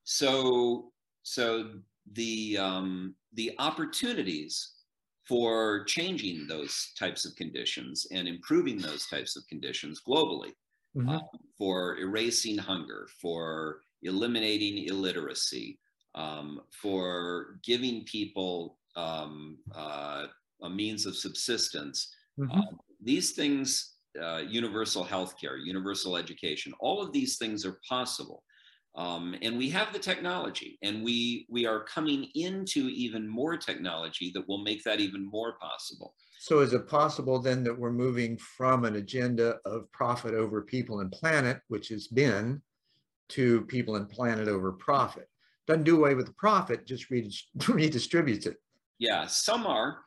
So, 0.04 0.92
so 1.24 1.72
the 2.12 2.58
um, 2.58 3.16
the 3.34 3.54
opportunities 3.60 4.74
for 5.28 5.86
changing 5.86 6.48
those 6.48 6.92
types 7.00 7.26
of 7.26 7.36
conditions 7.36 8.08
and 8.12 8.28
improving 8.28 8.78
those 8.78 9.08
types 9.08 9.38
of 9.38 9.48
conditions 9.48 10.02
globally, 10.06 10.52
mm-hmm. 10.96 11.10
uh, 11.10 11.20
for 11.58 11.98
erasing 11.98 12.58
hunger, 12.58 13.08
for 13.22 13.82
eliminating 14.04 14.86
illiteracy, 14.86 15.80
um, 16.16 16.62
for 16.72 17.58
giving 17.64 18.04
people 18.06 18.78
um, 18.96 19.58
uh, 19.76 20.28
a 20.62 20.70
means 20.70 21.06
of 21.06 21.16
subsistence. 21.16 22.14
Mm-hmm. 22.40 22.60
Uh, 22.60 22.78
these 23.02 23.32
things, 23.32 23.96
uh, 24.22 24.42
universal 24.48 25.04
healthcare, 25.04 25.64
universal 25.64 26.18
education, 26.18 26.74
all 26.80 27.02
of 27.02 27.12
these 27.12 27.38
things 27.38 27.66
are 27.66 27.80
possible. 27.88 28.44
Um, 28.96 29.36
and 29.42 29.58
we 29.58 29.70
have 29.70 29.92
the 29.92 30.00
technology, 30.00 30.78
and 30.84 31.04
we 31.04 31.48
we 31.50 31.66
are 31.66 31.84
coming 31.84 32.28
into 32.36 32.90
even 32.90 33.28
more 33.28 33.58
technology 33.58 34.32
that 34.36 34.48
will 34.48 34.64
make 34.64 34.84
that 34.84 35.00
even 35.00 35.26
more 35.26 35.58
possible. 35.60 36.14
So, 36.40 36.60
is 36.60 36.74
it 36.74 36.88
possible 36.88 37.40
then 37.40 37.64
that 37.64 37.78
we're 37.78 37.94
moving 37.94 38.38
from 38.38 38.86
an 38.86 38.98
agenda 38.98 39.60
of 39.66 39.92
profit 39.92 40.34
over 40.34 40.62
people 40.62 41.00
and 41.00 41.12
planet, 41.12 41.62
which 41.70 41.88
has 41.88 42.08
been, 42.08 42.62
to 43.30 43.62
people 43.62 43.96
and 43.96 44.10
planet 44.10 44.48
over 44.48 44.74
profit? 44.74 45.28
Doesn't 45.68 45.86
do 45.86 45.98
away 45.98 46.16
with 46.16 46.26
the 46.26 46.34
profit, 46.34 46.86
just 46.86 47.10
redistributes 47.58 48.46
it. 48.46 48.58
Yeah, 49.00 49.26
some 49.26 49.66
are, 49.66 50.00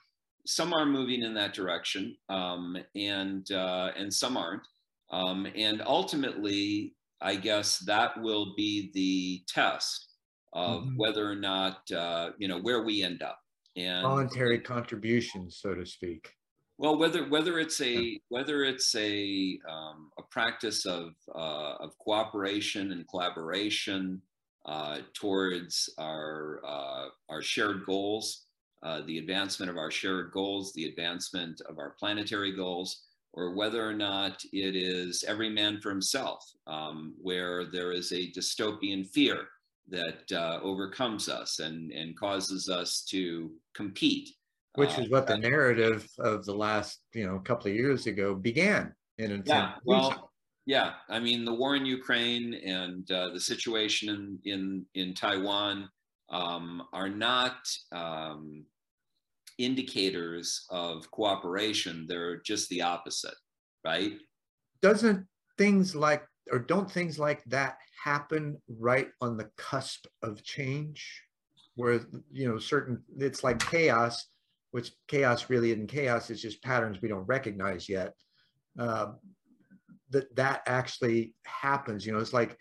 some 0.46 0.74
are 0.74 0.86
moving 0.86 1.22
in 1.22 1.34
that 1.34 1.54
direction, 1.54 2.16
um, 2.28 2.76
and 2.94 3.50
uh, 3.50 3.92
and 3.96 4.12
some 4.12 4.36
aren't. 4.36 4.66
Um, 5.10 5.46
and 5.56 5.82
ultimately, 5.86 6.95
I 7.20 7.36
guess 7.36 7.78
that 7.80 8.20
will 8.20 8.54
be 8.56 8.90
the 8.92 9.42
test 9.48 10.14
of 10.52 10.82
mm-hmm. 10.82 10.96
whether 10.96 11.30
or 11.30 11.36
not 11.36 11.90
uh, 11.90 12.30
you 12.38 12.48
know 12.48 12.58
where 12.58 12.82
we 12.82 13.02
end 13.02 13.22
up. 13.22 13.38
And 13.76 14.02
voluntary 14.02 14.60
contributions, 14.60 15.58
so 15.60 15.74
to 15.74 15.84
speak. 15.84 16.28
Well, 16.78 16.98
whether 16.98 17.26
whether 17.28 17.58
it's 17.58 17.80
a 17.80 18.20
whether 18.28 18.62
it's 18.62 18.94
a 18.94 19.58
um, 19.68 20.10
a 20.18 20.22
practice 20.30 20.84
of 20.84 21.14
uh, 21.34 21.74
of 21.80 21.96
cooperation 21.98 22.92
and 22.92 23.08
collaboration 23.08 24.20
uh, 24.66 24.98
towards 25.14 25.88
our 25.98 26.60
uh, 26.66 27.06
our 27.30 27.40
shared 27.40 27.86
goals, 27.86 28.46
uh, 28.82 29.00
the 29.06 29.18
advancement 29.18 29.70
of 29.70 29.78
our 29.78 29.90
shared 29.90 30.32
goals, 30.32 30.72
the 30.74 30.84
advancement 30.86 31.62
of 31.68 31.78
our 31.78 31.94
planetary 31.98 32.54
goals, 32.54 33.05
or 33.36 33.54
whether 33.54 33.86
or 33.86 33.92
not 33.92 34.42
it 34.52 34.74
is 34.74 35.24
every 35.28 35.50
man 35.50 35.78
for 35.80 35.90
himself, 35.90 36.42
um, 36.66 37.14
where 37.20 37.66
there 37.66 37.92
is 37.92 38.10
a 38.12 38.32
dystopian 38.32 39.06
fear 39.06 39.46
that 39.88 40.32
uh, 40.32 40.58
overcomes 40.62 41.28
us 41.28 41.60
and, 41.60 41.92
and 41.92 42.18
causes 42.18 42.68
us 42.68 43.04
to 43.10 43.52
compete. 43.74 44.30
Which 44.74 44.98
is 44.98 45.06
uh, 45.06 45.10
what 45.10 45.26
the 45.26 45.38
narrative 45.38 46.08
of 46.18 46.44
the 46.44 46.54
last, 46.54 47.00
you 47.14 47.26
know, 47.26 47.38
couple 47.38 47.70
of 47.70 47.76
years 47.76 48.06
ago 48.06 48.34
began. 48.34 48.94
and 49.18 49.32
intent 49.32 49.46
yeah, 49.46 49.72
well, 49.84 50.30
yeah. 50.64 50.94
I 51.08 51.20
mean, 51.20 51.44
the 51.44 51.54
war 51.54 51.76
in 51.76 51.86
Ukraine 51.86 52.54
and 52.54 53.08
uh, 53.10 53.28
the 53.32 53.40
situation 53.40 54.08
in 54.08 54.52
in 54.52 54.86
in 54.94 55.14
Taiwan 55.14 55.88
um, 56.30 56.82
are 56.92 57.08
not 57.08 57.56
um, 57.92 58.64
indicators 59.58 60.66
of 60.70 61.10
cooperation. 61.10 62.06
They're 62.08 62.38
just 62.38 62.68
the 62.68 62.82
opposite, 62.82 63.34
right? 63.84 64.12
Doesn't 64.82 65.26
things 65.58 65.94
like 65.94 66.24
or 66.52 66.58
don't 66.58 66.90
things 66.90 67.18
like 67.18 67.42
that 67.44 67.78
happen 68.02 68.60
right 68.68 69.08
on 69.20 69.36
the 69.36 69.50
cusp 69.56 70.06
of 70.22 70.42
change? 70.44 71.22
Where 71.74 72.00
you 72.32 72.48
know 72.48 72.58
certain 72.58 73.02
it's 73.18 73.44
like 73.44 73.58
chaos, 73.58 74.26
which 74.70 74.92
chaos 75.08 75.50
really 75.50 75.72
isn't 75.72 75.88
chaos. 75.88 76.30
It's 76.30 76.40
just 76.40 76.62
patterns 76.62 77.02
we 77.02 77.08
don't 77.08 77.26
recognize 77.26 77.88
yet. 77.88 78.14
Uh, 78.78 79.12
that 80.10 80.34
that 80.36 80.62
actually 80.66 81.34
happens. 81.44 82.06
You 82.06 82.12
know, 82.12 82.18
it's 82.18 82.32
like 82.32 82.58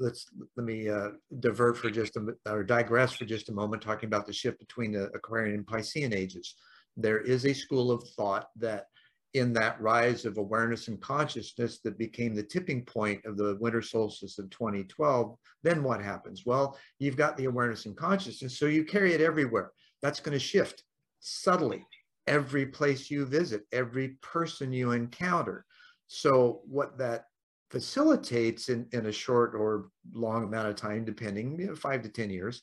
let's 0.00 0.26
let 0.56 0.66
me 0.66 0.88
uh, 0.88 1.10
divert 1.38 1.76
for 1.76 1.90
just 1.90 2.16
a 2.16 2.34
or 2.50 2.64
digress 2.64 3.14
for 3.14 3.26
just 3.26 3.50
a 3.50 3.52
moment, 3.52 3.82
talking 3.82 4.08
about 4.08 4.26
the 4.26 4.32
shift 4.32 4.58
between 4.58 4.92
the 4.92 5.04
Aquarian 5.14 5.54
and 5.54 5.66
Piscean 5.66 6.14
ages. 6.14 6.56
There 6.96 7.20
is 7.20 7.46
a 7.46 7.52
school 7.52 7.90
of 7.92 8.02
thought 8.16 8.48
that 8.56 8.86
in 9.34 9.52
that 9.52 9.80
rise 9.80 10.24
of 10.24 10.38
awareness 10.38 10.88
and 10.88 11.00
consciousness 11.00 11.78
that 11.84 11.98
became 11.98 12.34
the 12.34 12.42
tipping 12.42 12.84
point 12.84 13.24
of 13.24 13.36
the 13.36 13.56
winter 13.60 13.80
solstice 13.80 14.38
of 14.38 14.50
2012, 14.50 15.36
then 15.62 15.84
what 15.84 16.02
happens? 16.02 16.44
Well, 16.44 16.76
you've 16.98 17.16
got 17.16 17.36
the 17.36 17.44
awareness 17.44 17.86
and 17.86 17.96
consciousness, 17.96 18.58
so 18.58 18.66
you 18.66 18.84
carry 18.84 19.12
it 19.12 19.20
everywhere. 19.20 19.70
That's 20.02 20.18
going 20.18 20.32
to 20.32 20.44
shift 20.44 20.82
subtly 21.20 21.86
every 22.26 22.66
place 22.66 23.10
you 23.10 23.24
visit, 23.24 23.62
every 23.72 24.16
person 24.22 24.72
you 24.72 24.92
encounter. 24.92 25.64
So 26.08 26.62
what 26.66 26.98
that 26.98 27.26
facilitates 27.70 28.68
in, 28.68 28.86
in 28.92 29.06
a 29.06 29.12
short 29.12 29.54
or 29.54 29.88
long 30.12 30.44
amount 30.44 30.68
of 30.68 30.76
time, 30.76 31.04
depending, 31.04 31.58
you 31.58 31.68
know, 31.68 31.74
five 31.74 32.02
to 32.02 32.08
10 32.08 32.30
years, 32.30 32.62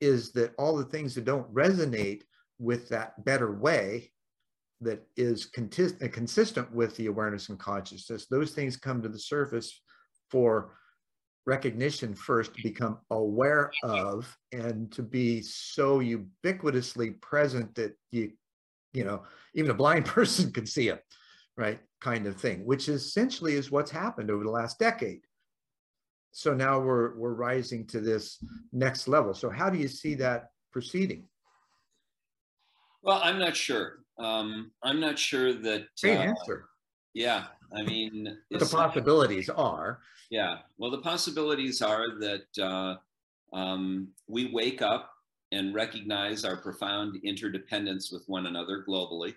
is 0.00 0.32
that 0.32 0.54
all 0.58 0.76
the 0.76 0.84
things 0.84 1.14
that 1.14 1.24
don't 1.24 1.52
resonate 1.52 2.22
with 2.58 2.88
that 2.88 3.24
better 3.24 3.52
way 3.52 4.10
that 4.80 5.02
is 5.16 5.50
uh, 5.58 6.08
consistent 6.12 6.72
with 6.72 6.96
the 6.96 7.06
awareness 7.06 7.48
and 7.48 7.58
consciousness, 7.58 8.26
those 8.26 8.52
things 8.52 8.76
come 8.76 9.02
to 9.02 9.08
the 9.08 9.18
surface 9.18 9.80
for 10.30 10.74
recognition 11.46 12.14
first 12.14 12.54
to 12.54 12.62
become 12.62 12.98
aware 13.10 13.70
of 13.82 14.36
and 14.52 14.92
to 14.92 15.02
be 15.02 15.40
so 15.40 16.00
ubiquitously 16.00 17.18
present 17.22 17.74
that 17.74 17.96
you 18.12 18.30
you 18.92 19.02
know 19.02 19.22
even 19.54 19.70
a 19.70 19.74
blind 19.74 20.04
person 20.16 20.52
can 20.52 20.66
see 20.66 20.88
it 20.88 21.02
right 21.58 21.80
kind 22.00 22.26
of 22.26 22.36
thing 22.36 22.64
which 22.64 22.88
essentially 22.88 23.54
is 23.54 23.70
what's 23.72 23.90
happened 23.90 24.30
over 24.30 24.44
the 24.44 24.50
last 24.50 24.78
decade. 24.78 25.20
So 26.30 26.54
now 26.54 26.78
we're 26.78 27.16
we're 27.16 27.34
rising 27.34 27.86
to 27.88 28.00
this 28.00 28.42
next 28.72 29.08
level. 29.08 29.34
So 29.34 29.50
how 29.50 29.68
do 29.68 29.76
you 29.76 29.88
see 29.88 30.14
that 30.14 30.50
proceeding? 30.72 31.24
Well 33.02 33.20
i'm 33.22 33.38
not 33.38 33.56
sure. 33.56 33.98
Um 34.18 34.70
i'm 34.82 35.00
not 35.00 35.18
sure 35.18 35.52
that 35.52 35.86
great 36.00 36.16
uh, 36.16 36.22
answer. 36.32 36.68
yeah 37.12 37.46
i 37.74 37.82
mean 37.82 38.38
the 38.50 38.64
possibilities 38.64 39.50
are. 39.50 40.00
Yeah 40.30 40.58
well 40.78 40.92
the 40.92 41.02
possibilities 41.12 41.82
are 41.82 42.18
that 42.20 42.48
uh, 42.62 42.94
um, 43.56 44.08
we 44.28 44.50
wake 44.52 44.82
up 44.82 45.10
and 45.50 45.74
recognize 45.74 46.44
our 46.44 46.58
profound 46.58 47.16
interdependence 47.24 48.12
with 48.12 48.22
one 48.26 48.46
another 48.46 48.84
globally 48.86 49.34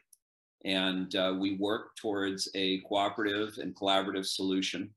and 0.65 1.15
uh, 1.15 1.33
we 1.39 1.55
work 1.55 1.95
towards 1.95 2.49
a 2.55 2.81
cooperative 2.81 3.57
and 3.57 3.75
collaborative 3.75 4.25
solution 4.25 4.89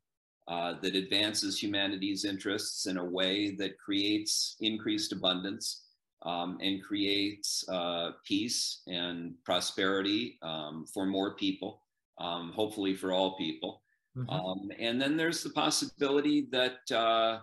uh, 0.48 0.74
that 0.82 0.94
advances 0.94 1.62
humanity's 1.62 2.24
interests 2.24 2.86
in 2.86 2.98
a 2.98 3.04
way 3.04 3.54
that 3.56 3.78
creates 3.78 4.56
increased 4.60 5.12
abundance 5.12 5.84
um, 6.22 6.58
and 6.60 6.82
creates 6.82 7.66
uh, 7.68 8.12
peace 8.26 8.82
and 8.86 9.34
prosperity 9.44 10.38
um, 10.42 10.84
for 10.92 11.06
more 11.06 11.34
people, 11.34 11.82
um, 12.18 12.52
hopefully 12.54 12.94
for 12.94 13.12
all 13.12 13.36
people. 13.36 13.82
Mm-hmm. 14.16 14.30
Um, 14.30 14.70
and 14.78 15.00
then 15.00 15.16
there's 15.16 15.42
the 15.42 15.50
possibility 15.50 16.46
that, 16.52 16.78
uh, 16.92 17.38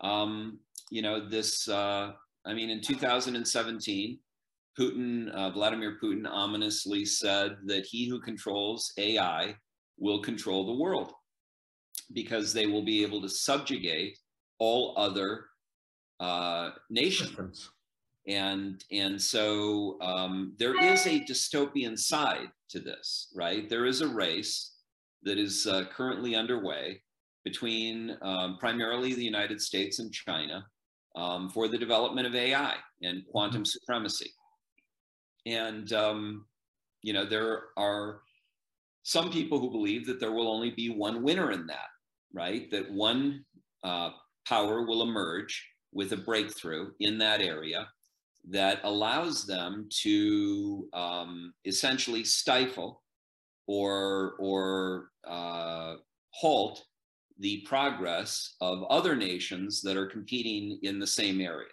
um, 0.00 0.58
you 0.90 1.02
know, 1.02 1.28
this, 1.28 1.68
uh, 1.68 2.12
I 2.44 2.54
mean, 2.54 2.70
in 2.70 2.80
2017, 2.80 4.18
Putin, 4.78 5.30
uh, 5.30 5.50
Vladimir 5.50 5.98
Putin 6.02 6.26
ominously 6.28 7.04
said 7.04 7.56
that 7.66 7.86
he 7.86 8.08
who 8.08 8.20
controls 8.20 8.92
AI 8.98 9.54
will 9.98 10.20
control 10.20 10.66
the 10.66 10.82
world 10.82 11.12
because 12.12 12.52
they 12.52 12.66
will 12.66 12.84
be 12.84 13.02
able 13.02 13.22
to 13.22 13.28
subjugate 13.28 14.18
all 14.58 14.94
other 14.96 15.46
uh, 16.20 16.70
nations. 16.90 17.70
And, 18.26 18.82
and 18.90 19.20
so 19.20 19.98
um, 20.00 20.54
there 20.58 20.80
is 20.82 21.06
a 21.06 21.20
dystopian 21.20 21.98
side 21.98 22.48
to 22.70 22.80
this, 22.80 23.32
right? 23.34 23.68
There 23.68 23.84
is 23.84 24.00
a 24.00 24.08
race 24.08 24.72
that 25.22 25.38
is 25.38 25.66
uh, 25.66 25.84
currently 25.94 26.34
underway 26.34 27.02
between 27.44 28.16
um, 28.22 28.56
primarily 28.58 29.14
the 29.14 29.24
United 29.24 29.60
States 29.60 29.98
and 29.98 30.12
China 30.12 30.66
um, 31.14 31.50
for 31.50 31.68
the 31.68 31.78
development 31.78 32.26
of 32.26 32.34
AI 32.34 32.74
and 33.02 33.22
quantum 33.30 33.62
mm-hmm. 33.62 33.64
supremacy. 33.64 34.32
And, 35.46 35.92
um, 35.92 36.46
you 37.02 37.12
know, 37.12 37.24
there 37.24 37.64
are 37.76 38.20
some 39.02 39.30
people 39.30 39.58
who 39.58 39.70
believe 39.70 40.06
that 40.06 40.18
there 40.18 40.32
will 40.32 40.48
only 40.48 40.70
be 40.70 40.88
one 40.88 41.22
winner 41.22 41.52
in 41.52 41.66
that, 41.66 41.88
right? 42.32 42.70
That 42.70 42.90
one 42.90 43.44
uh, 43.82 44.10
power 44.46 44.86
will 44.86 45.02
emerge 45.02 45.68
with 45.92 46.12
a 46.12 46.16
breakthrough 46.16 46.90
in 47.00 47.18
that 47.18 47.40
area 47.40 47.88
that 48.48 48.80
allows 48.84 49.46
them 49.46 49.88
to 50.02 50.88
um, 50.92 51.52
essentially 51.64 52.24
stifle 52.24 53.02
or, 53.66 54.34
or 54.38 55.10
uh, 55.26 55.96
halt 56.30 56.84
the 57.38 57.62
progress 57.66 58.54
of 58.60 58.84
other 58.84 59.16
nations 59.16 59.82
that 59.82 59.96
are 59.96 60.06
competing 60.06 60.78
in 60.82 60.98
the 60.98 61.06
same 61.06 61.40
area 61.40 61.68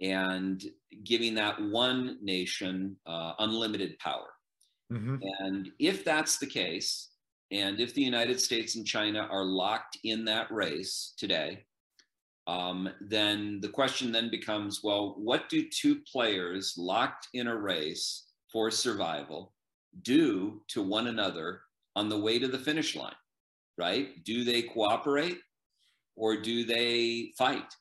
and 0.00 0.64
giving 1.04 1.34
that 1.34 1.60
one 1.60 2.18
nation 2.22 2.96
uh, 3.06 3.32
unlimited 3.38 3.98
power. 3.98 4.28
Mm-hmm. 4.92 5.16
And 5.40 5.70
if 5.78 6.04
that's 6.04 6.38
the 6.38 6.46
case, 6.46 7.10
and 7.50 7.80
if 7.80 7.94
the 7.94 8.02
United 8.02 8.40
States 8.40 8.76
and 8.76 8.86
China 8.86 9.26
are 9.30 9.44
locked 9.44 9.98
in 10.04 10.24
that 10.26 10.50
race 10.50 11.14
today, 11.16 11.64
um, 12.46 12.88
then 13.00 13.60
the 13.60 13.68
question 13.68 14.10
then 14.12 14.30
becomes 14.30 14.82
well, 14.82 15.14
what 15.18 15.48
do 15.48 15.68
two 15.68 16.00
players 16.10 16.74
locked 16.78 17.28
in 17.34 17.46
a 17.46 17.56
race 17.56 18.24
for 18.50 18.70
survival 18.70 19.52
do 20.02 20.62
to 20.68 20.82
one 20.82 21.08
another 21.08 21.62
on 21.96 22.08
the 22.08 22.18
way 22.18 22.38
to 22.38 22.48
the 22.48 22.58
finish 22.58 22.96
line? 22.96 23.14
Right? 23.76 24.24
Do 24.24 24.44
they 24.44 24.62
cooperate 24.62 25.38
or 26.16 26.36
do 26.36 26.64
they 26.64 27.32
fight? 27.36 27.74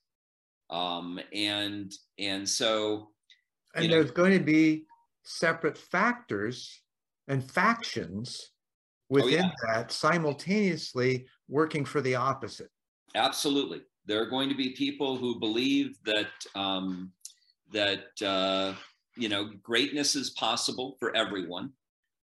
Um, 0.69 1.19
and 1.33 1.93
and 2.19 2.47
so 2.47 3.09
and 3.75 3.91
there's 3.91 4.07
know, 4.07 4.13
going 4.13 4.37
to 4.37 4.43
be 4.43 4.85
separate 5.23 5.77
factors 5.77 6.81
and 7.27 7.43
factions 7.43 8.51
within 9.09 9.45
oh, 9.45 9.51
yeah. 9.67 9.73
that 9.73 9.91
simultaneously 9.91 11.25
working 11.47 11.85
for 11.85 12.01
the 12.01 12.15
opposite. 12.15 12.69
Absolutely, 13.15 13.81
there 14.05 14.21
are 14.21 14.29
going 14.29 14.49
to 14.49 14.55
be 14.55 14.71
people 14.71 15.17
who 15.17 15.39
believe 15.39 15.97
that 16.05 16.27
um, 16.55 17.11
that 17.71 18.05
uh, 18.25 18.73
you 19.15 19.29
know 19.29 19.49
greatness 19.63 20.15
is 20.15 20.31
possible 20.31 20.97
for 20.99 21.15
everyone, 21.15 21.71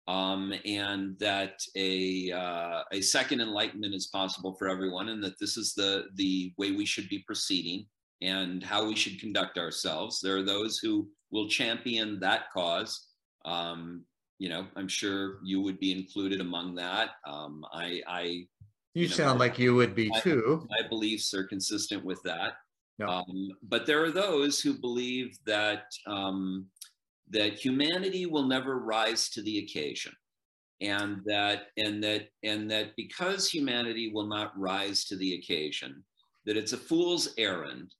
um, 0.07 0.53
and 0.65 1.17
that 1.19 1.61
a 1.75 2.31
uh, 2.31 2.83
a 2.91 3.01
second 3.01 3.41
enlightenment 3.41 3.93
is 3.93 4.07
possible 4.07 4.55
for 4.55 4.67
everyone, 4.67 5.09
and 5.09 5.23
that 5.23 5.39
this 5.39 5.57
is 5.57 5.73
the 5.73 6.05
the 6.15 6.53
way 6.57 6.71
we 6.71 6.85
should 6.85 7.09
be 7.09 7.19
proceeding 7.19 7.85
and 8.21 8.63
how 8.63 8.85
we 8.85 8.95
should 8.95 9.19
conduct 9.19 9.57
ourselves. 9.57 10.19
There 10.19 10.37
are 10.37 10.43
those 10.43 10.77
who 10.77 11.07
will 11.31 11.49
champion 11.49 12.19
that 12.19 12.51
cause. 12.53 13.07
Um, 13.45 14.05
you 14.37 14.49
know, 14.49 14.67
I'm 14.75 14.87
sure 14.87 15.39
you 15.43 15.61
would 15.61 15.79
be 15.79 15.91
included 15.91 16.41
among 16.41 16.75
that. 16.75 17.11
Um, 17.27 17.63
I, 17.71 18.01
I, 18.07 18.21
you, 18.93 19.03
you 19.03 19.07
know, 19.07 19.13
sound 19.13 19.39
like 19.39 19.59
you 19.59 19.75
would 19.75 19.95
be 19.95 20.09
my, 20.09 20.19
too. 20.19 20.67
My 20.69 20.87
beliefs 20.87 21.33
are 21.33 21.43
consistent 21.43 22.03
with 22.03 22.21
that. 22.23 22.53
No. 22.99 23.07
Um, 23.07 23.49
but 23.63 23.85
there 23.85 24.03
are 24.03 24.11
those 24.11 24.59
who 24.59 24.73
believe 24.73 25.37
that 25.45 25.85
um, 26.07 26.67
that 27.29 27.53
humanity 27.53 28.25
will 28.25 28.47
never 28.47 28.79
rise 28.79 29.29
to 29.29 29.41
the 29.41 29.59
occasion, 29.59 30.11
and 30.81 31.21
that 31.25 31.67
and 31.77 32.03
that 32.03 32.27
and 32.43 32.69
that 32.69 32.95
because 32.97 33.49
humanity 33.49 34.11
will 34.13 34.27
not 34.27 34.59
rise 34.59 35.05
to 35.05 35.15
the 35.15 35.35
occasion, 35.35 36.03
that 36.45 36.57
it's 36.57 36.73
a 36.73 36.77
fool's 36.77 37.33
errand 37.37 37.93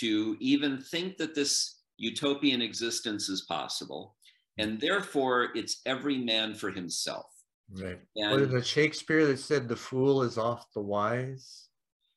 to 0.00 0.36
even 0.40 0.80
think 0.80 1.16
that 1.18 1.34
this 1.34 1.80
utopian 1.96 2.62
existence 2.62 3.28
is 3.28 3.42
possible. 3.42 4.16
And 4.58 4.80
therefore, 4.80 5.48
it's 5.54 5.80
every 5.84 6.18
man 6.18 6.54
for 6.54 6.70
himself. 6.70 7.26
Right. 7.70 7.98
And, 8.16 8.30
what 8.30 8.42
is 8.42 8.54
it 8.54 8.66
Shakespeare 8.66 9.26
that 9.26 9.38
said 9.38 9.68
the 9.68 9.76
fool 9.76 10.22
is 10.22 10.38
oft 10.38 10.72
the 10.74 10.80
wise? 10.80 11.68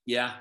Yeah. 0.05 0.33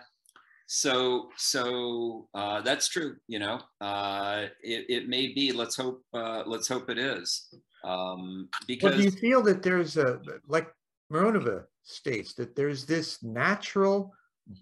So 0.67 1.31
so 1.37 2.29
uh, 2.35 2.61
that's 2.61 2.89
true. 2.89 3.17
You 3.27 3.39
know, 3.39 3.61
uh, 3.81 4.47
it, 4.63 4.85
it 4.89 5.09
may 5.09 5.33
be. 5.33 5.51
Let's 5.51 5.77
hope. 5.77 6.03
Uh, 6.13 6.43
let's 6.47 6.69
hope 6.69 6.91
it 6.91 6.99
is. 6.99 7.49
Um, 7.85 8.49
because 8.67 8.91
well, 8.91 8.99
do 8.99 9.05
you 9.05 9.11
feel 9.11 9.43
that 9.45 9.63
there's 9.63 9.97
a 9.97 10.21
like 10.47 10.69
Mironova 11.11 11.65
states 11.85 12.35
that 12.35 12.55
there's 12.55 12.85
this 12.85 13.23
natural 13.23 14.13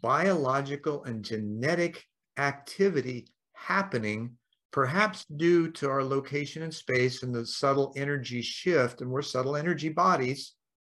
biological 0.00 1.02
and 1.04 1.24
genetic 1.24 2.04
activity 2.38 3.26
happening 3.54 4.36
perhaps 4.76 5.24
due 5.36 5.70
to 5.70 5.88
our 5.88 6.04
location 6.04 6.62
in 6.62 6.70
space 6.70 7.22
and 7.22 7.34
the 7.34 7.46
subtle 7.46 7.94
energy 7.96 8.42
shift, 8.42 9.00
and 9.00 9.10
we're 9.10 9.22
subtle 9.22 9.56
energy 9.56 9.88
bodies, 9.88 10.52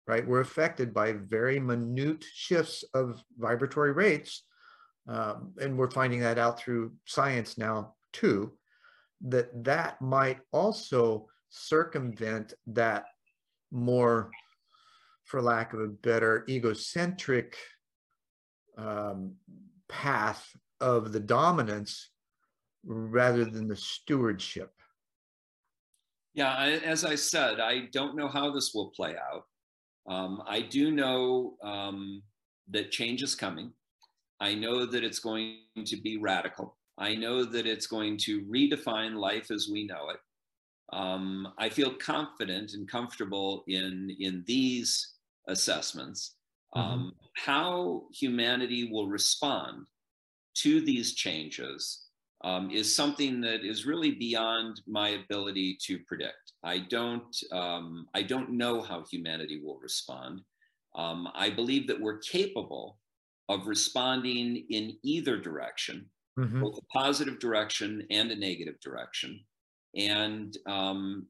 right? 0.05 0.27
We're 0.27 0.41
affected 0.41 0.93
by 0.93 1.13
very 1.13 1.61
minute 1.61 2.25
shifts 2.33 2.83
of 2.93 3.23
vibratory 3.37 3.93
rates. 3.93 4.43
Um, 5.07 5.53
and 5.61 5.77
we're 5.77 5.91
finding 5.91 6.19
that 6.19 6.37
out 6.37 6.59
through 6.59 6.91
science 7.05 7.57
now 7.57 7.95
too, 8.11 8.51
that 9.21 9.63
that 9.63 10.01
might 10.01 10.39
also 10.51 11.27
circumvent 11.49 12.53
that 12.67 13.05
more, 13.71 14.29
for 15.23 15.41
lack 15.41 15.73
of 15.73 15.79
a 15.79 15.87
better, 15.87 16.43
egocentric 16.49 17.55
um, 18.77 19.35
path 19.87 20.45
of 20.81 21.11
the 21.11 21.19
dominance 21.19 22.11
rather 22.83 23.45
than 23.45 23.67
the 23.67 23.75
stewardship? 23.75 24.71
Yeah, 26.33 26.53
I, 26.53 26.69
as 26.71 27.03
I 27.05 27.15
said, 27.15 27.59
I 27.59 27.87
don't 27.91 28.15
know 28.15 28.27
how 28.27 28.51
this 28.51 28.73
will 28.73 28.91
play 28.91 29.15
out. 29.15 29.43
Um, 30.07 30.41
I 30.47 30.61
do 30.61 30.91
know 30.91 31.55
um, 31.63 32.21
that 32.69 32.91
change 32.91 33.23
is 33.23 33.35
coming. 33.35 33.71
I 34.39 34.55
know 34.55 34.85
that 34.85 35.03
it's 35.03 35.19
going 35.19 35.57
to 35.85 35.97
be 35.97 36.17
radical. 36.17 36.77
I 36.97 37.15
know 37.15 37.43
that 37.43 37.65
it's 37.65 37.87
going 37.87 38.17
to 38.19 38.41
redefine 38.45 39.15
life 39.15 39.51
as 39.51 39.69
we 39.71 39.85
know 39.85 40.09
it. 40.09 40.19
Um, 40.91 41.53
I 41.57 41.69
feel 41.69 41.93
confident 41.93 42.73
and 42.73 42.89
comfortable 42.89 43.63
in 43.67 44.15
in 44.19 44.43
these 44.47 45.13
assessments. 45.47 46.35
Mm-hmm. 46.75 46.91
Um, 46.91 47.13
how 47.35 48.03
humanity 48.13 48.89
will 48.91 49.07
respond 49.07 49.85
to 50.63 50.81
these 50.81 51.15
changes 51.15 52.09
um, 52.43 52.71
is 52.71 52.95
something 52.95 53.41
that 53.41 53.65
is 53.65 53.85
really 53.85 54.11
beyond 54.11 54.81
my 54.87 55.09
ability 55.09 55.77
to 55.81 55.99
predict. 56.07 56.53
I 56.63 56.79
don't, 56.79 57.35
um, 57.51 58.07
I 58.13 58.21
don't 58.21 58.51
know 58.51 58.81
how 58.81 59.03
humanity 59.11 59.61
will 59.63 59.77
respond. 59.79 60.41
Um, 60.95 61.27
I 61.35 61.49
believe 61.49 61.87
that 61.87 61.99
we're 61.99 62.19
capable 62.19 62.97
of 63.49 63.67
responding 63.67 64.65
in 64.69 64.97
either 65.03 65.37
direction, 65.37 66.05
mm-hmm. 66.39 66.61
both 66.61 66.77
a 66.77 66.97
positive 66.97 67.39
direction 67.39 68.05
and 68.09 68.31
a 68.31 68.35
negative 68.35 68.79
direction. 68.79 69.39
And 69.95 70.55
um, 70.67 71.27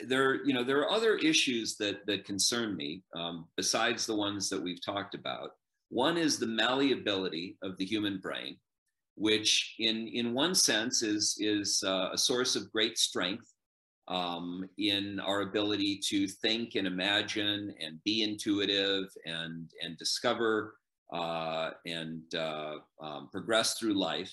there, 0.00 0.44
you 0.44 0.54
know, 0.54 0.64
there 0.64 0.80
are 0.80 0.90
other 0.90 1.16
issues 1.16 1.76
that 1.76 2.04
that 2.06 2.24
concern 2.24 2.76
me 2.76 3.02
um, 3.14 3.46
besides 3.56 4.06
the 4.06 4.16
ones 4.16 4.48
that 4.48 4.62
we've 4.62 4.84
talked 4.84 5.14
about. 5.14 5.50
One 5.90 6.18
is 6.18 6.38
the 6.38 6.46
malleability 6.46 7.56
of 7.62 7.78
the 7.78 7.84
human 7.84 8.18
brain 8.18 8.56
which 9.18 9.74
in, 9.78 10.08
in 10.08 10.32
one 10.32 10.54
sense 10.54 11.02
is, 11.02 11.36
is 11.40 11.82
uh, 11.86 12.10
a 12.12 12.18
source 12.18 12.56
of 12.56 12.70
great 12.72 12.98
strength 12.98 13.52
um, 14.08 14.68
in 14.78 15.20
our 15.20 15.42
ability 15.42 16.00
to 16.08 16.26
think 16.26 16.74
and 16.76 16.86
imagine 16.86 17.74
and 17.80 18.02
be 18.04 18.22
intuitive 18.22 19.04
and, 19.26 19.70
and 19.82 19.98
discover 19.98 20.74
uh, 21.12 21.70
and 21.86 22.22
uh, 22.34 22.76
um, 23.02 23.28
progress 23.30 23.78
through 23.78 23.94
life 23.94 24.32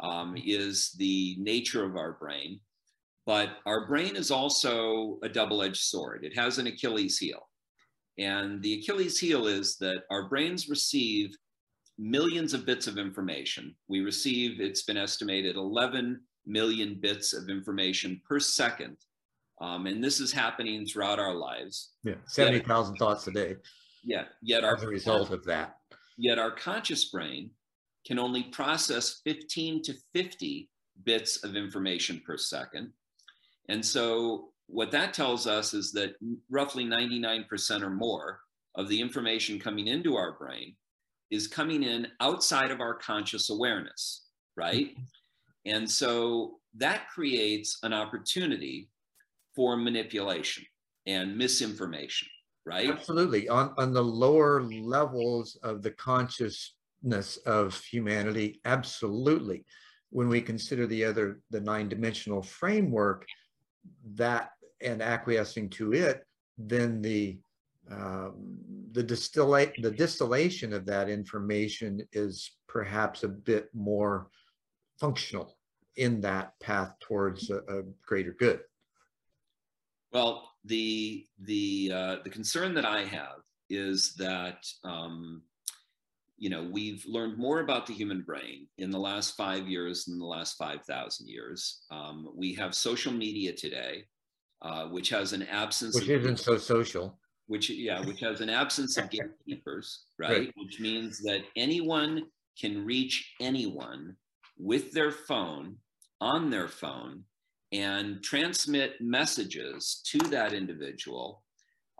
um, 0.00 0.36
is 0.44 0.92
the 0.98 1.36
nature 1.38 1.84
of 1.84 1.96
our 1.96 2.12
brain. 2.12 2.60
But 3.24 3.58
our 3.66 3.88
brain 3.88 4.14
is 4.14 4.30
also 4.30 5.18
a 5.22 5.28
double 5.28 5.62
edged 5.62 5.82
sword, 5.82 6.24
it 6.24 6.36
has 6.36 6.58
an 6.58 6.66
Achilles 6.66 7.18
heel. 7.18 7.48
And 8.18 8.62
the 8.62 8.74
Achilles 8.74 9.18
heel 9.18 9.46
is 9.46 9.76
that 9.78 10.04
our 10.10 10.28
brains 10.28 10.68
receive 10.68 11.36
millions 11.98 12.54
of 12.54 12.66
bits 12.66 12.86
of 12.86 12.98
information. 12.98 13.74
We 13.88 14.00
receive, 14.00 14.60
it's 14.60 14.82
been 14.82 14.96
estimated, 14.96 15.56
11 15.56 16.20
million 16.46 16.98
bits 17.00 17.32
of 17.32 17.48
information 17.48 18.20
per 18.28 18.38
second. 18.38 18.96
Um, 19.60 19.86
and 19.86 20.04
this 20.04 20.20
is 20.20 20.32
happening 20.32 20.86
throughout 20.86 21.18
our 21.18 21.34
lives. 21.34 21.92
Yeah, 22.04 22.16
70,000 22.26 22.96
thoughts 22.96 23.26
a 23.26 23.30
day. 23.30 23.56
Yeah, 24.04 24.24
yet 24.42 24.64
our, 24.64 24.76
as 24.76 24.82
a 24.82 24.88
result 24.88 25.30
of 25.30 25.44
that. 25.44 25.76
Yet 26.18 26.38
our 26.38 26.50
conscious 26.50 27.06
brain 27.06 27.50
can 28.06 28.18
only 28.18 28.44
process 28.44 29.20
15 29.24 29.82
to 29.84 29.94
50 30.14 30.70
bits 31.04 31.42
of 31.42 31.56
information 31.56 32.22
per 32.24 32.36
second. 32.36 32.92
And 33.68 33.84
so 33.84 34.50
what 34.66 34.90
that 34.92 35.14
tells 35.14 35.46
us 35.46 35.74
is 35.74 35.92
that 35.92 36.14
roughly 36.50 36.84
99% 36.84 37.82
or 37.82 37.90
more 37.90 38.40
of 38.74 38.88
the 38.88 39.00
information 39.00 39.58
coming 39.58 39.88
into 39.88 40.16
our 40.16 40.32
brain 40.32 40.76
is 41.30 41.46
coming 41.46 41.82
in 41.82 42.06
outside 42.20 42.70
of 42.70 42.80
our 42.80 42.94
conscious 42.94 43.50
awareness, 43.50 44.26
right? 44.56 44.90
Mm-hmm. 44.90 45.02
And 45.66 45.90
so 45.90 46.60
that 46.76 47.08
creates 47.08 47.78
an 47.82 47.92
opportunity 47.92 48.88
for 49.54 49.76
manipulation 49.76 50.64
and 51.06 51.36
misinformation, 51.36 52.28
right? 52.64 52.90
Absolutely. 52.90 53.48
On, 53.48 53.74
on 53.78 53.92
the 53.92 54.02
lower 54.02 54.62
levels 54.62 55.58
of 55.62 55.82
the 55.82 55.90
consciousness 55.92 57.38
of 57.46 57.80
humanity, 57.84 58.60
absolutely. 58.64 59.64
When 60.10 60.28
we 60.28 60.40
consider 60.40 60.86
the 60.86 61.04
other, 61.04 61.40
the 61.50 61.60
nine 61.60 61.88
dimensional 61.88 62.42
framework, 62.42 63.26
that 64.14 64.50
and 64.80 65.00
acquiescing 65.02 65.70
to 65.70 65.92
it, 65.94 66.24
then 66.58 67.02
the 67.02 67.38
um, 67.90 68.58
the 68.92 69.02
distillate 69.02 69.74
the 69.80 69.90
distillation 69.90 70.72
of 70.72 70.86
that 70.86 71.08
information 71.08 72.00
is 72.12 72.50
perhaps 72.68 73.22
a 73.22 73.28
bit 73.28 73.68
more 73.74 74.28
functional 74.98 75.56
in 75.96 76.20
that 76.20 76.58
path 76.60 76.92
towards 77.00 77.50
a, 77.50 77.58
a 77.58 77.82
greater 78.06 78.32
good. 78.32 78.60
Well, 80.12 80.50
the 80.64 81.26
the 81.40 81.92
uh, 81.94 82.16
the 82.24 82.30
concern 82.30 82.74
that 82.74 82.84
I 82.84 83.04
have 83.04 83.40
is 83.70 84.14
that 84.14 84.66
um, 84.84 85.42
you 86.36 86.50
know 86.50 86.68
we've 86.70 87.04
learned 87.06 87.38
more 87.38 87.60
about 87.60 87.86
the 87.86 87.92
human 87.92 88.22
brain 88.22 88.66
in 88.78 88.90
the 88.90 88.98
last 88.98 89.36
five 89.36 89.68
years 89.68 90.04
than 90.04 90.18
the 90.18 90.26
last 90.26 90.56
five 90.56 90.82
thousand 90.84 91.28
years. 91.28 91.82
Um, 91.90 92.30
we 92.34 92.52
have 92.54 92.74
social 92.74 93.12
media 93.12 93.52
today, 93.52 94.06
uh, 94.62 94.86
which 94.86 95.10
has 95.10 95.32
an 95.32 95.44
absence 95.44 95.94
which 95.94 96.08
isn't 96.08 96.38
so 96.40 96.56
social 96.56 97.18
which 97.46 97.70
yeah, 97.70 98.04
which 98.04 98.20
has 98.20 98.40
an 98.40 98.50
absence 98.50 98.96
of 98.96 99.10
gatekeepers, 99.10 100.04
right? 100.18 100.30
right? 100.30 100.54
Which 100.56 100.80
means 100.80 101.18
that 101.20 101.42
anyone 101.56 102.26
can 102.60 102.84
reach 102.84 103.34
anyone 103.40 104.16
with 104.58 104.92
their 104.92 105.12
phone 105.12 105.76
on 106.20 106.50
their 106.50 106.68
phone 106.68 107.22
and 107.72 108.22
transmit 108.22 109.00
messages 109.00 110.00
to 110.06 110.18
that 110.18 110.52
individual, 110.52 111.42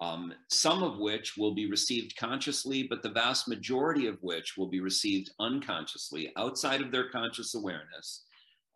um, 0.00 0.32
some 0.48 0.82
of 0.82 0.98
which 0.98 1.36
will 1.36 1.54
be 1.54 1.68
received 1.68 2.16
consciously, 2.16 2.84
but 2.88 3.02
the 3.02 3.10
vast 3.10 3.48
majority 3.48 4.06
of 4.06 4.16
which 4.22 4.56
will 4.56 4.68
be 4.68 4.80
received 4.80 5.30
unconsciously 5.40 6.32
outside 6.36 6.80
of 6.80 6.92
their 6.92 7.10
conscious 7.10 7.54
awareness. 7.54 8.24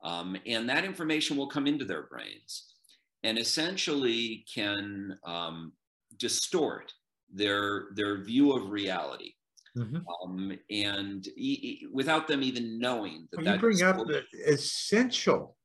Um, 0.02 0.36
and 0.46 0.68
that 0.68 0.84
information 0.84 1.36
will 1.36 1.48
come 1.48 1.66
into 1.66 1.84
their 1.84 2.04
brains 2.04 2.74
and 3.22 3.38
essentially 3.38 4.44
can 4.52 5.18
um, 5.24 5.72
distort 6.20 6.92
their 7.32 7.88
their 7.94 8.22
view 8.22 8.52
of 8.52 8.70
reality. 8.70 9.34
Mm-hmm. 9.78 9.98
um, 10.24 10.58
and 10.68 11.28
e- 11.36 11.86
without 11.92 12.26
them 12.26 12.42
even 12.42 12.80
knowing 12.80 13.28
that, 13.30 13.44
well, 13.44 13.54
you 13.54 13.60
bring 13.60 13.82
up 13.84 13.98
the 13.98 14.24
essential 14.44 15.56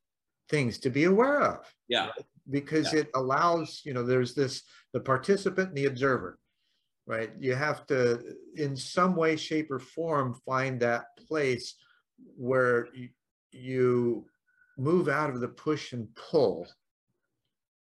things 0.47 0.77
to 0.77 0.91
be 0.91 1.05
aware 1.05 1.41
of 1.41 1.65
yeah. 1.87 2.09
because 2.51 2.93
yeah. 2.93 2.99
it 2.99 3.09
allows 3.15 3.81
you 3.83 3.95
know 3.95 4.03
there's 4.03 4.35
this 4.35 4.61
the 4.93 4.99
participant 4.99 5.69
and 5.69 5.77
the 5.77 5.87
observer 5.87 6.37
right? 7.07 7.31
You 7.39 7.55
have 7.55 7.85
to 7.87 8.35
in 8.55 8.75
some 8.75 9.15
way 9.15 9.35
shape 9.35 9.71
or 9.71 9.79
form 9.79 10.39
find 10.45 10.79
that 10.79 11.05
place 11.27 11.75
where 12.37 12.87
you, 12.93 13.09
you 13.51 14.25
move 14.77 15.07
out 15.07 15.29
of 15.29 15.39
the 15.39 15.47
push 15.47 15.93
and 15.93 16.07
pull 16.15 16.67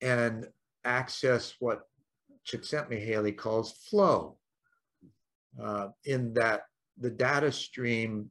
and 0.02 0.46
access 0.84 1.54
what 1.58 1.82
Csikszentmihalyi 2.46 3.36
calls 3.36 3.72
flow, 3.72 4.38
uh, 5.60 5.88
in 6.04 6.32
that 6.34 6.62
the 6.98 7.10
data 7.10 7.50
stream 7.50 8.30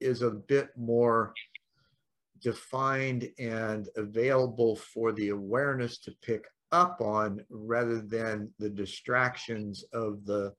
is 0.00 0.22
a 0.22 0.30
bit 0.30 0.70
more 0.76 1.32
defined 2.40 3.28
and 3.38 3.88
available 3.96 4.76
for 4.76 5.12
the 5.12 5.28
awareness 5.28 5.98
to 5.98 6.12
pick 6.22 6.44
up 6.72 7.00
on 7.00 7.40
rather 7.50 8.00
than 8.00 8.50
the 8.58 8.68
distractions 8.68 9.84
of 9.92 10.24
the 10.24 10.52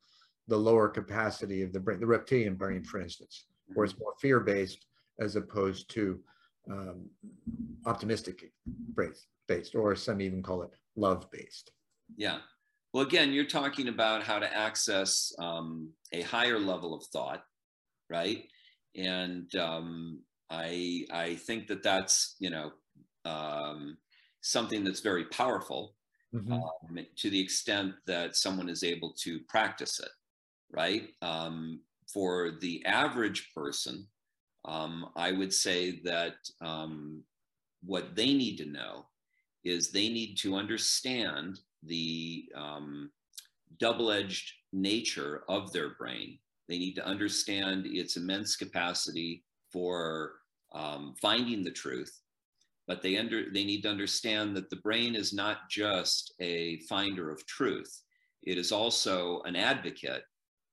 the 0.50 0.58
lower 0.58 0.90
capacity 0.90 1.62
of 1.62 1.72
the 1.72 1.80
brain, 1.80 2.02
the 2.02 2.06
reptilian 2.06 2.56
brain, 2.56 2.84
for 2.84 3.00
instance, 3.00 3.46
where 3.74 3.86
it's 3.86 3.98
more 3.98 4.14
fear-based 4.20 4.86
as 5.22 5.38
opposed 5.38 5.90
to 5.90 6.20
um, 6.70 7.10
optimistic 7.86 8.52
based, 9.48 9.74
or 9.74 9.96
some 9.96 10.20
even 10.20 10.44
call 10.44 10.64
it 10.64 10.72
love-based. 10.98 11.72
Yeah. 12.18 12.40
Well, 12.94 13.04
again, 13.04 13.34
you're 13.34 13.46
talking 13.46 13.88
about 13.88 14.22
how 14.24 14.38
to 14.38 14.56
access 14.56 15.34
um, 15.40 15.90
a 16.12 16.22
higher 16.22 16.60
level 16.60 16.94
of 16.94 17.04
thought, 17.06 17.44
right? 18.08 18.44
And 18.96 19.54
um, 19.56 20.22
I 20.52 21.06
I 21.12 21.36
think 21.36 21.68
that 21.68 21.82
that's 21.82 22.36
you 22.40 22.52
know 22.52 22.72
um, 23.26 23.98
something 24.42 24.84
that's 24.84 25.00
very 25.00 25.26
powerful 25.26 25.96
mm-hmm. 26.34 26.54
um, 26.54 27.06
to 27.18 27.30
the 27.32 27.40
extent 27.40 27.94
that 28.06 28.36
someone 28.36 28.70
is 28.70 28.84
able 28.84 29.14
to 29.24 29.40
practice 29.50 30.00
it, 30.00 30.12
right? 30.72 31.10
Um, 31.24 31.82
for 32.14 32.52
the 32.62 32.86
average 32.86 33.50
person, 33.56 34.08
um, 34.66 35.10
I 35.16 35.32
would 35.32 35.52
say 35.52 36.00
that 36.04 36.36
um, 36.62 37.24
what 37.84 38.16
they 38.16 38.34
need 38.36 38.58
to 38.58 38.66
know 38.66 39.08
is 39.64 39.90
they 39.90 40.10
need 40.10 40.36
to 40.36 40.56
understand 40.56 41.60
the 41.86 42.46
um, 42.56 43.12
double-edged 43.80 44.52
nature 44.72 45.44
of 45.50 45.72
their 45.72 45.96
brain. 45.96 46.40
They 46.70 46.78
need 46.78 46.94
to 46.96 47.06
understand 47.06 47.86
its 47.86 48.18
immense 48.18 48.56
capacity 48.56 49.44
for 49.72 50.34
um, 50.74 51.16
finding 51.22 51.64
the 51.64 51.72
truth 51.72 52.20
but 52.88 53.02
they 53.02 53.18
under 53.18 53.50
they 53.52 53.64
need 53.64 53.82
to 53.82 53.90
understand 53.90 54.56
that 54.56 54.70
the 54.70 54.78
brain 54.78 55.16
is 55.16 55.34
not 55.34 55.70
just 55.70 56.34
a 56.40 56.80
finder 56.90 57.32
of 57.32 57.46
truth 57.46 58.02
it 58.44 58.58
is 58.58 58.72
also 58.72 59.42
an 59.44 59.56
advocate 59.56 60.24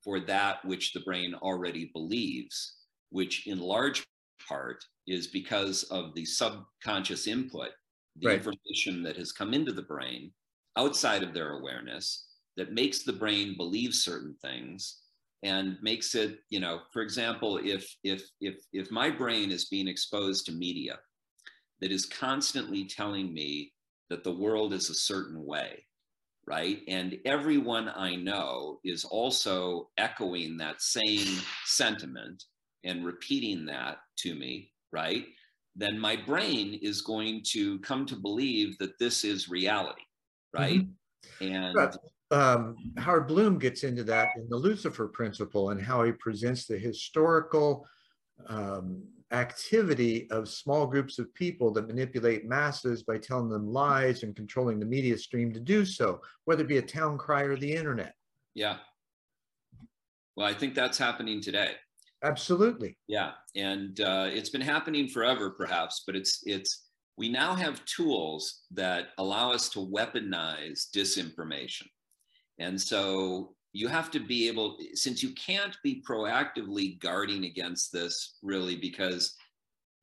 for 0.02 0.20
that 0.20 0.64
which 0.64 0.92
the 0.92 1.00
brain 1.00 1.34
already 1.34 1.90
believes 1.92 2.76
which 3.10 3.46
in 3.46 3.58
large 3.58 4.04
part 4.46 4.84
is 5.06 5.26
because 5.26 5.84
of 5.84 6.14
the 6.14 6.24
subconscious 6.24 7.26
input 7.26 7.70
the 8.16 8.28
right. 8.28 8.38
information 8.38 9.02
that 9.02 9.16
has 9.16 9.32
come 9.32 9.54
into 9.54 9.72
the 9.72 9.82
brain 9.82 10.32
outside 10.76 11.22
of 11.22 11.34
their 11.34 11.58
awareness 11.58 12.26
that 12.56 12.72
makes 12.72 13.02
the 13.02 13.12
brain 13.12 13.54
believe 13.56 13.94
certain 13.94 14.34
things 14.42 15.00
and 15.42 15.78
makes 15.82 16.14
it 16.14 16.40
you 16.50 16.60
know 16.60 16.80
for 16.92 17.02
example 17.02 17.58
if 17.62 17.94
if 18.04 18.22
if 18.40 18.56
if 18.72 18.90
my 18.90 19.10
brain 19.10 19.50
is 19.50 19.66
being 19.66 19.88
exposed 19.88 20.46
to 20.46 20.52
media 20.52 20.98
that 21.80 21.90
is 21.90 22.06
constantly 22.06 22.84
telling 22.84 23.32
me 23.32 23.72
that 24.10 24.22
the 24.22 24.34
world 24.34 24.72
is 24.72 24.90
a 24.90 24.94
certain 24.94 25.44
way 25.44 25.84
right? 26.46 26.80
And 26.88 27.18
everyone 27.26 27.90
i 27.94 28.16
know 28.16 28.80
is 28.84 29.04
also 29.04 29.90
echoing 29.98 30.56
that 30.56 30.82
same 30.82 31.38
sentiment 31.64 32.44
and 32.84 33.04
repeating 33.04 33.66
that 33.66 33.98
to 34.18 34.34
me 34.34 34.72
right? 34.92 35.26
Then 35.76 35.98
my 35.98 36.16
brain 36.16 36.78
is 36.82 37.00
going 37.00 37.42
to 37.52 37.78
come 37.78 38.04
to 38.06 38.16
believe 38.16 38.76
that 38.78 38.98
this 38.98 39.22
is 39.24 39.48
reality 39.48 40.02
right 40.52 40.86
mm-hmm. 41.40 41.46
and 41.46 41.74
but, 41.74 41.96
um, 42.32 42.76
howard 42.96 43.26
bloom 43.26 43.58
gets 43.58 43.82
into 43.84 44.04
that 44.04 44.28
in 44.36 44.48
the 44.48 44.56
lucifer 44.56 45.08
principle 45.08 45.70
and 45.70 45.82
how 45.82 46.02
he 46.04 46.12
presents 46.12 46.66
the 46.66 46.78
historical 46.78 47.86
um, 48.48 49.02
activity 49.32 50.28
of 50.30 50.48
small 50.48 50.86
groups 50.86 51.18
of 51.18 51.32
people 51.34 51.72
that 51.72 51.86
manipulate 51.86 52.46
masses 52.46 53.02
by 53.02 53.16
telling 53.18 53.48
them 53.48 53.72
lies 53.72 54.22
and 54.22 54.34
controlling 54.34 54.80
the 54.80 54.86
media 54.86 55.16
stream 55.16 55.52
to 55.52 55.60
do 55.60 55.84
so, 55.84 56.20
whether 56.44 56.62
it 56.62 56.68
be 56.68 56.78
a 56.78 56.82
town 56.82 57.16
cry 57.16 57.42
or 57.42 57.56
the 57.56 57.72
internet. 57.72 58.14
Yeah. 58.54 58.78
Well, 60.36 60.46
I 60.46 60.54
think 60.54 60.74
that's 60.74 60.98
happening 60.98 61.40
today. 61.40 61.72
Absolutely. 62.22 62.98
Yeah, 63.06 63.32
and 63.54 64.00
uh, 64.00 64.28
it's 64.30 64.50
been 64.50 64.60
happening 64.60 65.08
forever, 65.08 65.50
perhaps, 65.50 66.02
but 66.06 66.14
it's 66.16 66.42
it's 66.44 66.89
we 67.20 67.28
now 67.28 67.54
have 67.54 67.84
tools 67.84 68.62
that 68.70 69.08
allow 69.18 69.52
us 69.52 69.68
to 69.68 69.78
weaponize 69.78 70.88
disinformation, 70.90 71.86
and 72.58 72.80
so 72.80 73.54
you 73.74 73.88
have 73.88 74.10
to 74.12 74.20
be 74.20 74.48
able 74.48 74.78
since 74.94 75.22
you 75.22 75.34
can't 75.34 75.76
be 75.84 76.02
proactively 76.08 76.98
guarding 76.98 77.44
against 77.44 77.92
this 77.92 78.38
really 78.42 78.74
because 78.74 79.36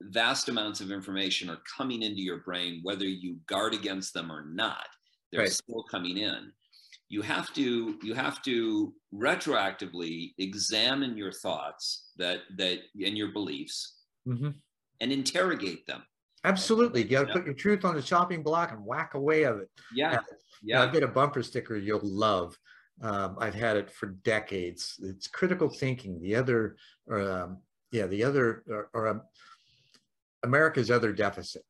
vast 0.01 0.47
amounts 0.47 0.79
of 0.79 0.91
information 0.91 1.49
are 1.49 1.57
coming 1.75 2.03
into 2.03 2.21
your 2.21 2.37
brain 2.41 2.81
whether 2.83 3.05
you 3.05 3.37
guard 3.47 3.73
against 3.73 4.13
them 4.13 4.31
or 4.31 4.45
not 4.45 4.85
they're 5.31 5.41
right. 5.41 5.51
still 5.51 5.83
coming 5.89 6.19
in 6.19 6.51
you 7.09 7.23
have 7.23 7.51
to 7.51 7.97
you 8.03 8.13
have 8.13 8.43
to 8.43 8.93
retroactively 9.11 10.33
examine 10.37 11.17
your 11.17 11.31
thoughts 11.31 12.11
that 12.15 12.41
that 12.57 12.77
and 13.03 13.17
your 13.17 13.31
beliefs 13.33 14.03
mm-hmm. 14.27 14.51
and 15.01 15.11
interrogate 15.11 15.87
them 15.87 16.03
absolutely 16.43 17.01
you 17.01 17.09
got 17.09 17.23
to 17.23 17.27
yeah. 17.27 17.33
put 17.33 17.45
your 17.45 17.53
truth 17.53 17.83
on 17.85 17.95
the 17.95 18.01
chopping 18.01 18.43
block 18.43 18.71
and 18.71 18.85
whack 18.85 19.13
away 19.13 19.43
of 19.43 19.57
it 19.59 19.69
yeah 19.93 20.19
yeah 20.63 20.81
I've 20.81 20.93
got 20.93 21.03
a 21.03 21.07
bumper 21.07 21.43
sticker 21.43 21.75
you'll 21.75 21.99
love 22.03 22.57
um, 23.01 23.37
I've 23.39 23.53
had 23.53 23.77
it 23.77 23.91
for 23.91 24.07
decades. 24.07 24.99
It's 25.01 25.27
critical 25.27 25.69
thinking. 25.69 26.21
The 26.21 26.35
other, 26.35 26.77
or, 27.07 27.21
um, 27.21 27.57
yeah, 27.91 28.07
the 28.07 28.23
other, 28.23 28.63
or, 28.69 28.89
or 28.93 29.07
um, 29.07 29.21
America's 30.43 30.89
other 30.89 31.13
deficit. 31.13 31.63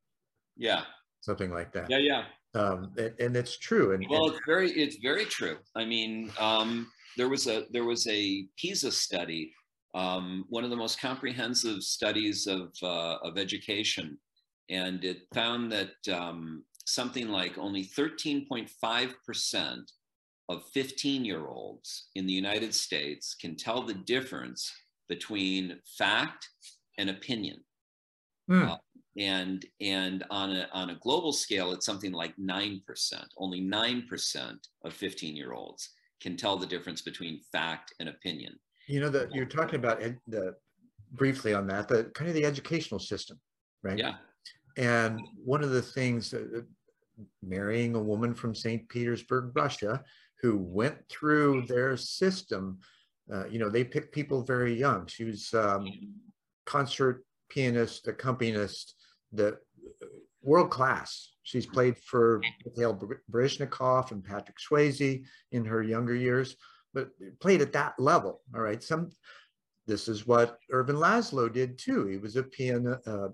Yeah. 0.55 0.83
Something 1.21 1.51
like 1.51 1.73
that. 1.73 1.89
Yeah, 1.89 1.97
yeah. 1.97 2.23
Um, 2.55 2.93
and, 2.97 3.13
and, 3.19 3.35
it's 3.35 3.57
true. 3.57 3.93
And 3.93 4.05
well, 4.09 4.25
and, 4.25 4.33
it's 4.33 4.45
very, 4.45 4.71
it's 4.71 4.97
very 5.01 5.25
true. 5.25 5.57
I 5.75 5.83
mean, 5.83 6.31
um, 6.39 6.87
there 7.17 7.29
was 7.29 7.47
a 7.47 7.65
there 7.71 7.83
was 7.83 8.07
a 8.07 8.47
PISA 8.57 8.91
study, 8.91 9.53
um, 9.93 10.45
one 10.49 10.63
of 10.63 10.69
the 10.69 10.75
most 10.75 10.99
comprehensive 10.99 11.83
studies 11.83 12.47
of 12.47 12.73
uh, 12.81 13.17
of 13.17 13.37
education, 13.37 14.17
and 14.69 15.03
it 15.03 15.19
found 15.33 15.71
that 15.71 15.91
um, 16.13 16.63
something 16.85 17.29
like 17.29 17.57
only 17.57 17.85
13.5 17.85 19.13
percent 19.25 19.91
of 20.49 20.63
15 20.73 21.25
year 21.25 21.47
olds 21.47 22.07
in 22.15 22.25
the 22.25 22.33
United 22.33 22.73
States 22.73 23.35
can 23.39 23.55
tell 23.55 23.83
the 23.83 23.93
difference 23.93 24.71
between 25.09 25.79
fact 25.97 26.47
and 26.97 27.09
opinion. 27.09 27.57
Mm. 28.49 28.71
Uh, 28.71 28.77
and 29.17 29.65
and 29.81 30.23
on 30.29 30.51
a, 30.51 30.69
on 30.73 30.91
a 30.91 30.99
global 31.01 31.33
scale, 31.33 31.73
it's 31.73 31.85
something 31.85 32.11
like 32.11 32.35
9%. 32.37 32.81
Only 33.37 33.61
9% 33.61 34.57
of 34.85 34.93
15 34.93 35.35
year 35.35 35.53
olds 35.53 35.89
can 36.21 36.37
tell 36.37 36.57
the 36.57 36.65
difference 36.65 37.01
between 37.01 37.41
fact 37.51 37.93
and 37.99 38.09
opinion. 38.09 38.57
You 38.87 39.01
know, 39.01 39.09
that 39.09 39.33
you're 39.33 39.45
talking 39.45 39.75
about 39.75 40.01
ed, 40.01 40.17
the, 40.27 40.55
briefly 41.11 41.53
on 41.53 41.67
that, 41.67 41.87
the 41.87 42.05
kind 42.15 42.29
of 42.29 42.35
the 42.35 42.45
educational 42.45 42.99
system, 42.99 43.39
right? 43.83 43.97
Yeah. 43.97 44.15
And 44.77 45.19
one 45.43 45.63
of 45.63 45.71
the 45.71 45.81
things, 45.81 46.33
uh, 46.33 46.61
marrying 47.41 47.95
a 47.95 48.01
woman 48.01 48.33
from 48.33 48.53
St. 48.53 48.87
Petersburg, 48.89 49.51
Russia, 49.55 50.03
who 50.41 50.57
went 50.57 50.97
through 51.09 51.63
their 51.67 51.97
system. 51.97 52.79
Uh, 53.31 53.47
you 53.47 53.59
know, 53.59 53.69
they 53.69 53.83
picked 53.83 54.13
people 54.13 54.43
very 54.43 54.73
young. 54.73 55.07
She 55.07 55.23
was 55.23 55.53
um, 55.53 55.87
concert 56.65 57.25
pianist, 57.49 58.07
accompanist, 58.07 58.95
the 59.31 59.57
world 60.41 60.69
class. 60.69 61.31
She's 61.43 61.65
played 61.65 61.97
for 61.97 62.41
Mikhail 62.65 62.99
Baryshnikov 63.31 64.11
and 64.11 64.23
Patrick 64.23 64.57
Swayze 64.57 65.23
in 65.51 65.65
her 65.65 65.81
younger 65.81 66.15
years, 66.15 66.55
but 66.93 67.09
played 67.39 67.61
at 67.61 67.73
that 67.73 67.93
level. 67.99 68.41
All 68.53 68.61
right, 68.61 68.83
some. 68.83 69.09
This 69.85 70.09
is 70.09 70.27
what 70.27 70.59
Ervin 70.73 70.97
Laszlo 70.97 71.51
did 71.51 71.79
too. 71.79 72.07
He 72.07 72.17
was 72.17 72.35
a 72.35 72.43
piano, 72.43 72.99
uh, 73.07 73.29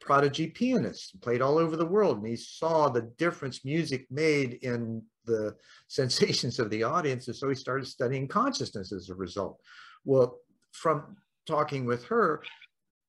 prodigy 0.00 0.48
pianist, 0.48 1.20
played 1.20 1.42
all 1.42 1.58
over 1.58 1.76
the 1.76 1.86
world, 1.86 2.18
and 2.18 2.26
he 2.26 2.36
saw 2.36 2.88
the 2.88 3.10
difference 3.18 3.64
music 3.64 4.06
made 4.10 4.54
in 4.62 5.02
the 5.26 5.54
sensations 5.88 6.58
of 6.58 6.70
the 6.70 6.82
audience. 6.82 7.26
And 7.28 7.36
so 7.36 7.48
he 7.48 7.54
started 7.54 7.86
studying 7.86 8.28
consciousness 8.28 8.92
as 8.92 9.10
a 9.10 9.14
result. 9.14 9.60
Well, 10.04 10.38
from 10.72 11.16
talking 11.46 11.84
with 11.84 12.04
her 12.06 12.42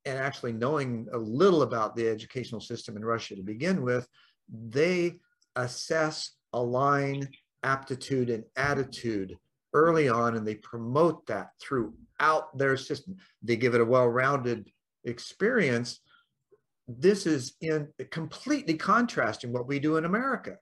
and 0.05 0.17
actually 0.17 0.53
knowing 0.53 1.07
a 1.13 1.17
little 1.17 1.61
about 1.61 1.95
the 1.95 2.07
educational 2.07 2.61
system 2.61 2.97
in 2.97 3.05
Russia 3.05 3.35
to 3.35 3.43
begin 3.43 3.81
with, 3.81 4.07
they 4.49 5.19
assess, 5.55 6.31
align 6.53 7.29
aptitude 7.63 8.29
and 8.29 8.43
attitude 8.55 9.37
early 9.73 10.09
on, 10.09 10.35
and 10.35 10.45
they 10.45 10.55
promote 10.55 11.25
that 11.27 11.51
throughout 11.61 12.57
their 12.57 12.75
system. 12.75 13.15
They 13.41 13.55
give 13.55 13.75
it 13.75 13.81
a 13.81 13.85
well 13.85 14.07
rounded 14.07 14.69
experience. 15.05 15.99
This 16.87 17.25
is 17.25 17.53
in 17.61 17.87
completely 18.11 18.75
contrasting 18.75 19.53
what 19.53 19.67
we 19.67 19.79
do 19.79 19.97
in 19.97 20.05
America 20.05 20.57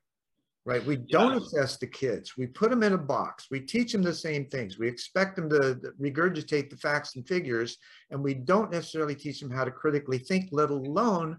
right? 0.69 0.85
We 0.85 0.97
don't 0.97 1.31
yeah. 1.31 1.37
assess 1.39 1.77
the 1.77 1.87
kids. 1.87 2.37
We 2.37 2.45
put 2.45 2.69
them 2.69 2.83
in 2.83 2.93
a 2.93 2.97
box. 2.97 3.47
We 3.49 3.59
teach 3.61 3.91
them 3.91 4.03
the 4.03 4.13
same 4.13 4.45
things. 4.45 4.77
We 4.77 4.87
expect 4.87 5.35
them 5.35 5.49
to 5.49 5.79
regurgitate 5.99 6.69
the 6.69 6.77
facts 6.77 7.15
and 7.15 7.27
figures, 7.27 7.77
and 8.11 8.23
we 8.23 8.35
don't 8.35 8.71
necessarily 8.71 9.15
teach 9.15 9.39
them 9.39 9.49
how 9.49 9.63
to 9.63 9.71
critically 9.71 10.19
think, 10.19 10.49
let 10.51 10.69
alone 10.69 11.37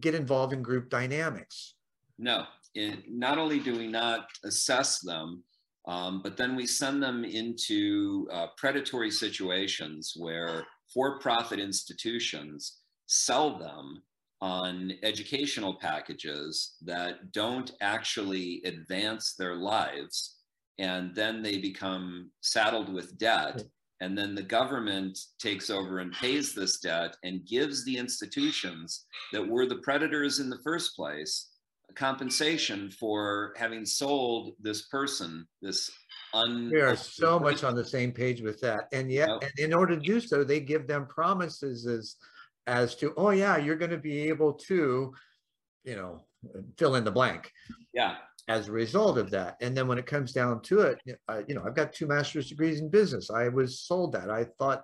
get 0.00 0.14
involved 0.14 0.54
in 0.54 0.62
group 0.62 0.88
dynamics. 0.88 1.74
No, 2.18 2.44
in, 2.74 3.02
not 3.06 3.36
only 3.36 3.58
do 3.58 3.76
we 3.76 3.86
not 3.86 4.28
assess 4.44 5.00
them, 5.00 5.42
um, 5.86 6.22
but 6.22 6.38
then 6.38 6.56
we 6.56 6.66
send 6.66 7.02
them 7.02 7.24
into 7.24 8.28
uh, 8.32 8.46
predatory 8.56 9.10
situations 9.10 10.14
where 10.16 10.64
for-profit 10.92 11.58
institutions 11.58 12.78
sell 13.06 13.58
them 13.58 14.02
on 14.40 14.92
educational 15.02 15.74
packages 15.74 16.76
that 16.82 17.32
don't 17.32 17.72
actually 17.80 18.62
advance 18.64 19.34
their 19.34 19.56
lives 19.56 20.36
and 20.78 21.14
then 21.14 21.42
they 21.42 21.58
become 21.58 22.30
saddled 22.40 22.92
with 22.92 23.18
debt 23.18 23.62
and 24.00 24.16
then 24.16 24.34
the 24.34 24.42
government 24.42 25.18
takes 25.38 25.68
over 25.68 25.98
and 25.98 26.12
pays 26.12 26.54
this 26.54 26.80
debt 26.80 27.16
and 27.22 27.46
gives 27.46 27.84
the 27.84 27.96
institutions 27.96 29.04
that 29.32 29.46
were 29.46 29.66
the 29.66 29.76
predators 29.76 30.40
in 30.40 30.48
the 30.48 30.58
first 30.64 30.96
place 30.96 31.48
compensation 31.96 32.90
for 32.90 33.52
having 33.56 33.84
sold 33.84 34.52
this 34.60 34.86
person 34.86 35.44
this 35.60 35.90
un 36.34 36.70
we 36.72 36.80
are 36.80 36.96
so 36.96 37.38
much 37.38 37.64
on 37.64 37.74
the 37.74 37.84
same 37.84 38.12
page 38.12 38.40
with 38.40 38.60
that 38.60 38.84
and 38.92 39.10
yet 39.10 39.28
and 39.28 39.52
in 39.58 39.74
order 39.74 39.96
to 39.96 40.00
do 40.00 40.20
so 40.20 40.44
they 40.44 40.60
give 40.60 40.86
them 40.86 41.04
promises 41.06 41.86
as 41.86 42.14
as 42.70 42.94
to 42.94 43.12
oh 43.16 43.30
yeah 43.30 43.56
you're 43.56 43.76
going 43.76 43.90
to 43.90 43.98
be 43.98 44.28
able 44.28 44.52
to 44.52 45.12
you 45.84 45.96
know 45.96 46.20
fill 46.78 46.94
in 46.94 47.04
the 47.04 47.10
blank 47.10 47.52
yeah 47.92 48.16
as 48.50 48.68
a 48.68 48.72
result 48.72 49.16
of 49.16 49.30
that. 49.30 49.56
And 49.60 49.76
then 49.76 49.86
when 49.86 49.98
it 49.98 50.06
comes 50.06 50.32
down 50.32 50.60
to 50.62 50.80
it, 50.80 51.00
I, 51.28 51.44
you 51.46 51.54
know, 51.54 51.62
I've 51.64 51.76
got 51.76 51.92
two 51.92 52.08
master's 52.08 52.48
degrees 52.48 52.80
in 52.80 52.88
business. 52.88 53.30
I 53.30 53.46
was 53.46 53.80
sold 53.80 54.12
that. 54.12 54.28
I 54.28 54.44
thought, 54.58 54.82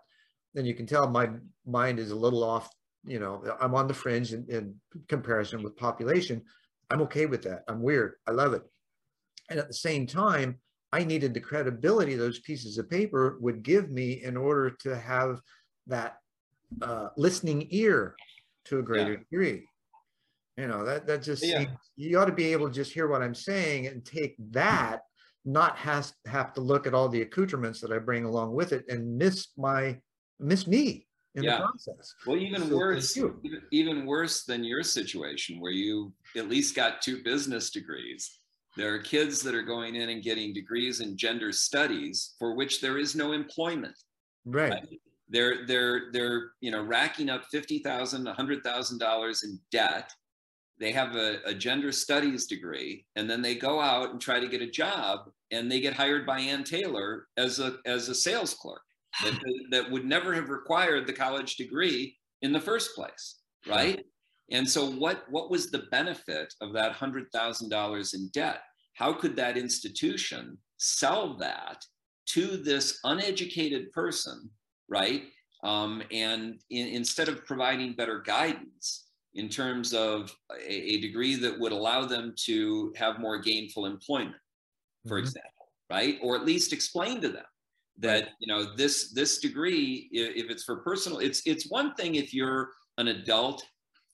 then 0.55 0.65
you 0.65 0.73
can 0.73 0.87
tell 0.87 1.09
my 1.09 1.31
mind 1.67 1.99
is 1.99 2.13
a 2.13 2.17
little 2.17 2.45
off. 2.45 2.71
You 3.05 3.19
know, 3.19 3.43
I'm 3.61 3.75
on 3.75 3.89
the 3.89 3.95
fringe 3.95 4.33
in, 4.33 4.47
in 4.49 4.77
comparison 5.09 5.65
with 5.65 5.77
population. 5.77 6.43
I'm 6.91 7.03
okay 7.03 7.27
with 7.27 7.43
that. 7.43 7.65
I'm 7.67 7.83
weird. 7.83 8.15
I 8.29 8.31
love 8.31 8.53
it. 8.53 8.63
And 9.51 9.59
at 9.59 9.67
the 9.67 9.75
same 9.75 10.07
time, 10.07 10.59
I 10.93 11.03
needed 11.03 11.35
the 11.35 11.41
credibility 11.41 12.15
those 12.15 12.39
pieces 12.39 12.79
of 12.79 12.89
paper 12.89 13.37
would 13.41 13.65
give 13.65 13.91
me 13.91 14.23
in 14.23 14.37
order 14.37 14.71
to 14.83 14.97
have 14.97 15.41
that 15.89 16.19
uh, 16.83 17.09
listening 17.17 17.67
ear 17.71 18.15
to 18.67 18.79
a 18.79 18.83
greater 18.83 19.13
yeah. 19.13 19.19
degree. 19.31 19.69
You 20.57 20.69
know, 20.69 20.85
that, 20.85 21.07
that 21.07 21.23
just, 21.23 21.45
yeah. 21.45 21.59
seems, 21.59 21.71
you 21.97 22.19
ought 22.19 22.27
to 22.27 22.33
be 22.33 22.53
able 22.53 22.69
to 22.69 22.75
just 22.75 22.93
hear 22.93 23.09
what 23.09 23.23
I'm 23.23 23.35
saying 23.35 23.89
and 23.89 24.05
take 24.05 24.35
that, 24.53 25.01
not 25.45 25.77
has 25.77 26.15
have 26.27 26.53
to 26.55 26.61
look 26.61 26.87
at 26.87 26.95
all 26.95 27.09
the 27.09 27.23
accoutrements 27.23 27.81
that 27.81 27.93
I 27.93 27.99
bring 27.99 28.25
along 28.25 28.55
with 28.55 28.73
it 28.73 28.85
and 28.89 29.17
miss 29.19 29.49
my, 29.57 29.99
miss 30.41 30.67
me 30.67 31.07
in 31.35 31.45
yeah. 31.45 31.59
the 31.59 31.65
process. 31.65 32.15
Well, 32.27 32.39
even 32.39 32.69
so 32.69 32.77
worse, 32.77 33.17
even, 33.17 33.63
even 33.71 34.07
worse 34.07 34.45
than 34.45 34.65
your 34.65 34.83
situation 34.83 35.61
where 35.61 35.73
you 35.73 36.13
at 36.37 36.49
least 36.49 36.75
got 36.75 37.03
two 37.03 37.23
business 37.23 37.71
degrees. 37.71 38.41
There 38.77 38.95
are 38.95 38.99
kids 38.99 39.43
that 39.43 39.55
are 39.55 39.63
going 39.63 39.95
in 39.95 40.09
and 40.09 40.23
getting 40.23 40.53
degrees 40.53 41.01
in 41.01 41.17
gender 41.17 41.53
studies 41.53 42.35
for 42.39 42.55
which 42.55 42.81
there 42.81 42.99
is 42.99 43.15
no 43.15 43.33
employment. 43.33 43.97
Right. 44.45 44.71
right? 44.71 45.01
They're 45.29 45.67
they're 45.67 46.13
they're 46.13 46.51
you 46.61 46.71
know 46.71 46.83
racking 46.83 47.31
up 47.31 47.45
fifty 47.51 47.81
thousand, 47.81 48.27
a 48.27 48.35
hundred 48.35 48.63
thousand 48.63 48.99
dollars 48.99 49.43
in 49.43 49.59
debt. 49.71 50.13
They 50.79 50.93
have 50.93 51.17
a, 51.17 51.39
a, 51.47 51.55
gender 51.55 51.91
studies 51.91 52.47
degree 52.47 53.07
and 53.17 53.31
then 53.31 53.41
they 53.41 53.55
go 53.55 53.81
out 53.81 54.11
and 54.11 54.21
try 54.21 54.39
to 54.41 54.47
get 54.47 54.61
a 54.61 54.71
job 54.71 55.21
and 55.51 55.73
they 55.73 55.81
get 55.81 55.95
hired 55.95 56.27
by 56.27 56.39
Ann 56.39 56.65
Taylor 56.65 57.29
as 57.39 57.61
a 57.61 57.79
as 57.87 58.11
a 58.11 58.15
sales 58.15 58.53
clerk 58.53 58.83
ah. 59.23 59.25
that, 59.25 59.41
that 59.71 59.91
would 59.91 60.05
never 60.05 60.35
have 60.35 60.51
required 60.51 61.07
the 61.07 61.15
college 61.15 61.57
degree 61.57 62.15
in 62.43 62.53
the 62.53 62.61
first 62.61 62.95
place 62.95 63.37
right? 63.69 64.05
And 64.51 64.69
so 64.69 64.91
what 64.91 65.25
what 65.31 65.51
was 65.51 65.71
the 65.71 65.85
benefit 65.91 66.55
of 66.61 66.73
that 66.75 66.95
$100,000 66.95 68.15
in 68.15 68.31
debt? 68.33 68.61
How 68.95 69.13
could 69.13 69.37
that 69.37 69.57
institution 69.57 70.57
sell 70.79 71.37
that 71.39 71.85
to 72.27 72.57
this 72.57 72.99
uneducated 73.05 73.93
person 73.93 74.51
right 74.89 75.25
um, 75.63 76.03
and 76.13 76.61
in, 76.71 76.89
instead 76.89 77.29
of 77.29 77.45
providing 77.45 77.95
better 77.95 78.21
guidance 78.21 79.07
in 79.35 79.49
terms 79.49 79.93
of 79.93 80.35
a, 80.55 80.95
a, 80.95 81.01
degree 81.01 81.35
that 81.35 81.59
would 81.59 81.73
allow 81.73 82.05
them 82.05 82.35
to 82.45 82.93
have 82.97 83.19
more 83.19 83.39
gainful 83.39 83.85
employment, 83.85 84.37
for 85.07 85.19
mm-hmm. 85.19 85.27
example, 85.27 85.73
right? 85.91 86.19
Or 86.23 86.37
at 86.37 86.45
least 86.45 86.73
explain 86.73 87.21
to 87.21 87.29
them 87.29 87.45
that 87.99 88.29
you 88.41 88.47
know 88.47 88.77
this 88.77 89.13
this 89.13 89.39
degree, 89.39 90.09
if 90.13 90.51
it's 90.51 90.65
for 90.65 90.77
personal, 90.77 91.19
it's 91.19 91.43
it's 91.47 91.71
one 91.71 91.95
thing 91.95 92.15
if 92.15 92.33
you're 92.33 92.71
an 92.99 93.09
adult 93.09 93.65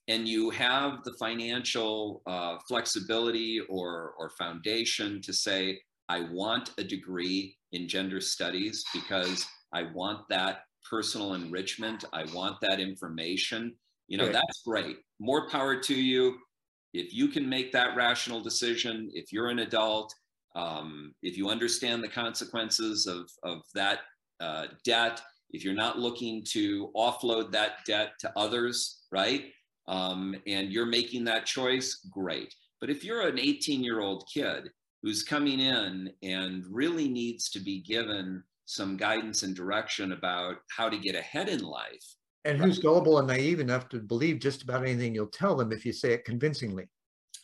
and 0.09 0.27
you 0.27 0.51
have 0.51 1.05
the 1.05 1.13
financial 1.15 2.23
uh, 2.27 2.57
flexibility 2.69 3.61
or 3.69 4.15
or 4.19 4.31
foundation 4.31 5.21
to 5.23 5.33
say, 5.33 5.81
I 6.09 6.21
want 6.33 6.71
a 6.79 6.85
degree 6.85 7.57
in 7.73 7.89
gender 7.89 8.21
studies 8.21 8.85
because 8.93 9.47
I 9.73 9.85
want 9.95 10.29
that 10.29 10.65
personal 10.89 11.35
enrichment. 11.35 12.05
I 12.13 12.25
want 12.35 12.59
that 12.61 12.81
information 12.81 13.75
you 14.13 14.19
know, 14.19 14.31
that's 14.31 14.63
great. 14.63 14.99
More 15.21 15.49
power 15.49 15.75
to 15.75 15.95
you. 15.95 16.37
If 16.93 17.15
you 17.15 17.29
can 17.29 17.49
make 17.49 17.73
that 17.73 17.97
rational 17.97 18.43
decision, 18.43 19.11
if 19.15 19.33
you're 19.33 19.49
an 19.49 19.61
adult, 19.61 20.15
um, 20.55 21.15
if 21.23 21.39
you 21.39 21.49
understand 21.49 22.05
the 22.05 22.09
consequences 22.09 23.07
of, 23.07 23.31
of 23.43 23.63
that 23.75 24.01
uh, 24.39 24.67
debt, 24.85 25.23
if 25.53 25.65
you're 25.65 25.73
not 25.73 25.99
looking 25.99 26.45
to 26.51 26.91
offload 26.95 27.53
that 27.53 27.87
debt 27.87 28.13
to 28.21 28.31
others, 28.37 29.05
right? 29.11 29.47
Um, 29.89 30.37
and 30.47 30.71
you're 30.71 30.85
making 30.85 31.25
that 31.25 31.47
choice, 31.47 32.07
great. 32.11 32.55
But 32.83 32.91
if 32.91 33.05
you're 33.05 33.27
an 33.27 33.39
18 33.39 33.83
year 33.83 34.01
old 34.01 34.29
kid 34.33 34.69
who's 35.03 35.23
coming 35.23 35.59
in 35.59 36.13
and 36.23 36.67
really 36.71 37.09
needs 37.09 37.49
to 37.51 37.61
be 37.61 37.81
given 37.81 38.43
some 38.65 38.97
guidance 38.97 39.43
and 39.43 39.55
direction 39.55 40.13
about 40.13 40.57
how 40.71 40.89
to 40.89 40.99
get 40.99 41.15
ahead 41.15 41.49
in 41.49 41.61
life, 41.61 42.17
and 42.45 42.59
who's 42.59 42.79
gullible 42.79 43.19
and 43.19 43.29
naive 43.29 43.61
enough 43.61 43.89
to 43.91 43.99
believe 43.99 44.39
just 44.39 44.63
about 44.63 44.83
anything 44.83 45.15
you'll 45.15 45.27
tell 45.27 45.55
them 45.55 45.73
if 45.73 45.87
you 45.87 45.93
say 45.93 46.13
it 46.13 46.25
convincingly. 46.25 46.89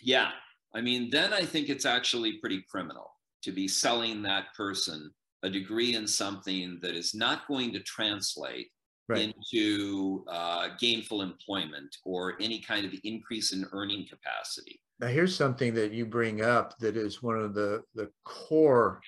Yeah. 0.00 0.30
I 0.74 0.80
mean, 0.80 1.08
then 1.10 1.32
I 1.32 1.42
think 1.42 1.68
it's 1.68 1.86
actually 1.86 2.34
pretty 2.38 2.64
criminal 2.68 3.12
to 3.42 3.52
be 3.52 3.68
selling 3.68 4.22
that 4.22 4.54
person 4.56 5.12
a 5.44 5.50
degree 5.50 5.94
in 5.94 6.06
something 6.06 6.78
that 6.82 6.96
is 6.96 7.14
not 7.14 7.46
going 7.46 7.72
to 7.72 7.80
translate 7.80 8.68
right. 9.08 9.32
into 9.32 10.24
uh, 10.28 10.70
gainful 10.80 11.22
employment 11.22 11.96
or 12.04 12.34
any 12.40 12.58
kind 12.60 12.84
of 12.84 12.92
increase 13.04 13.52
in 13.52 13.64
earning 13.72 14.06
capacity. 14.08 14.80
Now, 15.00 15.06
here's 15.06 15.34
something 15.34 15.74
that 15.74 15.92
you 15.92 16.04
bring 16.04 16.42
up 16.42 16.76
that 16.80 16.96
is 16.96 17.22
one 17.22 17.38
of 17.38 17.54
the, 17.54 17.82
the 17.94 18.10
core 18.24 19.00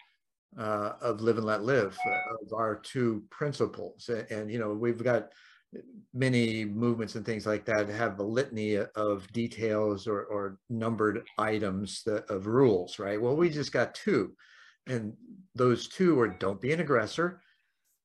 uh, 0.59 0.92
of 1.01 1.20
Live 1.20 1.38
and 1.38 1.46
Let 1.46 1.62
Live, 1.62 1.96
uh, 2.07 2.44
of 2.44 2.53
our 2.53 2.76
two 2.76 3.24
principles. 3.30 4.09
And, 4.09 4.30
and, 4.30 4.51
you 4.51 4.59
know, 4.59 4.72
we've 4.72 5.03
got 5.03 5.30
many 6.12 6.64
movements 6.64 7.14
and 7.14 7.24
things 7.24 7.46
like 7.46 7.64
that 7.64 7.88
have 7.88 8.18
a 8.18 8.24
litany 8.24 8.76
of 8.76 9.32
details 9.32 10.09
or, 10.09 10.24
or 10.24 10.59
numbered 10.68 11.22
items 11.38 12.03
that, 12.05 12.28
of 12.28 12.46
rules, 12.46 12.98
right? 12.98 13.20
Well, 13.20 13.36
we 13.36 13.48
just 13.48 13.72
got 13.72 13.94
two. 13.94 14.32
And 14.86 15.12
those 15.55 15.88
two 15.88 16.18
are 16.18 16.28
don't 16.28 16.61
be 16.61 16.72
an 16.72 16.80
aggressor 16.80 17.40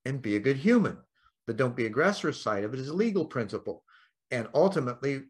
and 0.05 0.21
be 0.21 0.35
a 0.35 0.39
good 0.39 0.57
human. 0.57 0.97
The 1.47 1.53
don't 1.53 1.75
be 1.75 1.87
aggressor 1.87 2.31
side 2.31 2.63
of 2.63 2.73
it 2.73 2.79
is 2.79 2.89
a 2.89 2.93
legal 2.93 3.25
principle. 3.25 3.83
And 4.29 4.47
ultimately, 4.53 5.23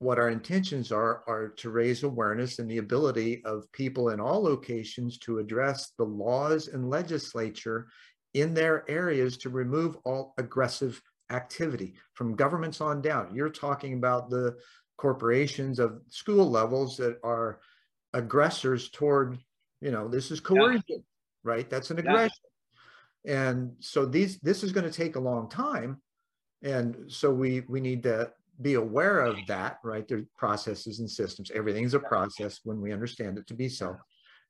what 0.00 0.18
our 0.18 0.30
intentions 0.30 0.90
are, 0.90 1.22
are 1.28 1.48
to 1.48 1.68
raise 1.68 2.02
awareness 2.02 2.58
and 2.58 2.70
the 2.70 2.78
ability 2.78 3.42
of 3.44 3.70
people 3.72 4.08
in 4.08 4.18
all 4.18 4.42
locations 4.42 5.18
to 5.18 5.38
address 5.38 5.92
the 5.98 6.04
laws 6.04 6.68
and 6.68 6.88
legislature 6.88 7.86
in 8.32 8.54
their 8.54 8.90
areas 8.90 9.36
to 9.36 9.50
remove 9.50 9.96
all 10.04 10.32
aggressive 10.38 11.00
activity 11.30 11.94
from 12.14 12.34
governments 12.34 12.80
on 12.80 13.02
down. 13.02 13.34
You're 13.34 13.50
talking 13.50 13.92
about 13.92 14.30
the 14.30 14.56
corporations 14.96 15.78
of 15.78 16.00
school 16.08 16.48
levels 16.50 16.96
that 16.96 17.18
are 17.22 17.60
aggressors 18.14 18.88
toward, 18.88 19.38
you 19.82 19.90
know, 19.90 20.08
this 20.08 20.30
is 20.30 20.40
coercion, 20.40 20.82
yeah. 20.88 20.96
right? 21.44 21.68
That's 21.68 21.90
an 21.90 21.98
aggression. 21.98 22.38
Yeah. 23.24 23.50
And 23.50 23.72
so 23.80 24.06
these 24.06 24.38
this 24.38 24.64
is 24.64 24.72
going 24.72 24.90
to 24.90 24.96
take 24.96 25.16
a 25.16 25.20
long 25.20 25.50
time. 25.50 26.00
And 26.62 27.12
so 27.12 27.30
we 27.30 27.60
we 27.60 27.80
need 27.80 28.04
to 28.04 28.32
be 28.60 28.74
aware 28.74 29.20
of 29.20 29.36
that, 29.48 29.78
right? 29.82 30.06
There's 30.06 30.26
processes 30.36 31.00
and 31.00 31.10
systems. 31.10 31.50
Everything's 31.54 31.94
a 31.94 32.00
process 32.00 32.60
when 32.64 32.80
we 32.80 32.92
understand 32.92 33.38
it 33.38 33.46
to 33.48 33.54
be 33.54 33.68
so. 33.68 33.96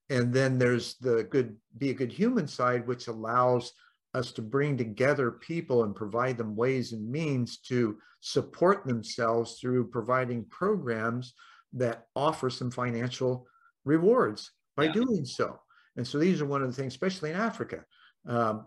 And 0.08 0.32
then 0.32 0.58
there's 0.58 0.96
the 0.96 1.24
good, 1.24 1.56
be 1.78 1.90
a 1.90 1.94
good 1.94 2.12
human 2.12 2.48
side, 2.48 2.86
which 2.86 3.06
allows 3.06 3.72
us 4.14 4.32
to 4.32 4.42
bring 4.42 4.76
together 4.76 5.30
people 5.30 5.84
and 5.84 5.94
provide 5.94 6.36
them 6.36 6.56
ways 6.56 6.92
and 6.92 7.08
means 7.08 7.58
to 7.58 7.96
support 8.20 8.84
themselves 8.84 9.58
through 9.60 9.88
providing 9.88 10.44
programs 10.46 11.34
that 11.72 12.06
offer 12.16 12.50
some 12.50 12.70
financial 12.70 13.46
rewards 13.84 14.50
by 14.76 14.84
yeah. 14.84 14.92
doing 14.92 15.24
so. 15.24 15.58
And 15.96 16.06
so 16.06 16.18
these 16.18 16.40
are 16.40 16.46
one 16.46 16.62
of 16.62 16.68
the 16.68 16.74
things, 16.74 16.92
especially 16.92 17.30
in 17.30 17.36
Africa. 17.36 17.84
Um, 18.26 18.66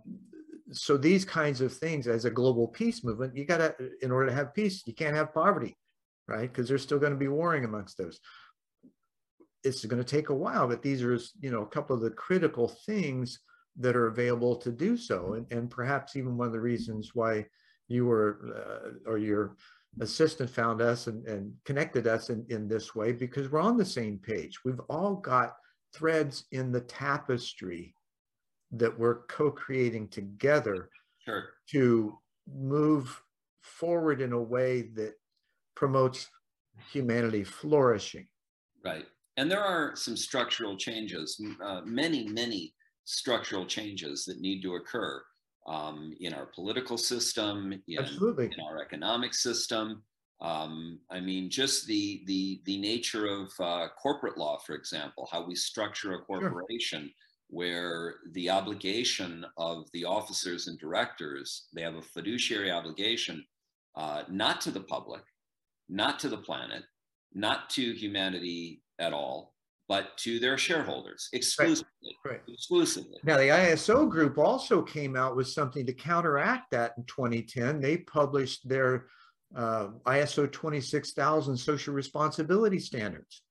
so 0.72 0.98
these 0.98 1.26
kinds 1.26 1.62
of 1.62 1.74
things 1.74 2.08
as 2.08 2.26
a 2.26 2.32
global 2.32 2.68
peace 2.68 3.04
movement, 3.04 3.36
you 3.36 3.46
got 3.46 3.58
to, 3.58 3.76
in 4.02 4.12
order 4.12 4.28
to 4.30 4.36
have 4.36 4.54
peace, 4.54 4.84
you 4.86 4.94
can't 4.94 5.16
have 5.16 5.34
poverty, 5.34 5.76
right? 6.28 6.52
Because 6.52 6.68
there's 6.70 6.84
still 6.84 7.00
going 7.00 7.12
to 7.12 7.18
be 7.20 7.28
warring 7.28 7.66
amongst 7.66 7.98
those. 7.98 8.20
it's 9.64 9.86
going 9.86 10.04
to 10.04 10.16
take 10.16 10.30
a 10.30 10.36
while, 10.36 10.68
but 10.68 10.82
these 10.82 11.04
are, 11.04 11.18
you 11.40 11.52
know, 11.52 11.62
a 11.62 11.68
couple 11.68 11.96
of 11.96 12.02
the 12.02 12.12
critical 12.12 12.68
things 12.86 13.40
that 13.78 13.96
are 13.96 14.08
available 14.08 14.56
to 14.58 14.72
do 14.72 14.98
so. 14.98 15.34
And, 15.34 15.52
and 15.52 15.70
perhaps 15.70 16.16
even 16.16 16.38
one 16.38 16.48
of 16.48 16.54
the 16.54 16.60
reasons 16.60 17.12
why 17.14 17.46
you 17.88 18.06
were, 18.06 18.40
uh, 18.56 19.10
or 19.10 19.18
your 19.18 19.56
assistant 20.02 20.50
found 20.50 20.82
us 20.82 21.08
and, 21.08 21.26
and 21.28 21.54
connected 21.66 22.08
us 22.08 22.30
in, 22.30 22.46
in 22.50 22.68
this 22.68 22.94
way, 22.94 23.12
because 23.12 23.50
we're 23.50 23.62
on 23.62 23.78
the 23.78 23.86
same 23.86 24.18
page. 24.18 24.60
We've 24.64 24.82
all 24.90 25.16
got 25.16 25.56
threads 25.94 26.46
in 26.52 26.72
the 26.72 26.82
tapestry 26.82 27.96
that 28.74 28.98
we're 28.98 29.24
co-creating 29.28 30.08
together 30.10 30.90
sure. 31.24 31.50
to 31.72 32.18
move 32.52 33.22
forward 33.62 34.22
in 34.22 34.34
a 34.34 34.42
way 34.42 34.84
that 34.94 35.14
promotes 35.76 36.30
humanity 36.92 37.44
flourishing. 37.44 38.28
Right. 38.84 39.06
And 39.38 39.50
there 39.50 39.64
are 39.64 39.96
some 39.96 40.18
structural 40.18 40.78
changes, 40.78 41.42
uh, 41.64 41.82
many, 41.86 42.28
many 42.28 42.74
structural 43.06 43.66
changes 43.66 44.26
that 44.26 44.40
need 44.40 44.62
to 44.62 44.76
occur 44.76 45.24
um, 45.68 46.14
in 46.20 46.34
our 46.34 46.48
political 46.48 46.98
system, 46.98 47.74
in, 47.88 48.00
Absolutely. 48.00 48.46
in 48.46 48.66
our 48.66 48.82
economic 48.82 49.34
system. 49.34 50.04
Um, 50.42 51.00
I 51.10 51.22
mean, 51.22 51.50
just 51.50 51.88
the 51.88 52.22
the 52.26 52.62
the 52.66 52.78
nature 52.78 53.28
of 53.28 53.50
uh, 53.62 53.88
corporate 54.02 54.38
law, 54.38 54.58
for 54.58 54.76
example, 54.76 55.28
how 55.32 55.46
we 55.46 55.56
structure 55.56 56.16
a 56.16 56.20
corporation, 56.20 57.04
sure. 57.04 57.10
Where 57.50 58.16
the 58.32 58.50
obligation 58.50 59.46
of 59.58 59.86
the 59.94 60.06
officers 60.06 60.68
and 60.68 60.80
directors, 60.80 61.68
they 61.74 61.82
have 61.82 61.96
a 61.96 62.02
fiduciary 62.02 62.72
obligation, 62.72 63.46
uh, 63.96 64.24
not 64.30 64.62
to 64.62 64.72
the 64.72 64.80
public, 64.80 65.22
not 65.90 66.20
to 66.20 66.30
the 66.30 66.38
planet, 66.38 66.84
not 67.34 67.70
to 67.70 67.94
humanity 67.94 68.82
at 69.00 69.14
all, 69.14 69.54
but 69.90 70.18
to 70.18 70.40
their 70.40 70.58
shareholders 70.58 71.30
exclusively. 71.34 71.88
Right. 72.26 72.32
right. 72.34 72.42
Exclusively. 72.48 73.18
Now, 73.24 73.38
the 73.38 73.50
ISO 73.50 74.10
group 74.10 74.38
also 74.38 74.82
came 74.82 75.16
out 75.16 75.36
with 75.36 75.48
something 75.48 75.86
to 75.86 75.94
counteract 75.94 76.72
that 76.72 76.94
in 76.98 77.04
2010. 77.06 77.82
They 77.82 77.98
published 77.98 78.68
their 78.68 79.08
uh, 79.56 79.90
ISO 80.06 80.52
26000 80.52 81.58
social 81.58 81.94
responsibility 81.94 82.80
standards, 82.80 83.42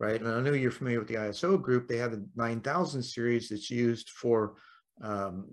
right? 0.00 0.20
And 0.20 0.28
I 0.28 0.40
know 0.40 0.52
you're 0.52 0.70
familiar 0.70 0.98
with 0.98 1.08
the 1.08 1.14
ISO 1.14 1.60
group. 1.60 1.86
They 1.86 1.98
have 1.98 2.14
a 2.14 2.22
9000 2.34 3.02
series 3.02 3.50
that's 3.50 3.70
used 3.70 4.10
for 4.10 4.54
um, 5.02 5.44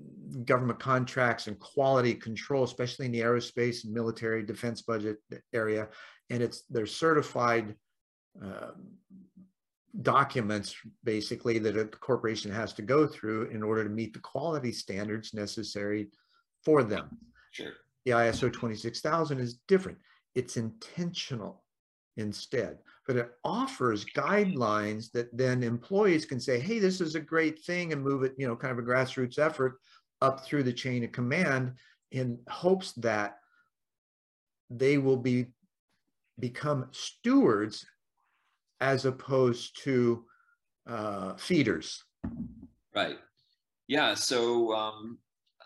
government 0.45 0.79
contracts 0.79 1.47
and 1.47 1.59
quality 1.59 2.15
control, 2.15 2.63
especially 2.63 3.05
in 3.05 3.11
the 3.11 3.21
aerospace 3.21 3.83
and 3.83 3.93
military 3.93 4.43
defense 4.43 4.81
budget 4.81 5.17
area. 5.53 5.89
And 6.29 6.41
it's 6.41 6.63
they're 6.69 6.85
certified 6.85 7.75
uh, 8.43 8.71
documents 10.01 10.75
basically 11.03 11.59
that 11.59 11.77
a 11.77 11.85
corporation 11.85 12.51
has 12.51 12.73
to 12.73 12.81
go 12.81 13.05
through 13.07 13.49
in 13.49 13.63
order 13.63 13.83
to 13.83 13.89
meet 13.89 14.13
the 14.13 14.19
quality 14.19 14.71
standards 14.71 15.33
necessary 15.33 16.07
for 16.63 16.83
them. 16.83 17.17
Sure. 17.51 17.73
The 18.05 18.11
ISO 18.11 18.51
26000 18.51 19.39
is 19.39 19.59
different. 19.67 19.97
It's 20.35 20.55
intentional 20.57 21.63
instead, 22.17 22.77
but 23.07 23.15
it 23.15 23.31
offers 23.45 24.05
guidelines 24.05 25.09
that 25.13 25.35
then 25.35 25.63
employees 25.63 26.25
can 26.25 26.41
say, 26.41 26.59
hey, 26.59 26.77
this 26.77 26.99
is 26.99 27.15
a 27.15 27.19
great 27.19 27.63
thing 27.63 27.93
and 27.93 28.03
move 28.03 28.23
it, 28.23 28.33
you 28.37 28.45
know, 28.45 28.55
kind 28.55 28.71
of 28.71 28.79
a 28.79 28.87
grassroots 28.87 29.39
effort 29.39 29.79
up 30.21 30.43
through 30.43 30.63
the 30.63 30.73
chain 30.73 31.05
of 31.05 31.11
command 31.13 31.73
in 32.11 32.37
hopes 32.49 32.91
that 32.93 33.37
they 34.69 34.97
will 34.97 35.17
be 35.17 35.45
become 36.39 36.87
stewards 36.91 37.85
as 38.81 39.05
opposed 39.05 39.81
to 39.83 40.25
uh, 40.85 41.35
feeders. 41.35 42.03
Right. 42.93 43.17
Yeah. 43.87 44.13
So 44.13 44.73
um, 44.73 45.17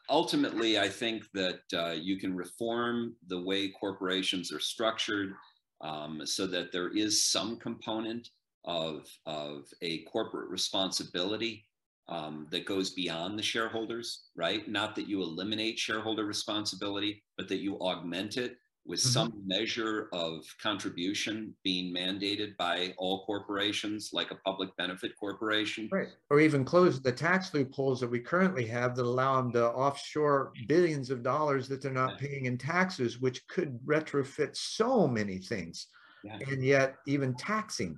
ultimately, 0.09 0.79
I 0.79 0.87
think 0.87 1.23
that 1.33 1.61
uh, 1.73 1.91
you 1.91 2.17
can 2.17 2.35
reform 2.35 3.15
the 3.27 3.41
way 3.41 3.69
corporations 3.69 4.51
are 4.53 4.59
structured 4.59 5.33
um, 5.81 6.21
so 6.25 6.47
that 6.47 6.71
there 6.71 6.89
is 6.89 7.25
some 7.25 7.57
component 7.57 8.29
of, 8.65 9.07
of 9.25 9.65
a 9.81 9.99
corporate 10.03 10.49
responsibility 10.49 11.65
um, 12.07 12.47
that 12.51 12.65
goes 12.65 12.91
beyond 12.91 13.37
the 13.37 13.43
shareholders, 13.43 14.23
right? 14.35 14.67
Not 14.67 14.95
that 14.95 15.07
you 15.07 15.21
eliminate 15.21 15.79
shareholder 15.79 16.25
responsibility, 16.25 17.23
but 17.37 17.47
that 17.47 17.59
you 17.59 17.79
augment 17.79 18.37
it 18.37 18.57
with 18.85 18.99
mm-hmm. 18.99 19.09
some 19.09 19.33
measure 19.45 20.09
of 20.11 20.43
contribution 20.61 21.55
being 21.63 21.93
mandated 21.93 22.57
by 22.57 22.93
all 22.97 23.25
corporations, 23.25 24.09
like 24.11 24.31
a 24.31 24.35
public 24.35 24.75
benefit 24.77 25.11
corporation. 25.19 25.87
Right. 25.91 26.07
Or 26.29 26.39
even 26.39 26.65
close 26.65 27.01
the 27.01 27.11
tax 27.11 27.53
loopholes 27.53 27.99
that 27.99 28.09
we 28.09 28.19
currently 28.19 28.65
have 28.67 28.95
that 28.95 29.03
allow 29.03 29.41
them 29.41 29.51
to 29.53 29.67
offshore 29.67 30.51
billions 30.67 31.11
of 31.11 31.21
dollars 31.21 31.67
that 31.67 31.81
they're 31.81 31.91
not 31.91 32.13
yeah. 32.21 32.27
paying 32.27 32.45
in 32.45 32.57
taxes, 32.57 33.19
which 33.19 33.47
could 33.47 33.79
retrofit 33.85 34.55
so 34.55 35.07
many 35.07 35.37
things. 35.37 35.87
Yeah. 36.23 36.37
And 36.49 36.63
yet, 36.63 36.97
even 37.07 37.35
taxing 37.35 37.97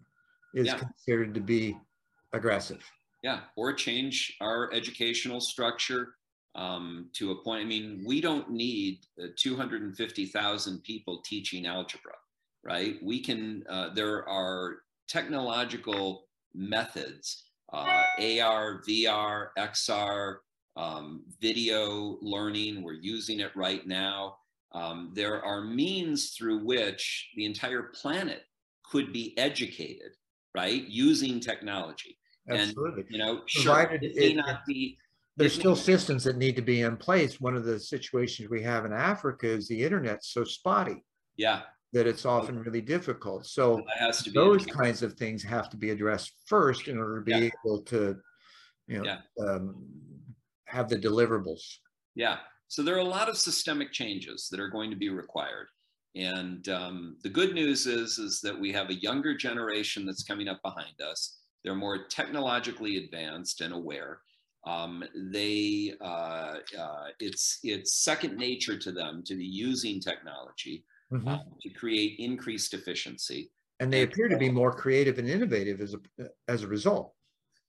is 0.54 0.68
yeah. 0.68 0.78
considered 0.78 1.34
to 1.34 1.42
be 1.42 1.78
aggressive. 2.34 2.84
Yeah. 3.22 3.42
Or 3.56 3.74
change 3.74 4.36
our 4.42 4.72
educational 4.74 5.40
structure 5.40 6.16
um, 6.56 7.10
to 7.14 7.32
a 7.32 7.36
point. 7.44 7.62
I 7.62 7.66
mean, 7.66 8.04
we 8.06 8.22
don't 8.22 8.52
need 8.52 9.06
uh, 9.22 9.28
250,000 9.38 10.84
people 10.84 11.22
teaching 11.26 11.66
algebra, 11.66 12.14
right? 12.64 12.96
We 13.04 13.22
can, 13.22 13.64
uh, 13.70 13.94
there 13.94 14.28
are 14.28 14.78
technological 15.08 16.26
methods, 16.54 17.44
uh, 17.72 18.04
AR, 18.20 18.82
VR, 18.88 19.48
XR, 19.58 20.38
um, 20.76 21.24
video 21.42 22.18
learning. 22.22 22.84
We're 22.84 22.94
using 22.94 23.40
it 23.40 23.56
right 23.56 23.86
now. 23.88 24.38
Um, 24.74 25.12
there 25.14 25.44
are 25.44 25.64
means 25.64 26.32
through 26.32 26.64
which 26.66 27.30
the 27.36 27.46
entire 27.46 27.92
planet 27.94 28.44
could 28.84 29.14
be 29.14 29.38
educated, 29.38 30.12
right? 30.56 30.84
Using 30.88 31.40
technology. 31.40 32.18
Absolutely. 32.50 33.02
And, 33.02 33.12
you 33.12 33.18
know, 33.20 33.42
Provided 33.64 34.02
sure, 34.02 34.10
it 34.12 34.16
may 34.16 34.34
not 34.34 34.66
be 34.68 34.98
there's 35.36 35.54
still 35.54 35.76
systems 35.76 36.24
that 36.24 36.38
need 36.38 36.56
to 36.56 36.62
be 36.62 36.82
in 36.82 36.98
place. 36.98 37.42
One 37.42 37.56
of 37.56 37.66
the 37.66 37.80
situations 37.80 38.50
we 38.50 38.62
have 38.64 38.86
in 38.86 38.94
Africa 38.94 39.48
is 39.48 39.68
the 39.68 39.84
internet's 39.84 40.32
so 40.32 40.44
spotty. 40.44 41.04
Yeah. 41.38 41.62
That 41.94 42.08
it's 42.08 42.26
often 42.26 42.60
really 42.60 42.82
difficult. 42.82 43.46
So 43.46 43.82
those 44.34 44.66
kinds 44.66 45.04
of 45.04 45.14
things 45.14 45.44
have 45.44 45.70
to 45.70 45.78
be 45.78 45.92
addressed 45.92 46.32
first 46.48 46.88
in 46.88 46.98
order 46.98 47.20
to 47.20 47.26
be 47.26 47.32
yeah. 47.32 47.50
able 47.66 47.82
to, 47.84 48.18
you 48.88 48.98
know, 48.98 49.04
yeah. 49.04 49.46
um, 49.46 49.76
have 50.66 50.90
the 50.90 50.98
deliverables. 50.98 51.62
Yeah. 52.16 52.38
So 52.68 52.82
there 52.82 52.96
are 52.96 53.00
a 53.00 53.04
lot 53.04 53.30
of 53.30 53.38
systemic 53.38 53.92
changes 53.92 54.48
that 54.50 54.60
are 54.60 54.70
going 54.70 54.90
to 54.90 54.96
be 54.96 55.10
required. 55.10 55.68
And 56.16 56.68
um, 56.70 57.18
the 57.24 57.30
good 57.30 57.54
news 57.54 57.86
is, 57.86 58.18
is 58.18 58.40
that 58.42 58.60
we 58.60 58.72
have 58.72 58.90
a 58.90 58.96
younger 58.96 59.36
generation 59.36 60.06
that's 60.06 60.24
coming 60.24 60.48
up 60.48 60.62
behind 60.64 61.00
us. 61.02 61.40
They're 61.64 61.76
more 61.76 62.08
technologically 62.08 62.98
advanced 62.98 63.62
and 63.62 63.74
aware 63.74 64.20
um, 64.66 65.04
they 65.16 65.94
uh, 66.02 66.56
uh, 66.80 67.06
it's 67.20 67.60
it's 67.64 67.94
second 67.94 68.38
nature 68.38 68.78
to 68.78 68.92
them 68.92 69.24
to 69.26 69.36
be 69.36 69.46
using 69.46 70.00
technology 70.00 70.86
mm-hmm. 71.12 71.28
um, 71.28 71.42
to 71.62 71.70
create 71.70 72.16
increased 72.20 72.74
efficiency. 72.74 73.52
And 73.80 73.92
they 73.92 74.04
and, 74.04 74.12
appear 74.12 74.30
to 74.30 74.38
be 74.38 74.50
more 74.50 74.72
creative 74.72 75.18
and 75.18 75.28
innovative 75.28 75.82
as 75.82 75.94
a 75.94 76.28
as 76.48 76.64
a 76.64 76.68
result. 76.68 77.14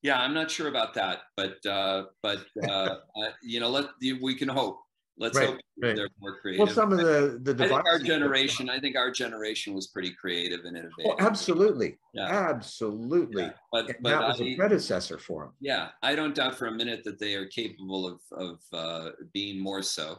Yeah 0.02 0.20
i'm 0.20 0.34
not 0.34 0.50
sure 0.50 0.68
about 0.68 0.92
that 0.94 1.22
but 1.34 1.64
uh, 1.66 2.04
but 2.22 2.44
uh, 2.62 2.68
uh, 3.16 3.30
you 3.42 3.58
know 3.58 3.70
let 3.70 3.86
we 4.20 4.34
can 4.34 4.48
hope 4.48 4.80
let's 5.18 5.36
right, 5.36 5.48
hope 5.48 5.58
right. 5.82 5.96
they're 5.96 6.08
more 6.20 6.38
creative. 6.40 6.66
Well, 6.66 6.74
some 6.74 6.92
of 6.92 6.98
the 6.98 7.38
the 7.42 7.64
I 7.64 7.68
think 7.68 7.86
our 7.86 7.98
generation, 7.98 8.68
I 8.68 8.78
think 8.80 8.96
our 8.96 9.10
generation 9.10 9.74
was 9.74 9.88
pretty 9.88 10.12
creative 10.12 10.64
and 10.64 10.76
innovative. 10.76 11.12
Oh, 11.12 11.16
absolutely, 11.18 11.98
yeah. 12.12 12.26
absolutely. 12.26 13.44
Yeah. 13.44 13.52
But, 13.72 13.86
but 14.00 14.10
that 14.10 14.28
was 14.28 14.40
I, 14.40 14.44
a 14.44 14.56
predecessor 14.56 15.18
for 15.18 15.44
them. 15.44 15.52
Yeah, 15.60 15.88
I 16.02 16.14
don't 16.14 16.34
doubt 16.34 16.56
for 16.56 16.66
a 16.66 16.72
minute 16.72 17.02
that 17.04 17.18
they 17.18 17.34
are 17.34 17.46
capable 17.46 18.06
of 18.06 18.20
of 18.32 18.60
uh, 18.72 19.10
being 19.32 19.58
more 19.58 19.82
so. 19.82 20.18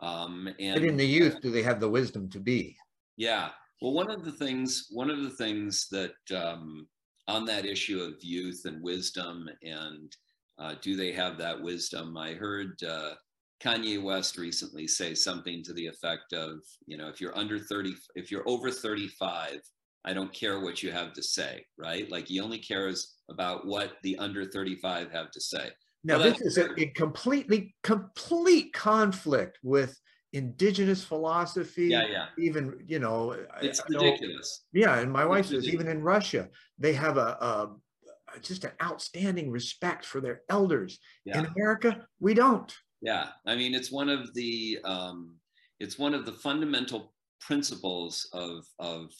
Um, 0.00 0.48
and 0.58 0.80
but 0.80 0.84
in 0.84 0.96
the 0.96 1.06
youth, 1.06 1.40
do 1.42 1.50
they 1.50 1.62
have 1.62 1.80
the 1.80 1.88
wisdom 1.88 2.28
to 2.30 2.40
be? 2.40 2.76
Yeah. 3.16 3.50
Well, 3.82 3.92
one 3.92 4.10
of 4.10 4.24
the 4.24 4.32
things, 4.32 4.86
one 4.90 5.10
of 5.10 5.22
the 5.22 5.30
things 5.30 5.86
that 5.90 6.12
um, 6.34 6.86
on 7.28 7.44
that 7.46 7.64
issue 7.64 8.00
of 8.00 8.22
youth 8.22 8.62
and 8.64 8.82
wisdom 8.82 9.48
and 9.62 10.14
uh, 10.58 10.74
do 10.82 10.96
they 10.96 11.12
have 11.12 11.38
that 11.38 11.60
wisdom? 11.60 12.16
I 12.16 12.34
heard 12.34 12.82
uh, 12.82 13.14
Kanye 13.62 14.02
West 14.02 14.38
recently 14.38 14.86
say 14.86 15.14
something 15.14 15.62
to 15.62 15.72
the 15.72 15.86
effect 15.86 16.32
of, 16.32 16.60
you 16.86 16.96
know, 16.96 17.08
if 17.08 17.20
you're 17.20 17.36
under 17.36 17.58
30, 17.58 17.94
if 18.14 18.30
you're 18.30 18.48
over 18.48 18.70
35, 18.70 19.60
I 20.04 20.14
don't 20.14 20.32
care 20.32 20.60
what 20.60 20.82
you 20.82 20.90
have 20.92 21.12
to 21.12 21.22
say, 21.22 21.64
right? 21.76 22.10
Like 22.10 22.26
he 22.26 22.40
only 22.40 22.58
cares 22.58 23.16
about 23.28 23.66
what 23.66 23.92
the 24.02 24.16
under 24.18 24.46
35 24.46 25.12
have 25.12 25.30
to 25.32 25.40
say. 25.40 25.70
Now, 26.02 26.18
well, 26.18 26.30
this 26.30 26.40
is 26.40 26.56
a, 26.56 26.72
a, 26.80 26.86
completely, 26.86 27.74
complete 27.82 28.72
conflict 28.72 29.58
with 29.62 30.00
indigenous 30.32 31.04
philosophy. 31.04 31.88
Yeah, 31.88 32.06
yeah. 32.06 32.26
Even, 32.38 32.82
you 32.86 32.98
know, 32.98 33.36
it's 33.60 33.82
ridiculous. 33.90 34.64
Yeah. 34.72 34.98
And 35.00 35.12
my 35.12 35.26
wife 35.26 35.46
says, 35.46 35.68
even 35.68 35.88
in 35.88 36.02
Russia, 36.02 36.48
they 36.78 36.94
have 36.94 37.18
a, 37.18 37.36
a 37.40 37.70
just 38.40 38.64
an 38.64 38.70
outstanding 38.82 39.50
respect 39.50 40.06
for 40.06 40.22
their 40.22 40.42
elders. 40.48 40.98
Yeah. 41.26 41.40
In 41.40 41.46
America, 41.46 42.06
we 42.20 42.32
don't. 42.32 42.74
Yeah, 43.02 43.28
I 43.46 43.56
mean, 43.56 43.74
it's 43.74 43.90
one 43.90 44.08
of 44.08 44.32
the 44.34 44.78
um, 44.84 45.36
it's 45.78 45.98
one 45.98 46.14
of 46.14 46.26
the 46.26 46.32
fundamental 46.32 47.14
principles 47.40 48.28
of 48.32 48.66
of 48.78 49.12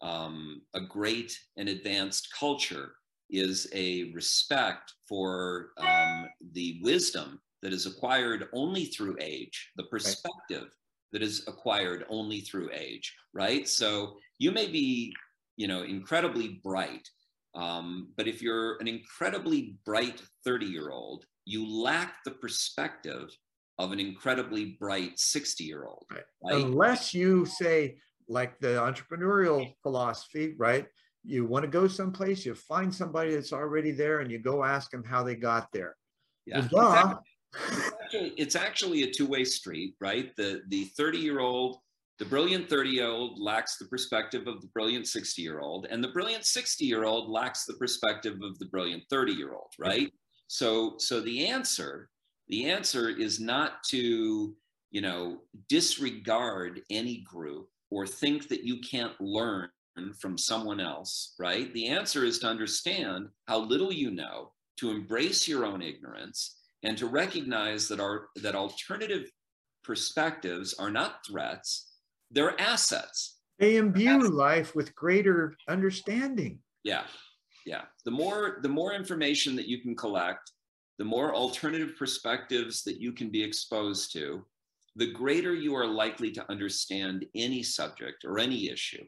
um, 0.00 0.62
a 0.74 0.80
great 0.80 1.38
and 1.56 1.68
advanced 1.68 2.28
culture 2.38 2.92
is 3.30 3.68
a 3.74 4.10
respect 4.14 4.94
for 5.06 5.70
um, 5.76 6.28
the 6.52 6.80
wisdom 6.82 7.40
that 7.62 7.72
is 7.72 7.86
acquired 7.86 8.48
only 8.52 8.86
through 8.86 9.16
age, 9.20 9.70
the 9.76 9.84
perspective 9.84 10.62
right. 10.62 10.70
that 11.12 11.22
is 11.22 11.46
acquired 11.46 12.06
only 12.08 12.40
through 12.40 12.70
age, 12.72 13.14
right? 13.34 13.68
So 13.68 14.16
you 14.38 14.50
may 14.50 14.68
be, 14.68 15.12
you 15.56 15.66
know, 15.66 15.82
incredibly 15.82 16.60
bright, 16.62 17.08
um, 17.54 18.12
but 18.16 18.28
if 18.28 18.40
you're 18.40 18.76
an 18.78 18.88
incredibly 18.88 19.76
bright 19.84 20.22
30 20.44 20.66
year 20.66 20.90
old, 20.90 21.24
you 21.48 21.66
lack 21.66 22.22
the 22.24 22.30
perspective 22.30 23.34
of 23.78 23.90
an 23.92 23.98
incredibly 23.98 24.76
bright 24.78 25.18
60 25.18 25.64
year 25.64 25.84
old. 25.84 26.04
Right. 26.12 26.22
Right? 26.44 26.62
Unless 26.62 27.14
you 27.14 27.46
say, 27.46 27.96
like 28.28 28.60
the 28.60 28.68
entrepreneurial 28.68 29.72
philosophy, 29.82 30.54
right? 30.58 30.86
You 31.24 31.46
want 31.46 31.64
to 31.64 31.70
go 31.70 31.88
someplace, 31.88 32.44
you 32.44 32.54
find 32.54 32.94
somebody 32.94 33.34
that's 33.34 33.54
already 33.54 33.92
there 33.92 34.20
and 34.20 34.30
you 34.30 34.38
go 34.38 34.62
ask 34.62 34.90
them 34.90 35.02
how 35.02 35.22
they 35.22 35.36
got 35.36 35.68
there. 35.72 35.96
Yeah. 36.44 36.68
Well, 36.70 37.22
it's, 37.54 37.92
actually, 38.02 38.28
it's 38.36 38.56
actually 38.56 39.02
a 39.04 39.10
two-way 39.10 39.44
street, 39.44 39.94
right? 40.00 40.36
The 40.36 40.60
the 40.68 40.84
30 40.96 41.18
year 41.18 41.40
old 41.40 41.78
the 42.18 42.24
brilliant 42.24 42.68
30 42.68 42.90
year 42.90 43.06
old 43.06 43.40
lacks 43.40 43.78
the 43.78 43.86
perspective 43.86 44.48
of 44.48 44.60
the 44.60 44.66
brilliant 44.68 45.06
60 45.06 45.40
year 45.40 45.60
old, 45.60 45.86
and 45.88 46.02
the 46.02 46.08
brilliant 46.08 46.44
60 46.44 46.84
year 46.84 47.04
old 47.04 47.30
lacks 47.30 47.64
the 47.64 47.74
perspective 47.74 48.38
of 48.42 48.58
the 48.58 48.66
brilliant 48.66 49.04
30 49.08 49.32
year 49.32 49.52
old, 49.54 49.70
right? 49.78 50.12
So, 50.48 50.94
so 50.98 51.20
the 51.20 51.46
answer, 51.46 52.10
the 52.48 52.68
answer 52.70 53.08
is 53.08 53.38
not 53.38 53.82
to, 53.90 54.56
you 54.90 55.00
know, 55.00 55.38
disregard 55.68 56.80
any 56.90 57.18
group 57.18 57.68
or 57.90 58.06
think 58.06 58.48
that 58.48 58.64
you 58.64 58.80
can't 58.80 59.18
learn 59.20 59.68
from 60.18 60.36
someone 60.38 60.80
else, 60.80 61.34
right? 61.38 61.72
The 61.74 61.88
answer 61.88 62.24
is 62.24 62.38
to 62.40 62.46
understand 62.46 63.28
how 63.46 63.58
little 63.58 63.92
you 63.92 64.10
know, 64.10 64.52
to 64.78 64.90
embrace 64.90 65.48
your 65.48 65.64
own 65.64 65.82
ignorance, 65.82 66.56
and 66.84 66.96
to 66.98 67.06
recognize 67.06 67.88
that 67.88 67.98
our 67.98 68.28
that 68.36 68.54
alternative 68.54 69.30
perspectives 69.82 70.74
are 70.74 70.90
not 70.90 71.26
threats 71.26 71.88
they're 72.30 72.60
assets. 72.60 73.38
They 73.58 73.76
imbue 73.76 74.08
assets. 74.08 74.30
life 74.30 74.74
with 74.74 74.94
greater 74.94 75.54
understanding. 75.68 76.60
Yeah. 76.84 77.04
Yeah. 77.68 77.82
The 78.06 78.10
more 78.10 78.60
the 78.62 78.68
more 78.80 78.94
information 78.94 79.54
that 79.56 79.68
you 79.68 79.82
can 79.82 79.94
collect, 79.94 80.52
the 80.96 81.04
more 81.04 81.34
alternative 81.34 81.96
perspectives 81.98 82.82
that 82.84 82.98
you 82.98 83.12
can 83.12 83.28
be 83.28 83.42
exposed 83.42 84.10
to, 84.14 84.42
the 84.96 85.12
greater 85.12 85.54
you 85.54 85.74
are 85.76 85.86
likely 85.86 86.30
to 86.30 86.50
understand 86.50 87.26
any 87.34 87.62
subject 87.62 88.24
or 88.24 88.38
any 88.38 88.70
issue. 88.70 89.04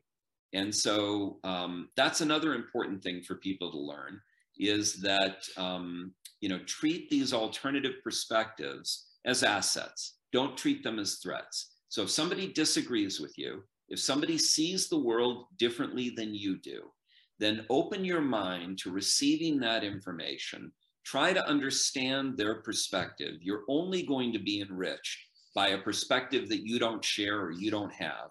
And 0.53 0.75
so 0.75 1.39
um, 1.43 1.89
that's 1.97 2.21
another 2.21 2.53
important 2.53 3.03
thing 3.03 3.23
for 3.23 3.37
people 3.37 3.71
to 3.71 3.79
learn 3.79 4.21
is 4.59 5.01
that 5.01 5.39
um, 5.57 6.13
you 6.43 6.51
know 6.51 6.61
treat 6.67 7.09
these 7.09 7.33
alternative 7.33 7.95
perspectives 8.05 9.07
as 9.25 9.43
assets. 9.43 10.19
Don't 10.35 10.55
treat 10.55 10.85
them 10.85 10.99
as 10.99 11.15
threats. 11.15 11.77
So 11.89 12.03
if 12.03 12.11
somebody 12.11 12.53
disagrees 12.53 13.21
with 13.21 13.39
you, 13.39 13.63
if 13.89 13.99
somebody 14.01 14.37
sees 14.37 14.91
the 14.91 15.05
world 15.09 15.47
differently 15.57 16.11
than 16.11 16.35
you 16.35 16.59
do, 16.59 16.83
then 17.41 17.67
open 17.71 18.05
your 18.05 18.21
mind 18.21 18.79
to 18.79 18.93
receiving 18.93 19.59
that 19.61 19.83
information. 19.83 20.71
Try 21.05 21.33
to 21.33 21.49
understand 21.49 22.37
their 22.37 22.57
perspective. 22.57 23.39
You're 23.41 23.65
only 23.69 24.03
going 24.03 24.33
to 24.35 24.39
be 24.39 24.61
enriched 24.61 25.19
by 25.55 25.69
a 25.69 25.79
perspective 25.79 26.49
that 26.51 26.65
you 26.65 26.79
don't 26.79 27.05
share 27.05 27.41
or 27.41 27.51
you 27.51 27.71
don't 27.71 27.93
have. 27.93 28.31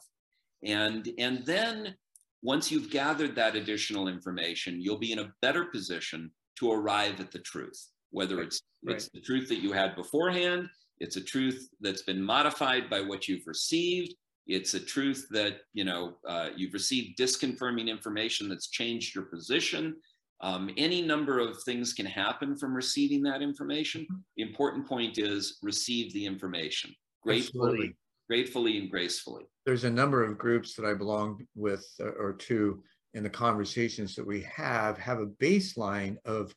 And, 0.64 1.10
and 1.18 1.45
then 1.45 1.95
once 2.43 2.72
you've 2.72 2.91
gathered 2.91 3.36
that 3.36 3.55
additional 3.55 4.07
information, 4.07 4.80
you'll 4.80 4.99
be 4.99 5.12
in 5.12 5.20
a 5.20 5.34
better 5.41 5.66
position 5.66 6.32
to 6.60 6.72
arrive 6.72 7.20
at 7.20 7.32
the 7.32 7.39
truth, 7.39 7.88
whether 8.12 8.41
it's, 8.41 8.62
right. 8.86 8.95
it's 8.95 9.10
the 9.10 9.22
truth 9.22 9.49
that 9.49 9.62
you 9.62 9.74
had 9.74 9.95
beforehand, 9.95 10.70
it's 10.99 11.16
a 11.16 11.22
truth 11.22 11.68
that's 11.82 12.03
been 12.03 12.22
modified 12.22 12.89
by 12.89 13.01
what 13.01 13.28
you've 13.28 13.47
received. 13.47 14.14
It's 14.50 14.74
a 14.74 14.80
truth 14.80 15.28
that 15.30 15.58
you 15.74 15.86
know 15.86 16.16
uh, 16.28 16.50
you've 16.56 16.74
received 16.74 17.20
disconfirming 17.20 17.88
information 17.88 18.50
that's 18.50 18.70
changed 18.70 19.14
your 19.14 19.26
position. 19.26 19.95
Um, 20.41 20.72
any 20.78 21.02
number 21.02 21.39
of 21.39 21.62
things 21.64 21.93
can 21.93 22.06
happen 22.06 22.58
from 22.58 22.74
receiving 22.74 23.22
that 23.24 23.41
information. 23.41 24.08
The 24.38 24.43
important 24.43 24.88
point 24.88 25.18
is 25.18 25.60
receive 25.62 26.14
the 26.14 26.26
information 26.26 26.95
gratefully, 27.22 27.68
Absolutely. 27.68 27.95
gratefully 28.28 28.78
and 28.80 28.89
gracefully. 28.89 29.43
There's 29.66 29.84
a 29.84 29.89
number 29.89 30.24
of 30.24 30.38
groups 30.38 30.74
that 30.76 30.86
I 30.86 30.93
belong 30.93 31.45
with 31.56 31.86
uh, 32.00 32.12
or 32.18 32.34
to 32.34 32.82
in 33.14 33.24
the 33.24 33.30
conversations 33.30 34.16
that 34.16 34.26
we 34.26 34.41
have 34.41 34.97
have 34.97 35.20
a 35.20 35.28
baseline 35.28 36.18
of 36.26 36.54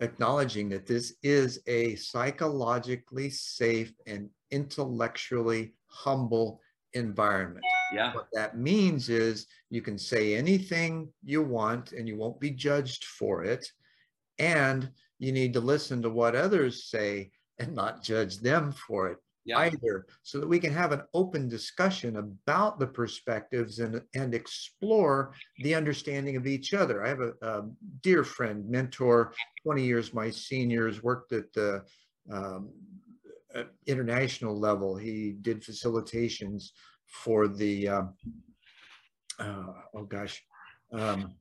acknowledging 0.00 0.68
that 0.70 0.86
this 0.86 1.14
is 1.22 1.60
a 1.66 1.94
psychologically 1.96 3.30
safe 3.30 3.92
and 4.06 4.28
intellectually 4.50 5.74
humble 5.86 6.60
environment. 6.94 7.64
Yeah. 7.92 8.12
What 8.12 8.28
that 8.32 8.56
means 8.56 9.08
is 9.08 9.46
you 9.70 9.82
can 9.82 9.98
say 9.98 10.34
anything 10.34 11.08
you 11.22 11.42
want 11.42 11.92
and 11.92 12.08
you 12.08 12.16
won't 12.16 12.40
be 12.40 12.50
judged 12.50 13.04
for 13.04 13.44
it. 13.44 13.66
And 14.38 14.90
you 15.18 15.32
need 15.32 15.52
to 15.54 15.60
listen 15.60 16.02
to 16.02 16.10
what 16.10 16.34
others 16.34 16.90
say 16.90 17.30
and 17.58 17.74
not 17.74 18.02
judge 18.02 18.38
them 18.38 18.72
for 18.72 19.08
it 19.08 19.18
yeah. 19.44 19.58
either, 19.58 20.06
so 20.22 20.40
that 20.40 20.48
we 20.48 20.58
can 20.58 20.72
have 20.72 20.92
an 20.92 21.02
open 21.12 21.48
discussion 21.48 22.16
about 22.16 22.78
the 22.78 22.86
perspectives 22.86 23.78
and, 23.78 24.02
and 24.14 24.34
explore 24.34 25.34
the 25.58 25.74
understanding 25.74 26.36
of 26.36 26.46
each 26.46 26.74
other. 26.74 27.04
I 27.04 27.08
have 27.08 27.20
a, 27.20 27.32
a 27.42 27.64
dear 28.02 28.24
friend, 28.24 28.68
mentor, 28.68 29.32
20 29.62 29.84
years 29.84 30.14
my 30.14 30.30
seniors, 30.30 31.02
worked 31.02 31.32
at 31.32 31.52
the 31.52 31.84
um, 32.32 32.70
international 33.86 34.58
level. 34.58 34.96
He 34.96 35.36
did 35.40 35.62
facilitations 35.62 36.70
for 37.06 37.48
the, 37.48 37.88
um, 37.88 38.14
uh, 39.38 39.72
oh 39.94 40.04
gosh, 40.04 40.42
um, 40.92 41.34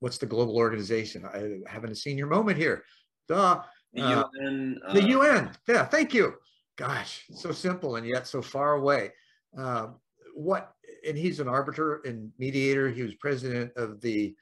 what's 0.00 0.18
the 0.18 0.26
global 0.26 0.56
organization? 0.56 1.24
I 1.24 1.58
having 1.70 1.90
a 1.90 1.94
senior 1.94 2.26
moment 2.26 2.58
here. 2.58 2.84
Duh. 3.28 3.62
The 3.92 4.02
uh, 4.02 4.24
UN. 4.40 4.80
Uh, 4.86 4.92
the 4.94 5.08
UN. 5.08 5.50
Yeah, 5.66 5.84
thank 5.84 6.14
you 6.14 6.34
gosh, 6.78 7.24
so 7.34 7.52
simple 7.52 7.96
and 7.96 8.06
yet 8.06 8.26
so 8.26 8.40
far 8.40 8.74
away. 8.74 9.12
Uh, 9.58 9.88
what, 10.34 10.72
and 11.06 11.18
he's 11.18 11.40
an 11.40 11.48
arbiter 11.48 12.00
and 12.04 12.30
mediator. 12.38 12.88
He 12.88 13.02
was 13.02 13.14
president 13.16 13.72
of 13.76 14.00
the 14.00 14.34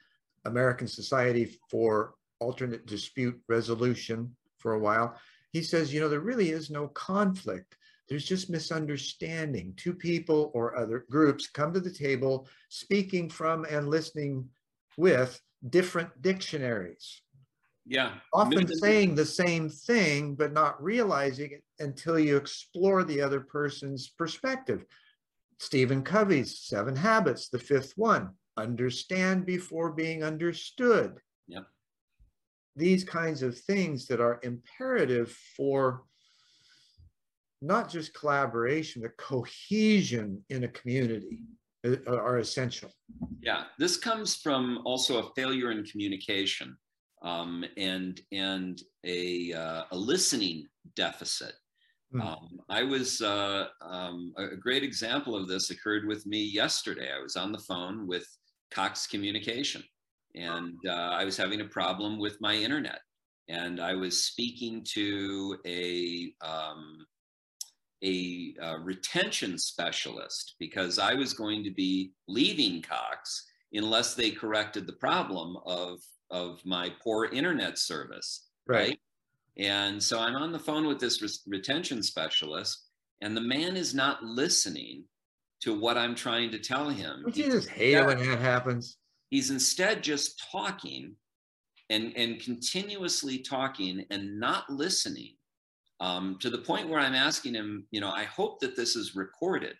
American 0.45 0.87
Society 0.87 1.57
for 1.69 2.13
Alternate 2.39 2.85
Dispute 2.85 3.41
Resolution 3.49 4.33
for 4.59 4.73
a 4.73 4.79
while. 4.79 5.19
He 5.57 5.63
says, 5.63 5.91
you 5.91 5.99
know, 5.99 6.07
there 6.07 6.19
really 6.19 6.51
is 6.51 6.69
no 6.69 6.87
conflict. 6.89 7.77
There's 8.07 8.25
just 8.25 8.47
misunderstanding. 8.47 9.73
Two 9.75 9.95
people 9.95 10.51
or 10.53 10.77
other 10.77 11.03
groups 11.09 11.47
come 11.47 11.73
to 11.73 11.79
the 11.79 11.89
table 11.89 12.47
speaking 12.69 13.27
from 13.27 13.65
and 13.65 13.89
listening 13.89 14.47
with 14.97 15.41
different 15.67 16.21
dictionaries. 16.21 17.23
Yeah. 17.87 18.19
Often 18.35 18.67
saying 18.77 19.15
the 19.15 19.25
same 19.25 19.67
thing, 19.67 20.35
but 20.35 20.53
not 20.53 20.79
realizing 20.79 21.49
it 21.53 21.63
until 21.79 22.19
you 22.19 22.37
explore 22.37 23.03
the 23.03 23.19
other 23.19 23.39
person's 23.39 24.09
perspective. 24.09 24.85
Stephen 25.57 26.03
Covey's 26.03 26.59
Seven 26.59 26.95
Habits, 26.95 27.49
the 27.49 27.57
fifth 27.57 27.93
one, 27.95 28.29
understand 28.57 29.47
before 29.47 29.91
being 29.91 30.23
understood. 30.23 31.17
These 32.77 33.03
kinds 33.03 33.41
of 33.41 33.57
things 33.57 34.05
that 34.07 34.21
are 34.21 34.39
imperative 34.43 35.35
for 35.55 36.03
not 37.61 37.89
just 37.89 38.13
collaboration, 38.13 39.01
but 39.01 39.17
cohesion 39.17 40.43
in 40.49 40.63
a 40.63 40.67
community 40.67 41.39
uh, 41.85 41.97
are 42.07 42.37
essential. 42.37 42.91
Yeah, 43.41 43.63
this 43.79 43.97
comes 43.97 44.35
from 44.35 44.81
also 44.85 45.19
a 45.19 45.33
failure 45.35 45.71
in 45.71 45.83
communication 45.85 46.77
um, 47.23 47.65
and 47.77 48.21
and 48.31 48.81
a, 49.05 49.53
uh, 49.53 49.83
a 49.91 49.97
listening 49.97 50.67
deficit. 50.95 51.53
Mm. 52.13 52.23
Um, 52.23 52.59
I 52.69 52.83
was 52.83 53.21
uh, 53.21 53.67
um, 53.81 54.33
a 54.37 54.55
great 54.55 54.83
example 54.83 55.35
of 55.35 55.47
this 55.47 55.71
occurred 55.71 56.07
with 56.07 56.25
me 56.25 56.41
yesterday. 56.41 57.09
I 57.11 57.21
was 57.21 57.35
on 57.35 57.51
the 57.51 57.59
phone 57.59 58.07
with 58.07 58.25
Cox 58.71 59.07
Communication, 59.07 59.83
and 60.37 60.77
uh, 60.87 60.91
I 60.91 61.25
was 61.25 61.37
having 61.37 61.61
a 61.61 61.65
problem 61.65 62.19
with 62.19 62.39
my 62.39 62.55
internet, 62.55 62.99
and 63.49 63.79
I 63.79 63.93
was 63.93 64.23
speaking 64.23 64.85
to 64.93 65.57
a 65.65 66.33
um, 66.41 67.05
a, 68.03 68.53
uh, 68.61 68.77
retention 68.77 69.57
specialist 69.57 70.55
because 70.59 70.99
I 70.99 71.15
was 71.15 71.33
going 71.33 71.63
to 71.63 71.71
be 71.71 72.11
leaving 72.27 72.83
Cox 72.83 73.47
unless 73.73 74.13
they 74.13 74.31
corrected 74.31 74.85
the 74.85 74.93
problem 74.93 75.57
of 75.65 75.99
of 76.29 76.59
my 76.65 76.91
poor 77.01 77.25
internet 77.25 77.77
service 77.77 78.47
right, 78.67 78.89
right? 78.89 78.99
and 79.57 80.01
so 80.01 80.19
i'm 80.19 80.35
on 80.35 80.51
the 80.51 80.59
phone 80.59 80.85
with 80.85 80.99
this 80.99 81.21
re- 81.21 81.57
retention 81.57 82.03
specialist 82.03 82.87
and 83.21 83.35
the 83.35 83.41
man 83.41 83.77
is 83.77 83.93
not 83.93 84.23
listening 84.23 85.03
to 85.61 85.77
what 85.77 85.97
i'm 85.97 86.15
trying 86.15 86.51
to 86.51 86.59
tell 86.59 86.89
him. 86.89 87.21
Don't 87.23 87.37
you 87.37 87.51
just 87.51 87.69
hate 87.69 87.93
it 87.93 88.05
when 88.05 88.19
that 88.19 88.39
happens 88.39 88.97
he's 89.29 89.51
instead 89.51 90.03
just 90.03 90.41
talking 90.51 91.15
and 91.89 92.13
and 92.15 92.39
continuously 92.41 93.39
talking 93.39 94.05
and 94.11 94.39
not 94.39 94.69
listening 94.69 95.35
um, 95.99 96.37
to 96.39 96.49
the 96.49 96.57
point 96.57 96.89
where 96.89 96.99
i'm 96.99 97.15
asking 97.15 97.53
him 97.53 97.85
you 97.91 98.01
know 98.01 98.11
i 98.11 98.23
hope 98.23 98.59
that 98.59 98.75
this 98.75 98.95
is 98.95 99.15
recorded 99.15 99.75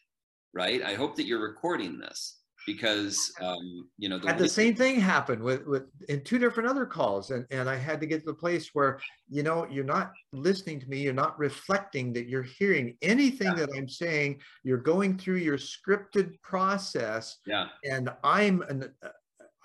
right? 0.58 0.82
I 0.82 0.96
hope 0.96 1.16
that 1.18 1.26
you're 1.26 1.42
recording 1.42 2.00
this 2.00 2.40
because 2.66 3.32
um, 3.40 3.88
you 3.98 4.10
know 4.10 4.18
the, 4.18 4.34
the 4.34 4.50
same 4.50 4.76
thing 4.76 5.00
happened 5.00 5.42
with 5.42 5.66
with 5.66 5.84
in 6.10 6.22
two 6.24 6.38
different 6.38 6.68
other 6.68 6.86
calls 6.86 7.32
and 7.32 7.46
and 7.50 7.70
i 7.70 7.78
had 7.78 8.02
to 8.02 8.06
get 8.06 8.20
to 8.20 8.26
the 8.26 8.34
place 8.34 8.72
where 8.74 9.00
you 9.30 9.42
know 9.42 9.66
you're 9.72 9.86
not 9.86 10.12
listening 10.34 10.78
to 10.78 10.88
me 10.88 11.00
you're 11.00 11.14
not 11.14 11.40
reflecting 11.40 12.12
that 12.12 12.28
you're 12.28 12.44
hearing 12.44 12.98
anything 13.02 13.48
yeah. 13.48 13.66
that 13.66 13.70
i'm 13.78 13.88
saying. 13.88 14.42
You're 14.64 14.80
going 14.80 15.18
through 15.18 15.38
your 15.38 15.58
scripted 15.58 16.42
process 16.42 17.38
yeah. 17.46 17.68
and 17.90 18.10
i'm 18.24 18.64
an 18.64 18.92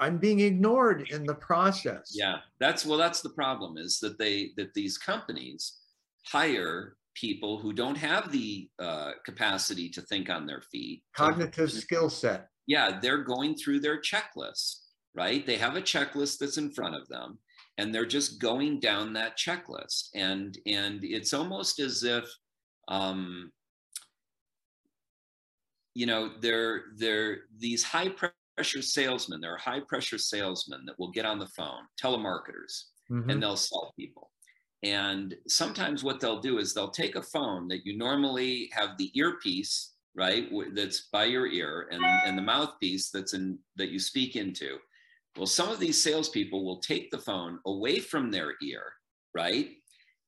i'm 0.00 0.18
being 0.18 0.40
ignored 0.40 1.08
in 1.10 1.24
the 1.24 1.34
process 1.34 2.12
yeah 2.14 2.36
that's 2.58 2.84
well 2.84 2.98
that's 2.98 3.20
the 3.20 3.30
problem 3.30 3.76
is 3.76 3.98
that 4.00 4.18
they 4.18 4.50
that 4.56 4.74
these 4.74 4.98
companies 4.98 5.80
hire 6.24 6.96
people 7.14 7.58
who 7.58 7.74
don't 7.74 7.96
have 7.96 8.32
the 8.32 8.70
uh, 8.78 9.10
capacity 9.26 9.88
to 9.90 10.00
think 10.02 10.30
on 10.30 10.46
their 10.46 10.62
feet 10.62 11.02
cognitive 11.14 11.70
skill 11.70 12.08
set 12.08 12.48
yeah, 12.66 12.98
they're 13.00 13.22
going 13.22 13.54
through 13.54 13.80
their 13.80 14.00
checklist, 14.00 14.80
right? 15.14 15.44
They 15.44 15.56
have 15.56 15.76
a 15.76 15.82
checklist 15.82 16.38
that's 16.38 16.58
in 16.58 16.70
front 16.70 16.94
of 16.94 17.08
them 17.08 17.38
and 17.78 17.94
they're 17.94 18.06
just 18.06 18.40
going 18.40 18.80
down 18.80 19.12
that 19.14 19.38
checklist. 19.38 20.08
And, 20.14 20.56
and 20.66 21.02
it's 21.02 21.32
almost 21.32 21.80
as 21.80 22.04
if, 22.04 22.24
um, 22.88 23.50
you 25.94 26.06
know, 26.06 26.30
they're, 26.40 26.84
they're 26.96 27.40
these 27.58 27.82
high 27.82 28.08
pressure 28.62 28.80
salesmen, 28.80 29.40
there 29.40 29.52
are 29.52 29.58
high 29.58 29.80
pressure 29.88 30.18
salesmen 30.18 30.84
that 30.86 30.96
will 30.96 31.10
get 31.10 31.24
on 31.24 31.40
the 31.40 31.48
phone, 31.48 31.82
telemarketers, 32.00 32.84
mm-hmm. 33.10 33.28
and 33.28 33.42
they'll 33.42 33.56
sell 33.56 33.92
people. 33.98 34.30
And 34.84 35.34
sometimes 35.48 36.04
what 36.04 36.20
they'll 36.20 36.40
do 36.40 36.58
is 36.58 36.72
they'll 36.72 36.92
take 36.92 37.16
a 37.16 37.22
phone 37.22 37.66
that 37.68 37.84
you 37.84 37.98
normally 37.98 38.70
have 38.72 38.90
the 38.98 39.10
earpiece 39.18 39.94
right 40.14 40.48
that's 40.74 41.08
by 41.12 41.24
your 41.24 41.48
ear 41.48 41.88
and, 41.90 42.04
and 42.24 42.38
the 42.38 42.42
mouthpiece 42.42 43.10
that's 43.10 43.34
in 43.34 43.58
that 43.76 43.88
you 43.88 43.98
speak 43.98 44.36
into 44.36 44.76
well 45.38 45.46
some 45.46 45.70
of 45.70 45.80
these 45.80 46.02
salespeople 46.02 46.66
will 46.66 46.80
take 46.80 47.10
the 47.10 47.16
phone 47.16 47.58
away 47.64 47.98
from 47.98 48.30
their 48.30 48.52
ear 48.62 48.92
right 49.34 49.70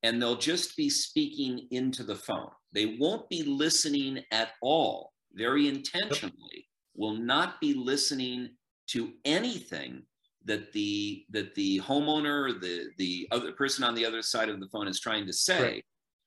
and 0.03 0.22
they'll 0.22 0.39
just 0.39 0.74
be 0.74 0.89
speaking 0.89 1.68
into 1.70 2.03
the 2.03 2.16
phone 2.16 2.49
they 2.72 2.97
won't 2.99 3.28
be 3.28 3.43
listening 3.43 4.24
at 4.32 4.53
all 4.62 5.12
very 5.35 5.68
intentionally 5.68 6.66
will 6.95 7.14
not 7.14 7.61
be 7.61 7.74
listening 7.74 8.51
to 8.88 9.12
anything 9.24 10.03
that 10.45 10.72
the 10.72 11.24
that 11.30 11.55
the 11.55 11.80
homeowner 11.80 12.51
or 12.51 12.53
the 12.53 12.86
the 12.99 13.26
other 13.30 13.53
person 13.53 13.84
on 13.84 13.95
the 13.95 14.05
other 14.05 14.22
side 14.22 14.49
of 14.49 14.61
the 14.61 14.68
phone 14.68 14.88
is 14.88 15.01
trying 15.01 15.26
to 15.26 15.32
say. 15.32 15.62
Right. 15.62 15.84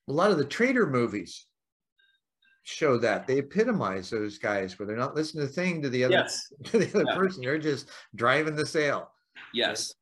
a 0.10 0.14
lot 0.14 0.32
of 0.32 0.38
the 0.38 0.46
trader 0.46 0.88
movies 0.88 1.46
show 2.64 2.98
that. 2.98 3.28
They 3.28 3.38
epitomize 3.38 4.10
those 4.10 4.38
guys 4.38 4.78
where 4.78 4.86
they're 4.86 4.98
not 4.98 5.16
listening 5.16 5.42
to 5.42 5.48
the 5.48 5.54
thing 5.54 5.82
to 5.82 5.90
the 5.90 6.04
other 6.04 6.16
yes. 6.16 6.52
to 6.66 6.80
the 6.80 6.90
other 6.90 7.06
yeah. 7.08 7.16
person. 7.16 7.42
They're 7.44 7.60
just 7.60 7.90
driving 8.16 8.56
the 8.56 8.66
sale. 8.66 9.12
Yes. 9.54 9.94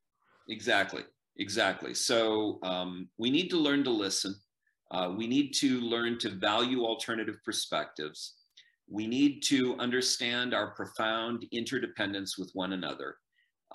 Exactly. 0.50 1.04
Exactly. 1.38 1.94
So 1.94 2.60
um, 2.64 3.10
we 3.18 3.30
need 3.30 3.50
to 3.50 3.58
learn 3.58 3.84
to 3.84 3.90
listen. 3.90 4.36
Uh, 4.92 5.12
we 5.16 5.28
need 5.28 5.52
to 5.56 5.82
learn 5.82 6.18
to 6.20 6.30
value 6.30 6.86
alternative 6.86 7.38
perspectives 7.44 8.36
we 8.90 9.08
need 9.08 9.42
to 9.42 9.76
understand 9.80 10.54
our 10.54 10.72
profound 10.72 11.46
interdependence 11.52 12.38
with 12.38 12.52
one 12.54 12.74
another 12.74 13.16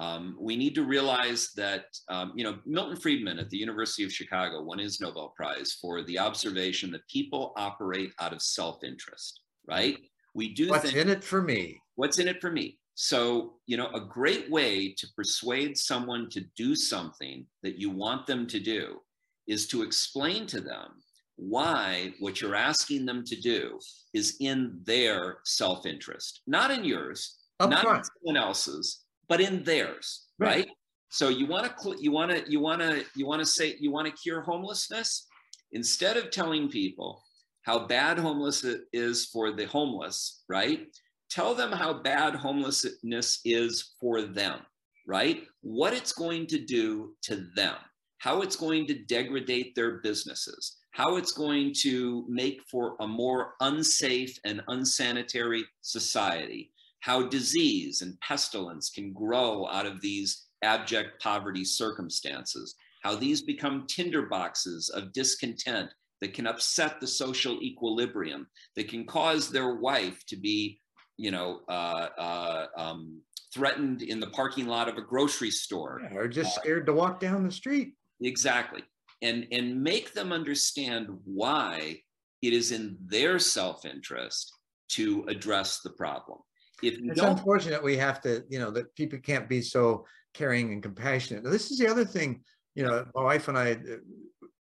um, 0.01 0.37
we 0.41 0.57
need 0.57 0.75
to 0.77 0.85
realize 0.85 1.51
that, 1.57 1.85
um, 2.09 2.33
you 2.35 2.45
know, 2.45 2.59
Milton 2.65 2.97
Friedman 2.97 3.39
at 3.39 3.51
the 3.51 3.59
University 3.59 4.05
of 4.05 4.13
Chicago 4.13 4.63
won 4.63 4.79
his 4.79 5.01
Nobel 5.01 5.33
Prize 5.37 5.77
for 5.81 6.03
the 6.03 6.19
observation 6.19 6.91
that 6.93 7.07
people 7.09 7.53
operate 7.57 8.13
out 8.19 8.33
of 8.33 8.41
self-interest, 8.41 9.41
right? 9.69 9.99
We 10.35 10.55
do 10.55 10.69
What's 10.69 10.95
in 10.95 11.11
it 11.11 11.25
for 11.25 11.43
me? 11.43 11.79
What's 11.97 12.19
in 12.19 12.29
it 12.29 12.41
for 12.41 12.51
me? 12.51 12.79
So, 12.95 13.55
you 13.67 13.77
know, 13.77 13.91
a 13.93 14.01
great 14.01 14.51
way 14.51 14.95
to 14.97 15.07
persuade 15.17 15.77
someone 15.77 16.31
to 16.31 16.45
do 16.57 16.75
something 16.75 17.47
that 17.63 17.79
you 17.79 17.91
want 17.91 18.27
them 18.27 18.47
to 18.47 18.61
do 18.61 19.01
is 19.49 19.67
to 19.69 19.83
explain 19.83 20.47
to 20.47 20.61
them 20.61 20.93
why 21.41 22.13
what 22.21 22.41
you're 22.41 22.55
asking 22.55 23.07
them 23.07 23.25
to 23.25 23.37
do 23.41 23.79
is 24.13 24.37
in 24.41 24.79
their 24.85 25.39
self-interest, 25.45 26.43
not 26.47 26.71
in 26.71 26.85
yours, 26.85 27.39
Up 27.61 27.71
not 27.71 27.83
front. 27.83 27.99
in 27.99 28.05
someone 28.05 28.37
else's, 28.37 29.05
but 29.29 29.41
in 29.41 29.65
theirs, 29.65 30.27
right? 30.39 30.67
right? 30.67 30.69
So 31.09 31.29
you 31.29 31.47
want 31.47 31.77
to 31.79 31.97
you 31.99 32.13
want 32.13 32.31
to 32.31 32.45
you 32.51 32.61
want 32.61 32.83
to 32.83 33.05
you 33.17 33.27
want 33.27 33.41
to 33.41 33.47
say 33.47 33.75
you 33.81 33.91
want 33.91 34.07
to 34.07 34.13
cure 34.13 34.43
homelessness 34.43 35.27
instead 35.73 36.17
of 36.17 36.31
telling 36.31 36.69
people 36.69 37.23
how 37.63 37.87
bad 37.87 38.19
homelessness 38.19 38.81
is 38.93 39.27
for 39.27 39.53
the 39.53 39.65
homeless, 39.67 40.43
right? 40.49 40.89
Tell 41.31 41.55
them 41.55 41.73
how 41.73 41.95
bad 42.03 42.35
homelessness 42.35 43.41
is 43.45 43.95
for 44.01 44.23
them, 44.23 44.61
right? 45.07 45.45
What 45.63 45.95
it's 45.95 46.13
going 46.13 46.47
to 46.49 46.59
do 46.59 47.15
to 47.23 47.47
them, 47.57 47.77
how 48.19 48.43
it's 48.43 48.57
going 48.57 48.87
to 48.89 48.95
degrade 49.05 49.73
their 49.75 49.99
businesses, 49.99 50.77
how 50.93 51.17
it's 51.17 51.33
going 51.33 51.73
to 51.73 52.25
make 52.29 52.63
for 52.71 52.97
a 53.01 53.07
more 53.07 53.55
unsafe 53.61 54.39
and 54.45 54.63
unsanitary 54.69 55.65
society, 55.83 56.73
how 57.01 57.23
disease 57.23 58.03
and 58.03 58.19
pestilence 58.21 58.91
can 58.91 59.13
grow 59.13 59.67
out 59.69 59.87
of 59.87 60.01
these 60.01 60.47
abject 60.63 61.23
poverty 61.23 61.65
circumstances, 61.65 62.75
how 63.03 63.15
these 63.15 63.43
become 63.43 63.87
tinderboxes 63.87 64.91
of 64.91 65.13
discontent 65.13 65.91
that 66.21 66.35
can 66.35 66.47
upset 66.47 67.01
the 67.01 67.07
social 67.07 67.63
equilibrium, 67.63 68.47
that 68.77 68.89
can 68.89 69.07
cause 69.07 69.51
their 69.51 69.77
wife 69.77 70.25
to 70.27 70.37
be, 70.37 70.81
you 71.17 71.31
know, 71.31 71.61
uh, 71.69 72.09
uh, 72.19 72.67
um, 72.77 73.21
threatened 73.55 74.03
in 74.03 74.21
the 74.21 74.29
parking 74.29 74.67
lot 74.67 74.89
of 74.89 74.97
a 74.97 75.03
grocery 75.03 75.51
store. 75.51 76.01
Yeah, 76.03 76.19
or 76.19 76.29
just 76.29 76.59
uh, 76.59 76.61
scared 76.61 76.87
to 76.87 76.93
walk 76.93 77.21
down 77.21 77.43
the 77.43 77.51
street. 77.51 77.95
Exactly. 78.21 78.83
And, 79.23 79.47
and 79.53 79.83
make 79.83 80.15
them 80.15 80.33
understand 80.33 81.09
why 81.25 82.01
it 82.41 82.53
is 82.53 82.73
in 82.73 82.97
their 83.05 83.39
self-interest 83.39 84.51
to 84.91 85.25
address 85.29 85.81
the 85.81 85.91
problem 85.91 86.39
if 86.83 86.99
it's 87.03 87.21
unfortunate 87.21 87.83
we 87.83 87.97
have 87.97 88.21
to, 88.23 88.45
you 88.49 88.59
know, 88.59 88.71
that 88.71 88.95
people 88.95 89.19
can't 89.19 89.49
be 89.49 89.63
so 89.63 90.07
caring 90.35 90.73
and 90.73 90.83
compassionate. 90.83 91.45
Now, 91.45 91.51
this 91.51 91.71
is 91.71 91.79
the 91.79 91.89
other 91.89 92.05
thing, 92.05 92.43
you 92.75 92.87
know, 92.87 93.07
my 93.15 93.23
wife 93.23 93.49
and 93.49 93.59
I, 93.59 93.73
uh, 93.73 93.97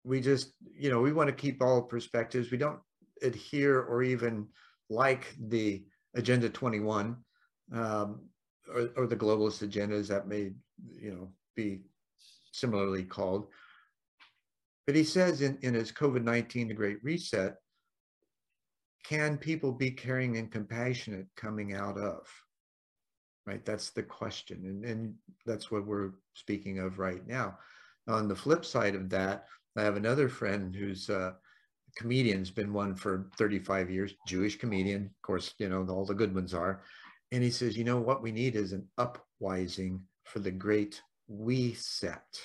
we 0.05 0.21
just, 0.21 0.53
you 0.77 0.91
know, 0.91 1.01
we 1.01 1.13
want 1.13 1.29
to 1.29 1.35
keep 1.35 1.63
all 1.63 1.83
perspectives. 1.83 2.51
We 2.51 2.59
don't 2.59 2.79
adhere 3.23 3.81
or 3.81 4.03
even 4.03 4.47
like 4.91 5.35
the 5.49 5.85
Agenda 6.15 6.49
21 6.49 7.17
um, 7.73 8.21
or, 8.73 8.91
or 8.97 9.07
the 9.07 9.17
globalist 9.17 9.67
agendas 9.67 10.09
that 10.09 10.29
may, 10.29 10.53
you 10.93 11.11
know, 11.13 11.33
be 11.57 11.81
similarly 12.53 13.03
called. 13.03 13.47
But 14.87 14.97
he 14.97 15.05
says 15.05 15.41
in, 15.41 15.59
in 15.63 15.75
his 15.75 15.93
COVID-19, 15.93 16.69
the 16.69 16.75
Great 16.75 17.03
Reset, 17.03 17.55
can 19.05 19.39
people 19.39 19.73
be 19.73 19.91
caring 19.91 20.37
and 20.37 20.51
compassionate 20.51 21.27
coming 21.37 21.75
out 21.75 21.99
of? 21.99 22.27
Right, 23.47 23.65
that's 23.65 23.91
the 23.91 24.03
question. 24.03 24.63
And, 24.65 24.85
and 24.85 25.15
that's 25.45 25.71
what 25.71 25.87
we're 25.87 26.13
speaking 26.35 26.79
of 26.79 26.99
right 26.99 27.27
now. 27.27 27.59
On 28.09 28.29
the 28.29 28.37
flip 28.37 28.65
side 28.65 28.95
of 28.95 29.11
that, 29.11 29.47
I 29.77 29.83
have 29.83 29.97
another 29.97 30.29
friend 30.29 30.75
who's 30.75 31.09
a 31.11 31.37
comedian's 31.97 32.51
been 32.51 32.73
one 32.73 32.95
for 32.95 33.29
35 33.37 33.91
years, 33.91 34.15
Jewish 34.27 34.57
comedian. 34.57 35.05
Of 35.05 35.23
course, 35.23 35.55
you 35.59 35.69
know, 35.69 35.87
all 35.89 36.07
the 36.07 36.15
good 36.15 36.35
ones 36.35 36.55
are. 36.55 36.83
And 37.33 37.43
he 37.43 37.51
says, 37.51 37.77
you 37.77 37.85
know, 37.85 37.99
what 37.99 38.23
we 38.23 38.33
need 38.33 38.57
is 38.57 38.73
an 38.73 38.87
upwising 38.99 40.01
for 40.25 40.39
the 40.39 40.51
great 40.51 41.03
we 41.29 41.75
set. 41.75 42.41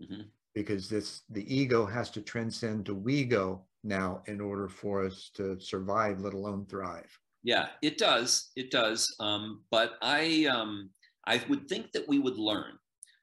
Mm-hmm. 0.00 0.22
Because 0.54 0.88
this 0.88 1.22
the 1.30 1.54
ego 1.54 1.86
has 1.86 2.10
to 2.10 2.20
transcend 2.20 2.86
to 2.86 2.94
we 2.94 3.24
go 3.24 3.64
now 3.84 4.22
in 4.26 4.40
order 4.40 4.68
for 4.68 5.04
us 5.04 5.30
to 5.34 5.58
survive, 5.60 6.20
let 6.20 6.34
alone 6.34 6.66
thrive. 6.66 7.18
Yeah, 7.42 7.68
it 7.82 7.98
does. 7.98 8.50
It 8.54 8.70
does. 8.70 9.14
Um, 9.18 9.62
but 9.70 9.94
I, 10.00 10.46
um, 10.50 10.90
I 11.26 11.42
would 11.48 11.68
think 11.68 11.92
that 11.92 12.08
we 12.08 12.18
would 12.18 12.38
learn. 12.38 12.78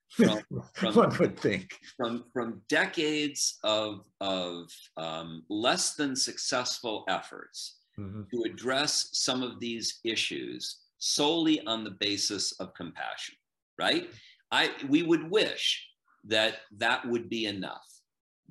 From, 0.09 0.41
from, 0.73 0.95
One 0.95 1.17
would 1.19 1.39
think 1.39 1.77
from 1.95 2.25
from 2.33 2.63
decades 2.67 3.59
of 3.63 4.01
of 4.19 4.67
um, 4.97 5.43
less 5.49 5.93
than 5.93 6.15
successful 6.15 7.03
efforts 7.07 7.77
mm-hmm. 7.99 8.23
to 8.33 8.51
address 8.51 9.09
some 9.13 9.43
of 9.43 9.59
these 9.59 9.99
issues 10.03 10.79
solely 10.97 11.61
on 11.67 11.83
the 11.83 11.95
basis 11.99 12.53
of 12.53 12.73
compassion, 12.73 13.35
right? 13.77 14.09
I 14.51 14.71
we 14.87 15.03
would 15.03 15.29
wish 15.29 15.88
that 16.25 16.57
that 16.77 17.07
would 17.07 17.29
be 17.29 17.45
enough. 17.45 17.85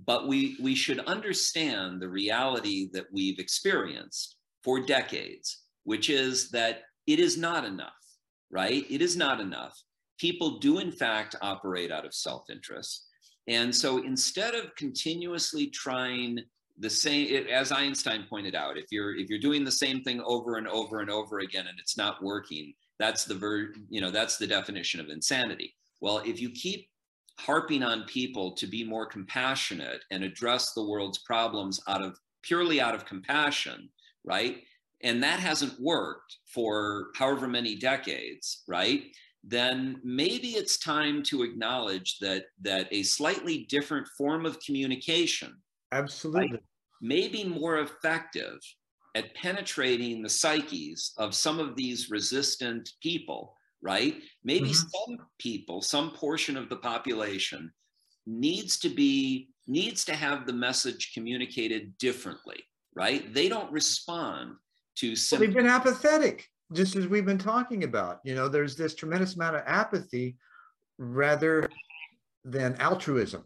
But 0.06 0.28
we 0.28 0.56
we 0.62 0.74
should 0.74 1.00
understand 1.00 2.00
the 2.00 2.08
reality 2.08 2.88
that 2.92 3.06
we've 3.12 3.38
experienced 3.38 4.36
for 4.62 4.80
decades, 4.80 5.64
which 5.84 6.10
is 6.10 6.50
that 6.50 6.82
it 7.06 7.18
is 7.18 7.36
not 7.36 7.64
enough, 7.64 7.92
right? 8.50 8.84
It 8.90 9.02
is 9.02 9.16
not 9.16 9.40
enough. 9.40 9.80
People 10.18 10.58
do 10.58 10.78
in 10.78 10.92
fact 10.92 11.36
operate 11.42 11.90
out 11.90 12.04
of 12.04 12.14
self-interest. 12.14 13.06
And 13.46 13.74
so 13.74 14.04
instead 14.04 14.54
of 14.54 14.74
continuously 14.76 15.68
trying 15.68 16.40
the 16.80 16.90
same 16.90 17.46
as 17.48 17.72
einstein 17.72 18.24
pointed 18.28 18.54
out 18.54 18.78
if 18.78 18.86
you're 18.90 19.16
if 19.16 19.28
you're 19.28 19.38
doing 19.38 19.64
the 19.64 19.72
same 19.72 20.02
thing 20.02 20.20
over 20.24 20.56
and 20.56 20.68
over 20.68 21.00
and 21.00 21.10
over 21.10 21.40
again 21.40 21.66
and 21.66 21.78
it's 21.78 21.96
not 21.96 22.22
working 22.22 22.72
that's 22.98 23.24
the 23.24 23.34
ver 23.34 23.72
you 23.88 24.00
know 24.00 24.10
that's 24.10 24.38
the 24.38 24.46
definition 24.46 25.00
of 25.00 25.08
insanity 25.08 25.74
well 26.00 26.18
if 26.18 26.40
you 26.40 26.50
keep 26.50 26.88
harping 27.38 27.82
on 27.82 28.04
people 28.04 28.52
to 28.52 28.66
be 28.66 28.84
more 28.84 29.06
compassionate 29.06 30.02
and 30.10 30.24
address 30.24 30.72
the 30.72 30.84
world's 30.84 31.18
problems 31.18 31.80
out 31.88 32.02
of 32.02 32.18
purely 32.42 32.80
out 32.80 32.94
of 32.94 33.04
compassion 33.06 33.88
right 34.24 34.58
and 35.02 35.22
that 35.22 35.38
hasn't 35.38 35.80
worked 35.80 36.38
for 36.52 37.08
however 37.14 37.46
many 37.46 37.76
decades 37.76 38.62
right 38.66 39.04
then 39.44 40.00
maybe 40.02 40.48
it's 40.48 40.78
time 40.78 41.22
to 41.22 41.42
acknowledge 41.42 42.18
that 42.18 42.46
that 42.60 42.88
a 42.90 43.02
slightly 43.02 43.66
different 43.68 44.06
form 44.16 44.44
of 44.44 44.58
communication 44.60 45.54
Absolutely. 45.92 46.52
Right? 46.52 46.62
May 47.00 47.28
be 47.28 47.44
more 47.44 47.78
effective 47.78 48.58
at 49.14 49.34
penetrating 49.34 50.22
the 50.22 50.28
psyches 50.28 51.12
of 51.16 51.34
some 51.34 51.58
of 51.58 51.76
these 51.76 52.10
resistant 52.10 52.90
people, 53.02 53.54
right? 53.82 54.16
Maybe 54.44 54.70
mm-hmm. 54.70 55.14
some 55.16 55.26
people, 55.38 55.82
some 55.82 56.10
portion 56.10 56.56
of 56.56 56.68
the 56.68 56.76
population 56.76 57.72
needs 58.26 58.78
to 58.80 58.88
be 58.88 59.50
needs 59.66 60.04
to 60.06 60.14
have 60.14 60.46
the 60.46 60.52
message 60.52 61.12
communicated 61.12 61.96
differently, 61.98 62.62
right? 62.94 63.32
They 63.34 63.48
don't 63.48 63.70
respond 63.70 64.56
to 64.96 65.14
well, 65.30 65.40
they've 65.40 65.54
been 65.54 65.66
apathetic, 65.66 66.48
just 66.72 66.96
as 66.96 67.06
we've 67.06 67.26
been 67.26 67.38
talking 67.38 67.84
about. 67.84 68.20
You 68.24 68.34
know, 68.34 68.48
there's 68.48 68.76
this 68.76 68.94
tremendous 68.94 69.34
amount 69.36 69.56
of 69.56 69.62
apathy 69.66 70.36
rather 70.98 71.68
than 72.44 72.74
altruism. 72.76 73.44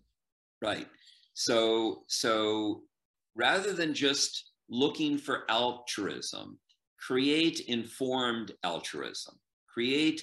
Right. 0.62 0.86
So, 1.34 2.04
so 2.06 2.82
rather 3.34 3.72
than 3.72 3.94
just 3.94 4.50
looking 4.68 5.18
for 5.18 5.44
altruism, 5.50 6.58
create 6.98 7.60
informed 7.60 8.52
altruism, 8.62 9.34
create 9.72 10.22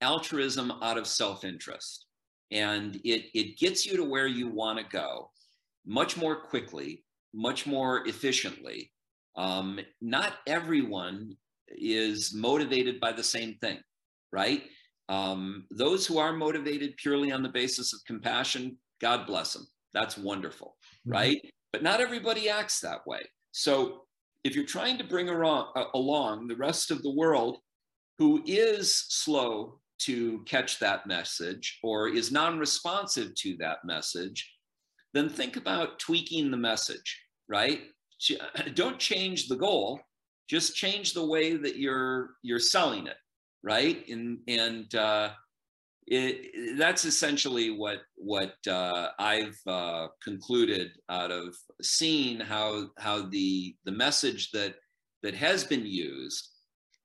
altruism 0.00 0.72
out 0.82 0.98
of 0.98 1.06
self-interest. 1.06 2.06
And 2.50 2.96
it, 3.04 3.26
it 3.34 3.58
gets 3.58 3.86
you 3.86 3.96
to 3.96 4.04
where 4.04 4.26
you 4.26 4.48
want 4.48 4.78
to 4.78 4.84
go 4.84 5.30
much 5.86 6.16
more 6.16 6.36
quickly, 6.36 7.04
much 7.32 7.66
more 7.66 8.06
efficiently. 8.06 8.92
Um, 9.36 9.78
not 10.00 10.34
everyone 10.46 11.36
is 11.68 12.34
motivated 12.34 12.98
by 13.00 13.12
the 13.12 13.22
same 13.22 13.54
thing, 13.60 13.78
right? 14.32 14.64
Um, 15.08 15.66
those 15.70 16.06
who 16.06 16.18
are 16.18 16.32
motivated 16.32 16.96
purely 16.96 17.32
on 17.32 17.42
the 17.42 17.48
basis 17.48 17.92
of 17.92 18.00
compassion, 18.06 18.76
God 19.00 19.26
bless 19.26 19.52
them. 19.52 19.66
That's 19.92 20.18
wonderful, 20.18 20.76
mm-hmm. 21.06 21.12
right? 21.12 21.52
But 21.72 21.82
not 21.82 22.00
everybody 22.00 22.48
acts 22.48 22.80
that 22.80 23.06
way. 23.06 23.20
So 23.52 24.02
if 24.44 24.54
you're 24.54 24.64
trying 24.64 24.98
to 24.98 25.04
bring 25.04 25.28
along, 25.28 25.72
uh, 25.76 25.84
along 25.94 26.48
the 26.48 26.56
rest 26.56 26.90
of 26.90 27.02
the 27.02 27.14
world 27.14 27.58
who 28.20 28.42
is 28.44 29.06
slow 29.08 29.80
to 29.98 30.42
catch 30.44 30.78
that 30.78 31.06
message 31.06 31.78
or 31.82 32.06
is 32.06 32.30
non-responsive 32.30 33.34
to 33.34 33.56
that 33.56 33.78
message, 33.82 34.46
then 35.14 35.26
think 35.26 35.56
about 35.56 35.98
tweaking 35.98 36.50
the 36.50 36.56
message, 36.56 37.18
right? 37.48 37.80
Don't 38.74 38.98
change 38.98 39.48
the 39.48 39.56
goal, 39.56 40.00
just 40.50 40.76
change 40.76 41.14
the 41.14 41.24
way 41.24 41.56
that 41.56 41.76
you're 41.76 42.32
you're 42.42 42.58
selling 42.58 43.06
it, 43.06 43.16
right? 43.62 44.06
And 44.06 44.40
and 44.46 44.94
uh, 44.94 45.30
it, 46.06 46.76
that's 46.76 47.06
essentially 47.06 47.70
what 47.70 48.02
what 48.16 48.54
uh, 48.68 49.08
I've 49.18 49.58
uh, 49.66 50.08
concluded 50.22 50.90
out 51.08 51.30
of 51.30 51.56
seeing 51.80 52.38
how 52.38 52.88
how 52.98 53.22
the 53.22 53.74
the 53.86 53.92
message 53.92 54.50
that 54.50 54.74
that 55.22 55.34
has 55.34 55.64
been 55.64 55.86
used 55.86 56.49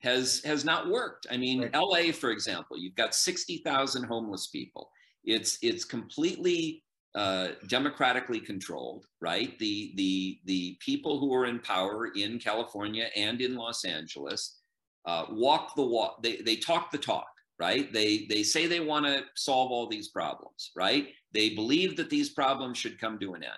has 0.05 0.41
has 0.45 0.63
not 0.63 0.89
worked. 0.89 1.27
I 1.29 1.37
mean, 1.37 1.61
right. 1.61 1.71
L.A. 1.73 2.11
for 2.11 2.31
example, 2.31 2.77
you've 2.77 2.95
got 2.95 3.13
sixty 3.13 3.57
thousand 3.57 4.03
homeless 4.05 4.47
people. 4.47 4.89
It's 5.25 5.57
it's 5.61 5.83
completely 5.83 6.83
uh, 7.15 7.49
democratically 7.67 8.39
controlled, 8.39 9.05
right? 9.19 9.57
The 9.59 9.93
the 9.97 10.39
the 10.45 10.77
people 10.79 11.19
who 11.19 11.33
are 11.33 11.45
in 11.45 11.59
power 11.59 12.11
in 12.15 12.39
California 12.39 13.09
and 13.15 13.41
in 13.41 13.55
Los 13.55 13.83
Angeles 13.83 14.59
uh, 15.05 15.25
walk 15.29 15.75
the 15.75 15.85
walk. 15.85 16.23
They 16.23 16.37
they 16.37 16.55
talk 16.55 16.91
the 16.91 16.97
talk 16.97 17.27
right? 17.59 17.91
They, 17.93 18.25
they 18.29 18.43
say 18.43 18.67
they 18.67 18.79
want 18.79 19.05
to 19.05 19.23
solve 19.35 19.71
all 19.71 19.87
these 19.87 20.09
problems, 20.09 20.71
right? 20.75 21.07
They 21.33 21.49
believe 21.49 21.95
that 21.97 22.09
these 22.09 22.31
problems 22.31 22.77
should 22.77 22.99
come 22.99 23.19
to 23.19 23.33
an 23.33 23.43
end. 23.43 23.53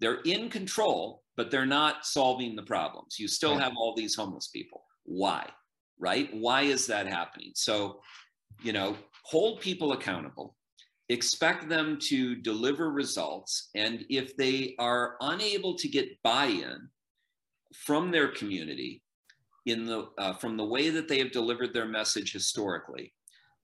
They're 0.00 0.20
in 0.24 0.48
control, 0.50 1.22
but 1.36 1.50
they're 1.50 1.66
not 1.66 2.06
solving 2.06 2.54
the 2.54 2.62
problems. 2.62 3.18
You 3.18 3.26
still 3.26 3.52
right. 3.54 3.62
have 3.62 3.72
all 3.76 3.94
these 3.96 4.14
homeless 4.14 4.48
people. 4.48 4.84
Why? 5.04 5.48
Right? 5.98 6.28
Why 6.32 6.62
is 6.62 6.86
that 6.86 7.06
happening? 7.06 7.52
So, 7.54 8.00
you 8.62 8.72
know, 8.72 8.96
hold 9.24 9.60
people 9.60 9.92
accountable, 9.92 10.56
expect 11.08 11.68
them 11.68 11.98
to 12.02 12.36
deliver 12.36 12.90
results. 12.90 13.70
And 13.74 14.04
if 14.08 14.36
they 14.36 14.74
are 14.78 15.16
unable 15.20 15.74
to 15.76 15.88
get 15.88 16.22
buy 16.22 16.46
in 16.46 16.88
from 17.74 18.10
their 18.10 18.28
community, 18.28 19.02
in 19.66 19.84
the, 19.84 20.08
uh, 20.18 20.32
from 20.34 20.56
the 20.56 20.64
way 20.64 20.88
that 20.90 21.08
they 21.08 21.18
have 21.18 21.32
delivered 21.32 21.74
their 21.74 21.86
message 21.86 22.32
historically, 22.32 23.12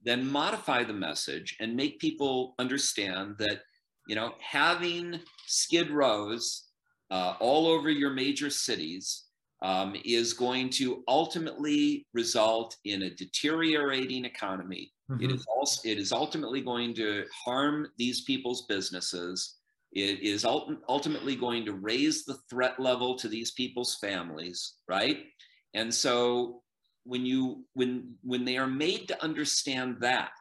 then 0.05 0.31
modify 0.31 0.85
the 0.85 0.93
message 0.93 1.57
and 1.61 1.75
make 1.75 1.99
people 1.99 2.55
understand 2.59 3.37
that 3.39 3.61
you 4.07 4.15
know 4.15 4.35
having 4.41 5.19
skid 5.47 5.91
rows 5.91 6.69
uh, 7.11 7.35
all 7.41 7.67
over 7.67 7.91
your 7.91 8.11
major 8.11 8.51
cities 8.51 9.24
um, 9.65 9.97
is 10.05 10.35
going 10.35 10.69
to 10.69 11.03
ultimately 11.09 12.07
result 12.13 12.77
in 12.85 13.05
a 13.05 13.11
deteriorating 13.15 14.27
economy. 14.27 14.93
Mm-hmm. 15.11 15.25
It 15.25 15.33
is 15.33 15.47
also 15.57 15.89
it 15.89 15.99
is 15.99 16.13
ultimately 16.13 16.61
going 16.61 16.95
to 16.97 17.25
harm 17.45 17.89
these 17.97 18.21
people's 18.25 18.67
businesses. 18.67 19.57
It 19.93 20.23
is 20.23 20.45
ultimately 20.45 21.35
going 21.35 21.65
to 21.65 21.73
raise 21.73 22.25
the 22.25 22.37
threat 22.51 22.79
level 22.79 23.17
to 23.17 23.27
these 23.27 23.53
people's 23.53 23.97
families, 24.03 24.75
right? 24.87 25.25
And 25.73 25.93
so 25.93 26.63
when 27.05 27.25
you 27.25 27.65
when 27.73 28.15
when 28.23 28.45
they 28.45 28.59
are 28.59 28.67
made 28.67 29.09
to 29.09 29.25
understand 29.25 29.97
that 30.01 30.33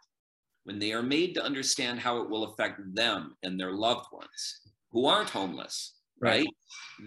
when 0.65 0.79
they 0.79 0.91
are 0.91 1.03
made 1.03 1.33
to 1.35 1.43
understand 1.43 1.99
how 1.99 2.21
it 2.21 2.29
will 2.29 2.45
affect 2.45 2.81
them 2.93 3.35
and 3.43 3.57
their 3.57 3.73
loved 3.73 4.07
ones 4.11 4.59
who 4.91 5.05
aren't 5.05 5.29
homeless 5.29 5.93
right, 6.19 6.31
right? 6.31 6.47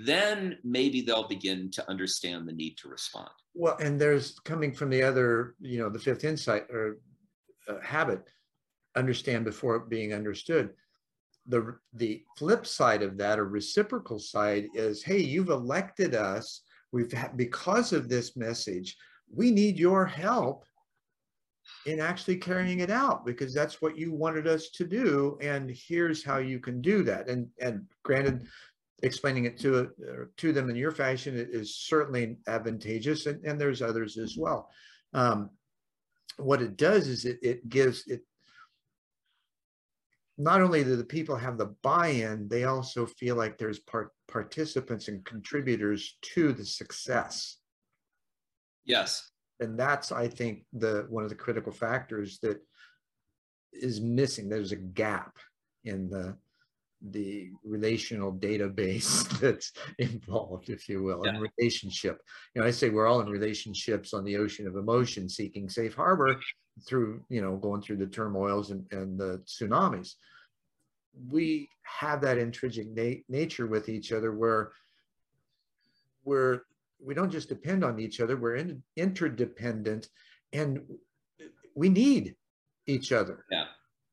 Then 0.04 0.58
maybe 0.64 1.00
they'll 1.00 1.28
begin 1.28 1.70
to 1.72 1.90
understand 1.90 2.48
the 2.48 2.52
need 2.52 2.76
to 2.78 2.88
respond. 2.88 3.30
Well 3.54 3.76
and 3.80 4.00
there's 4.00 4.38
coming 4.40 4.72
from 4.72 4.90
the 4.90 5.02
other 5.02 5.54
you 5.60 5.78
know 5.78 5.88
the 5.88 5.98
fifth 5.98 6.24
insight 6.24 6.64
or 6.70 6.98
uh, 7.68 7.80
habit 7.82 8.22
understand 8.96 9.44
before 9.44 9.80
being 9.80 10.12
understood. 10.12 10.70
The 11.46 11.76
the 11.94 12.22
flip 12.36 12.66
side 12.66 13.02
of 13.02 13.16
that 13.18 13.38
or 13.38 13.48
reciprocal 13.48 14.18
side 14.18 14.66
is 14.74 15.02
hey 15.02 15.18
you've 15.18 15.50
elected 15.50 16.14
us. 16.14 16.62
We've 16.92 17.12
had 17.12 17.36
because 17.36 17.92
of 17.92 18.08
this 18.08 18.36
message 18.36 18.96
we 19.32 19.50
need 19.50 19.78
your 19.78 20.06
help 20.06 20.64
in 21.86 22.00
actually 22.00 22.36
carrying 22.36 22.80
it 22.80 22.90
out 22.90 23.24
because 23.24 23.52
that's 23.52 23.82
what 23.82 23.98
you 23.98 24.12
wanted 24.12 24.46
us 24.46 24.70
to 24.70 24.84
do 24.84 25.36
and 25.40 25.70
here's 25.70 26.24
how 26.24 26.38
you 26.38 26.58
can 26.58 26.80
do 26.80 27.02
that. 27.02 27.28
And 27.28 27.48
and 27.60 27.84
granted 28.02 28.46
explaining 29.02 29.44
it 29.44 29.58
to 29.58 29.78
uh, 29.78 30.24
to 30.36 30.52
them 30.52 30.70
in 30.70 30.76
your 30.76 30.90
fashion 30.90 31.34
is 31.36 31.76
certainly 31.76 32.38
advantageous 32.46 33.26
and, 33.26 33.44
and 33.44 33.60
there's 33.60 33.82
others 33.82 34.16
as 34.16 34.36
well 34.38 34.70
um, 35.12 35.50
what 36.38 36.62
it 36.62 36.76
does 36.76 37.06
is 37.06 37.24
it, 37.24 37.38
it 37.42 37.68
gives 37.68 38.06
it 38.06 38.22
not 40.38 40.60
only 40.60 40.84
do 40.84 40.96
the 40.96 41.04
people 41.04 41.36
have 41.36 41.58
the 41.58 41.74
buy-in 41.82 42.48
they 42.48 42.64
also 42.64 43.04
feel 43.04 43.36
like 43.36 43.58
there's 43.58 43.80
part 43.80 44.12
participants 44.28 45.08
and 45.08 45.24
contributors 45.24 46.16
to 46.22 46.52
the 46.52 46.64
success 46.64 47.58
Yes. 48.86 49.30
And 49.60 49.78
that's, 49.78 50.12
I 50.12 50.28
think, 50.28 50.64
the 50.72 51.06
one 51.08 51.24
of 51.24 51.30
the 51.30 51.36
critical 51.36 51.72
factors 51.72 52.38
that 52.42 52.58
is 53.72 54.00
missing. 54.00 54.48
There's 54.48 54.72
a 54.72 54.76
gap 54.76 55.36
in 55.84 56.08
the 56.08 56.36
the 57.02 57.50
relational 57.64 58.32
database 58.32 59.28
that's 59.40 59.72
involved, 59.98 60.70
if 60.70 60.88
you 60.88 61.02
will, 61.02 61.22
yeah. 61.24 61.34
in 61.34 61.48
relationship. 61.58 62.20
You 62.54 62.60
know, 62.62 62.66
I 62.66 62.70
say 62.70 62.90
we're 62.90 63.06
all 63.06 63.20
in 63.20 63.28
relationships 63.28 64.14
on 64.14 64.24
the 64.24 64.36
ocean 64.36 64.66
of 64.66 64.76
emotion, 64.76 65.28
seeking 65.28 65.68
safe 65.68 65.94
harbor 65.94 66.40
through, 66.86 67.22
you 67.28 67.40
know, 67.40 67.56
going 67.56 67.82
through 67.82 67.98
the 67.98 68.06
turmoils 68.06 68.70
and, 68.70 68.84
and 68.92 69.18
the 69.18 69.42
tsunamis. 69.46 70.14
We 71.30 71.68
have 71.82 72.20
that 72.22 72.38
intrinsic 72.38 72.88
na- 72.94 73.22
nature 73.28 73.66
with 73.66 73.88
each 73.88 74.12
other 74.12 74.32
where 74.32 74.72
we're 76.24 76.62
we 76.98 77.14
don't 77.14 77.30
just 77.30 77.50
depend 77.50 77.84
on 77.84 77.98
each 78.00 78.20
other, 78.20 78.36
we're 78.38 78.56
in, 78.56 78.82
interdependent 78.96 80.08
and 80.52 80.80
we 81.74 81.90
need 81.90 82.34
each 82.86 83.12
other. 83.12 83.44
Yeah, 83.50 83.66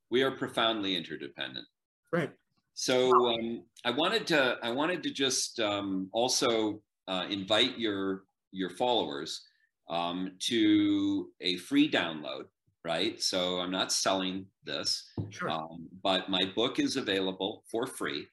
we 0.10 0.22
are 0.24 0.32
profoundly 0.32 0.96
interdependent. 0.96 1.66
Right. 2.12 2.32
So 2.74 3.12
um, 3.30 3.64
I 3.86 3.91
wanted 3.91 4.26
to 4.28 4.58
I 4.64 4.72
wanted 4.72 5.04
to 5.04 5.12
just 5.12 5.60
um, 5.60 6.10
also 6.12 6.82
uh, 7.08 7.26
invite 7.30 7.78
your 7.78 8.24
your 8.52 8.70
followers 8.70 9.41
um, 9.90 10.32
to 10.48 11.30
a 11.41 11.58
free 11.58 11.90
download. 11.90 12.45
Right. 12.86 13.22
So 13.22 13.60
I'm 13.60 13.72
not 13.72 13.94
selling 13.94 14.45
this, 14.66 15.10
sure. 15.30 15.50
Um, 15.50 15.88
but 16.04 16.30
my 16.30 16.52
book 16.54 16.80
is 16.80 16.98
available 16.98 17.64
for 17.72 17.88
free. 17.88 18.28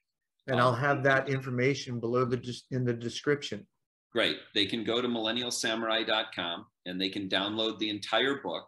And 0.48 0.58
I'll 0.58 0.70
um, 0.70 0.80
have 0.80 1.04
that 1.04 1.28
information 1.28 2.00
below 2.00 2.24
the 2.24 2.36
just 2.36 2.64
in 2.72 2.84
the 2.84 2.92
description. 2.92 3.64
Great. 4.12 4.38
They 4.54 4.66
can 4.66 4.82
go 4.82 5.00
to 5.00 5.06
millennialsamurai.com 5.06 6.66
and 6.86 7.00
they 7.00 7.08
can 7.08 7.28
download 7.28 7.78
the 7.78 7.90
entire 7.90 8.40
book 8.42 8.66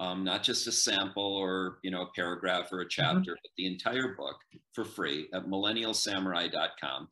um, 0.00 0.24
not 0.24 0.42
just 0.42 0.66
a 0.66 0.72
sample 0.72 1.36
or 1.36 1.78
you 1.82 1.90
know 1.90 2.02
a 2.02 2.10
paragraph 2.16 2.72
or 2.72 2.80
a 2.80 2.84
mm-hmm. 2.84 2.88
chapter, 2.88 3.32
mm-hmm. 3.32 3.42
but 3.42 3.50
the 3.56 3.66
entire 3.66 4.16
book 4.16 4.36
for 4.72 4.84
free 4.84 5.28
at 5.34 5.46
millennialsamurai.com. 5.46 7.08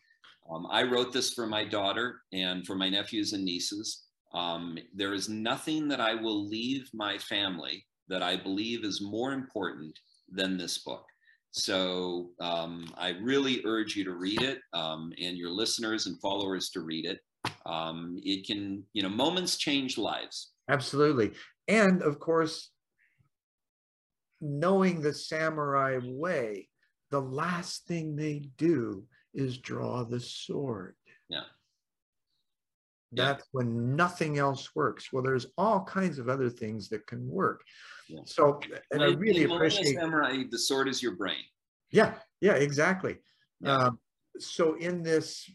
Um, 0.51 0.66
I 0.70 0.82
wrote 0.82 1.12
this 1.12 1.35
for 1.35 1.47
my 1.47 1.65
daughter 1.65 2.23
and 2.32 2.66
for 2.66 2.74
my 2.74 2.89
nephews 2.89 3.35
and 3.35 3.44
nieces. 3.44 4.05
Um, 4.32 4.78
there 4.94 5.12
is 5.12 5.28
nothing 5.28 5.89
that 5.89 6.01
I 6.01 6.15
will 6.15 6.48
leave 6.48 6.89
my 6.94 7.19
family 7.19 7.85
that 8.09 8.23
I 8.23 8.36
believe 8.36 8.85
is 8.85 9.02
more 9.02 9.32
important 9.32 9.93
than 10.31 10.56
this 10.56 10.78
book. 10.78 11.05
So 11.51 12.31
um, 12.40 12.90
I 12.97 13.10
really 13.20 13.62
urge 13.66 13.94
you 13.97 14.05
to 14.05 14.15
read 14.15 14.40
it 14.40 14.60
um, 14.73 15.12
and 15.23 15.36
your 15.36 15.51
listeners 15.51 16.06
and 16.06 16.19
followers 16.20 16.70
to 16.70 16.81
read 16.81 17.05
it. 17.05 17.20
Um, 17.66 18.19
it 18.23 18.47
can, 18.47 18.85
you 18.94 19.02
know, 19.02 19.09
moments 19.10 19.56
change 19.56 19.98
lives. 19.98 20.52
Absolutely. 20.70 21.32
And 21.69 22.02
of 22.02 22.19
course, 22.19 22.70
knowing 24.40 25.01
the 25.01 25.12
samurai 25.12 25.98
way, 26.02 26.69
the 27.10 27.20
last 27.20 27.86
thing 27.86 28.16
they 28.16 28.48
do 28.56 29.05
is 29.35 29.59
draw 29.59 30.05
the 30.05 30.20
sword. 30.20 30.94
Yeah. 31.28 31.43
That's 33.12 33.40
yeah. 33.40 33.48
when 33.52 33.97
nothing 33.97 34.39
else 34.39 34.74
works. 34.74 35.12
Well, 35.12 35.23
there's 35.23 35.47
all 35.56 35.85
kinds 35.85 36.19
of 36.19 36.28
other 36.28 36.51
things 36.51 36.89
that 36.90 37.06
can 37.06 37.27
work. 37.28 37.62
Yeah. 38.09 38.20
So, 38.27 38.60
and 38.90 39.01
well, 39.01 39.10
I 39.10 39.15
really 39.15 39.44
appreciate 39.44 39.94
samurai. 39.94 40.44
The 40.51 40.59
sword 40.59 40.89
is 40.89 41.02
your 41.02 41.16
brain. 41.16 41.43
Yeah, 41.90 42.15
yeah, 42.40 42.55
exactly. 42.55 43.16
Yeah. 43.60 43.77
Um, 43.77 43.98
so, 44.39 44.74
in 44.74 45.02
this 45.02 45.51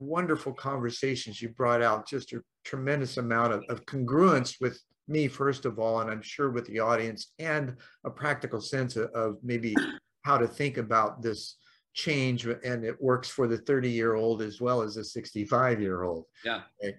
wonderful 0.00 0.52
conversations, 0.52 1.40
you 1.40 1.50
brought 1.50 1.82
out 1.82 2.08
just 2.08 2.32
a 2.32 2.42
tremendous 2.64 3.16
amount 3.16 3.52
of, 3.52 3.64
of 3.68 3.84
congruence 3.86 4.56
with 4.60 4.80
me 5.08 5.28
first 5.28 5.64
of 5.64 5.78
all, 5.78 6.00
and 6.00 6.10
I'm 6.10 6.22
sure 6.22 6.50
with 6.50 6.66
the 6.66 6.80
audience, 6.80 7.32
and 7.38 7.76
a 8.04 8.10
practical 8.10 8.60
sense 8.60 8.96
of, 8.96 9.10
of 9.10 9.36
maybe 9.42 9.74
how 10.22 10.38
to 10.38 10.46
think 10.46 10.78
about 10.78 11.22
this 11.22 11.56
change, 11.94 12.46
and 12.46 12.84
it 12.84 13.00
works 13.00 13.28
for 13.28 13.46
the 13.46 13.58
30 13.58 13.90
year 13.90 14.14
old 14.14 14.42
as 14.42 14.60
well 14.60 14.82
as 14.82 14.94
the 14.94 15.04
65 15.04 15.80
year 15.80 16.02
old. 16.02 16.26
Yeah. 16.44 16.62
Okay. 16.82 16.96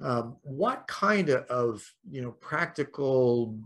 Um, 0.00 0.36
what 0.42 0.86
kind 0.86 1.30
of, 1.30 1.84
you 2.08 2.22
know 2.22 2.32
practical 2.32 3.58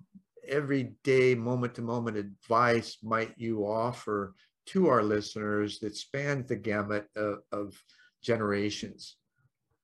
everyday 0.48 1.34
moment 1.34 1.74
to 1.74 1.82
moment 1.82 2.16
advice 2.16 2.98
might 3.02 3.34
you 3.36 3.66
offer 3.66 4.34
to 4.66 4.88
our 4.88 5.02
listeners 5.02 5.78
that 5.80 5.96
spans 5.96 6.48
the 6.48 6.56
gamut 6.56 7.06
of, 7.16 7.38
of 7.52 7.82
generations? 8.22 9.16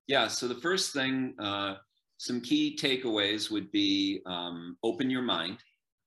Yeah, 0.07 0.29
so 0.29 0.49
the 0.49 0.55
first 0.55 0.93
thing 0.93 1.35
uh, 1.39 1.75
some 2.19 2.41
key 2.41 2.77
takeaways 2.77 3.51
would 3.51 3.71
be 3.71 4.21
um, 4.27 4.77
open 4.83 5.09
your 5.09 5.23
mind, 5.23 5.59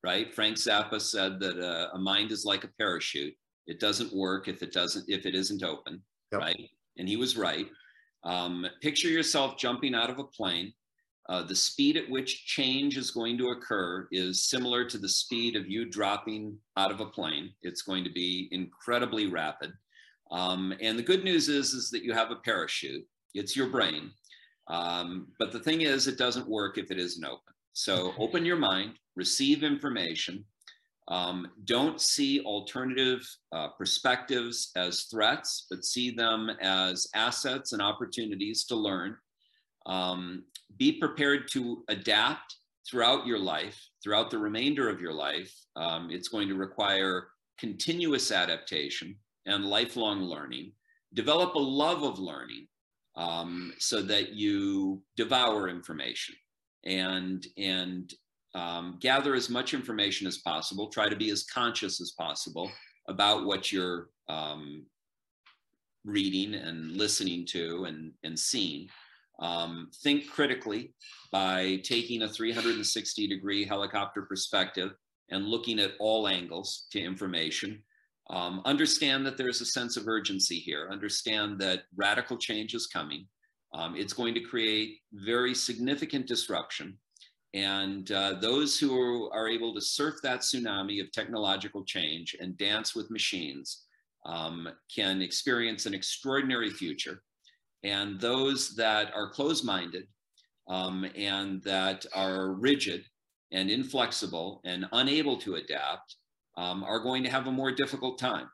right? 0.03 0.33
Frank 0.33 0.57
Zappa 0.57 1.01
said 1.01 1.39
that 1.39 1.57
uh, 1.57 1.89
a 1.93 1.99
mind 1.99 2.31
is 2.31 2.45
like 2.45 2.65
a 2.65 2.71
parachute. 2.77 3.33
It 3.65 3.79
doesn't 3.79 4.13
work 4.13 4.47
if 4.47 4.61
it 4.61 4.73
doesn't 4.73 5.05
if 5.07 5.25
it 5.25 5.35
isn't 5.35 5.63
open, 5.63 6.01
yep. 6.31 6.41
right? 6.41 6.69
And 6.97 7.07
he 7.07 7.15
was 7.15 7.37
right. 7.37 7.67
Um, 8.23 8.67
picture 8.81 9.07
yourself 9.07 9.57
jumping 9.57 9.95
out 9.95 10.09
of 10.09 10.19
a 10.19 10.25
plane. 10.25 10.73
Uh, 11.29 11.43
the 11.43 11.55
speed 11.55 11.95
at 11.95 12.09
which 12.09 12.45
change 12.45 12.97
is 12.97 13.11
going 13.11 13.37
to 13.37 13.51
occur 13.51 14.07
is 14.11 14.49
similar 14.49 14.83
to 14.83 14.97
the 14.97 15.07
speed 15.07 15.55
of 15.55 15.69
you 15.69 15.89
dropping 15.89 16.57
out 16.75 16.91
of 16.91 16.99
a 16.99 17.05
plane. 17.05 17.53
It's 17.61 17.83
going 17.83 18.03
to 18.03 18.11
be 18.11 18.49
incredibly 18.51 19.27
rapid. 19.27 19.71
Um, 20.31 20.73
and 20.81 20.99
the 20.99 21.03
good 21.03 21.23
news 21.23 21.47
is, 21.47 21.73
is 21.73 21.89
that 21.91 22.03
you 22.03 22.11
have 22.11 22.31
a 22.31 22.37
parachute. 22.37 23.05
It's 23.33 23.55
your 23.55 23.67
brain. 23.67 24.11
Um, 24.71 25.27
but 25.37 25.51
the 25.51 25.59
thing 25.59 25.81
is, 25.81 26.07
it 26.07 26.17
doesn't 26.17 26.47
work 26.47 26.77
if 26.77 26.89
it 26.91 26.97
isn't 26.97 27.25
open. 27.25 27.53
So 27.73 28.13
open 28.17 28.45
your 28.45 28.57
mind, 28.57 28.93
receive 29.15 29.63
information. 29.63 30.45
Um, 31.09 31.49
don't 31.65 31.99
see 31.99 32.39
alternative 32.41 33.21
uh, 33.51 33.69
perspectives 33.77 34.71
as 34.77 35.03
threats, 35.03 35.67
but 35.69 35.83
see 35.83 36.11
them 36.11 36.49
as 36.61 37.05
assets 37.13 37.73
and 37.73 37.81
opportunities 37.81 38.63
to 38.65 38.75
learn. 38.75 39.17
Um, 39.87 40.45
be 40.77 40.93
prepared 40.93 41.49
to 41.51 41.83
adapt 41.89 42.55
throughout 42.89 43.27
your 43.27 43.39
life, 43.39 43.77
throughout 44.01 44.31
the 44.31 44.37
remainder 44.37 44.87
of 44.87 45.01
your 45.01 45.13
life. 45.13 45.53
Um, 45.75 46.09
it's 46.11 46.29
going 46.29 46.47
to 46.47 46.55
require 46.55 47.27
continuous 47.59 48.31
adaptation 48.31 49.17
and 49.45 49.65
lifelong 49.65 50.21
learning. 50.21 50.71
Develop 51.13 51.55
a 51.55 51.59
love 51.59 52.03
of 52.03 52.19
learning 52.19 52.67
um, 53.15 53.73
so 53.77 54.01
that 54.01 54.33
you 54.33 55.01
devour 55.17 55.69
information 55.69 56.35
and 56.85 57.45
and 57.57 58.13
um, 58.53 58.97
gather 58.99 59.33
as 59.33 59.49
much 59.49 59.73
information 59.73 60.27
as 60.27 60.39
possible. 60.39 60.89
Try 60.89 61.09
to 61.09 61.15
be 61.15 61.29
as 61.29 61.43
conscious 61.43 62.01
as 62.01 62.11
possible 62.11 62.69
about 63.07 63.45
what 63.45 63.71
you're 63.71 64.09
um, 64.27 64.85
reading 66.03 66.55
and 66.55 66.91
listening 66.91 67.45
to 67.47 67.85
and 67.85 68.11
and 68.23 68.37
seeing. 68.37 68.87
Um, 69.39 69.89
think 70.03 70.29
critically 70.29 70.93
by 71.31 71.81
taking 71.83 72.21
a 72.21 72.27
360 72.27 73.27
degree 73.27 73.65
helicopter 73.65 74.21
perspective 74.21 74.91
and 75.29 75.47
looking 75.47 75.79
at 75.79 75.93
all 75.99 76.27
angles 76.27 76.85
to 76.91 77.01
information 77.01 77.81
um, 78.31 78.61
understand 78.63 79.25
that 79.25 79.37
there's 79.37 79.59
a 79.59 79.65
sense 79.65 79.97
of 79.97 80.07
urgency 80.07 80.55
here. 80.55 80.87
Understand 80.89 81.59
that 81.59 81.83
radical 81.95 82.37
change 82.37 82.73
is 82.73 82.87
coming. 82.87 83.27
Um, 83.73 83.95
it's 83.95 84.13
going 84.13 84.33
to 84.33 84.39
create 84.39 84.99
very 85.13 85.53
significant 85.53 86.27
disruption. 86.27 86.97
And 87.53 88.09
uh, 88.13 88.35
those 88.39 88.79
who 88.79 89.29
are, 89.33 89.49
able 89.49 89.73
to 89.75 89.81
surf 89.81 90.15
that 90.23 90.39
tsunami 90.39 91.01
of 91.01 91.11
technological 91.11 91.83
change 91.83 92.33
and 92.39 92.57
dance 92.57 92.95
with 92.95 93.11
machines 93.11 93.83
um, 94.25 94.69
can 94.93 95.21
experience 95.21 95.85
an 95.85 95.93
extraordinary 95.93 96.69
future. 96.69 97.23
And 97.83 98.19
those 98.21 98.73
that 98.75 99.11
are 99.13 99.29
closed 99.29 99.65
minded 99.65 100.07
um, 100.69 101.05
and 101.17 101.61
that 101.63 102.05
are 102.15 102.53
rigid 102.53 103.03
and 103.51 103.69
inflexible 103.69 104.61
and 104.63 104.85
unable 104.93 105.35
to 105.39 105.55
adapt 105.55 106.15
um, 106.57 106.83
are 106.83 106.99
going 106.99 107.23
to 107.23 107.29
have 107.29 107.47
a 107.47 107.51
more 107.51 107.71
difficult 107.71 108.19
time. 108.19 108.49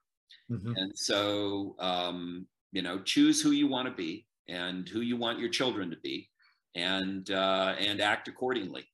Mm-hmm. 0.51 0.73
And 0.75 0.91
so, 0.95 1.75
um, 1.79 2.45
you 2.71 2.81
know, 2.81 2.99
choose 2.99 3.41
who 3.41 3.51
you 3.51 3.67
want 3.67 3.87
to 3.87 3.93
be 3.93 4.25
and 4.47 4.87
who 4.87 5.01
you 5.01 5.17
want 5.17 5.39
your 5.39 5.49
children 5.49 5.89
to 5.89 5.97
be, 5.97 6.29
and 6.75 7.29
uh, 7.31 7.75
and 7.79 8.01
act 8.01 8.27
accordingly. 8.27 8.85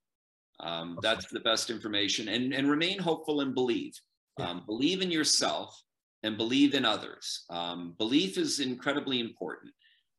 Um, 0.59 0.97
that's 1.01 1.27
the 1.31 1.41
best 1.41 1.69
information, 1.69 2.27
and 2.30 2.53
and 2.53 2.69
remain 2.69 2.99
hopeful 2.99 3.41
and 3.41 3.53
believe. 3.53 3.93
Yeah. 4.39 4.49
Um, 4.49 4.63
believe 4.65 5.01
in 5.01 5.11
yourself 5.11 5.80
and 6.23 6.38
believe 6.38 6.73
in 6.73 6.85
others. 6.85 7.45
Um, 7.49 7.93
belief 7.97 8.38
is 8.38 8.59
incredibly 8.59 9.19
important. 9.19 9.73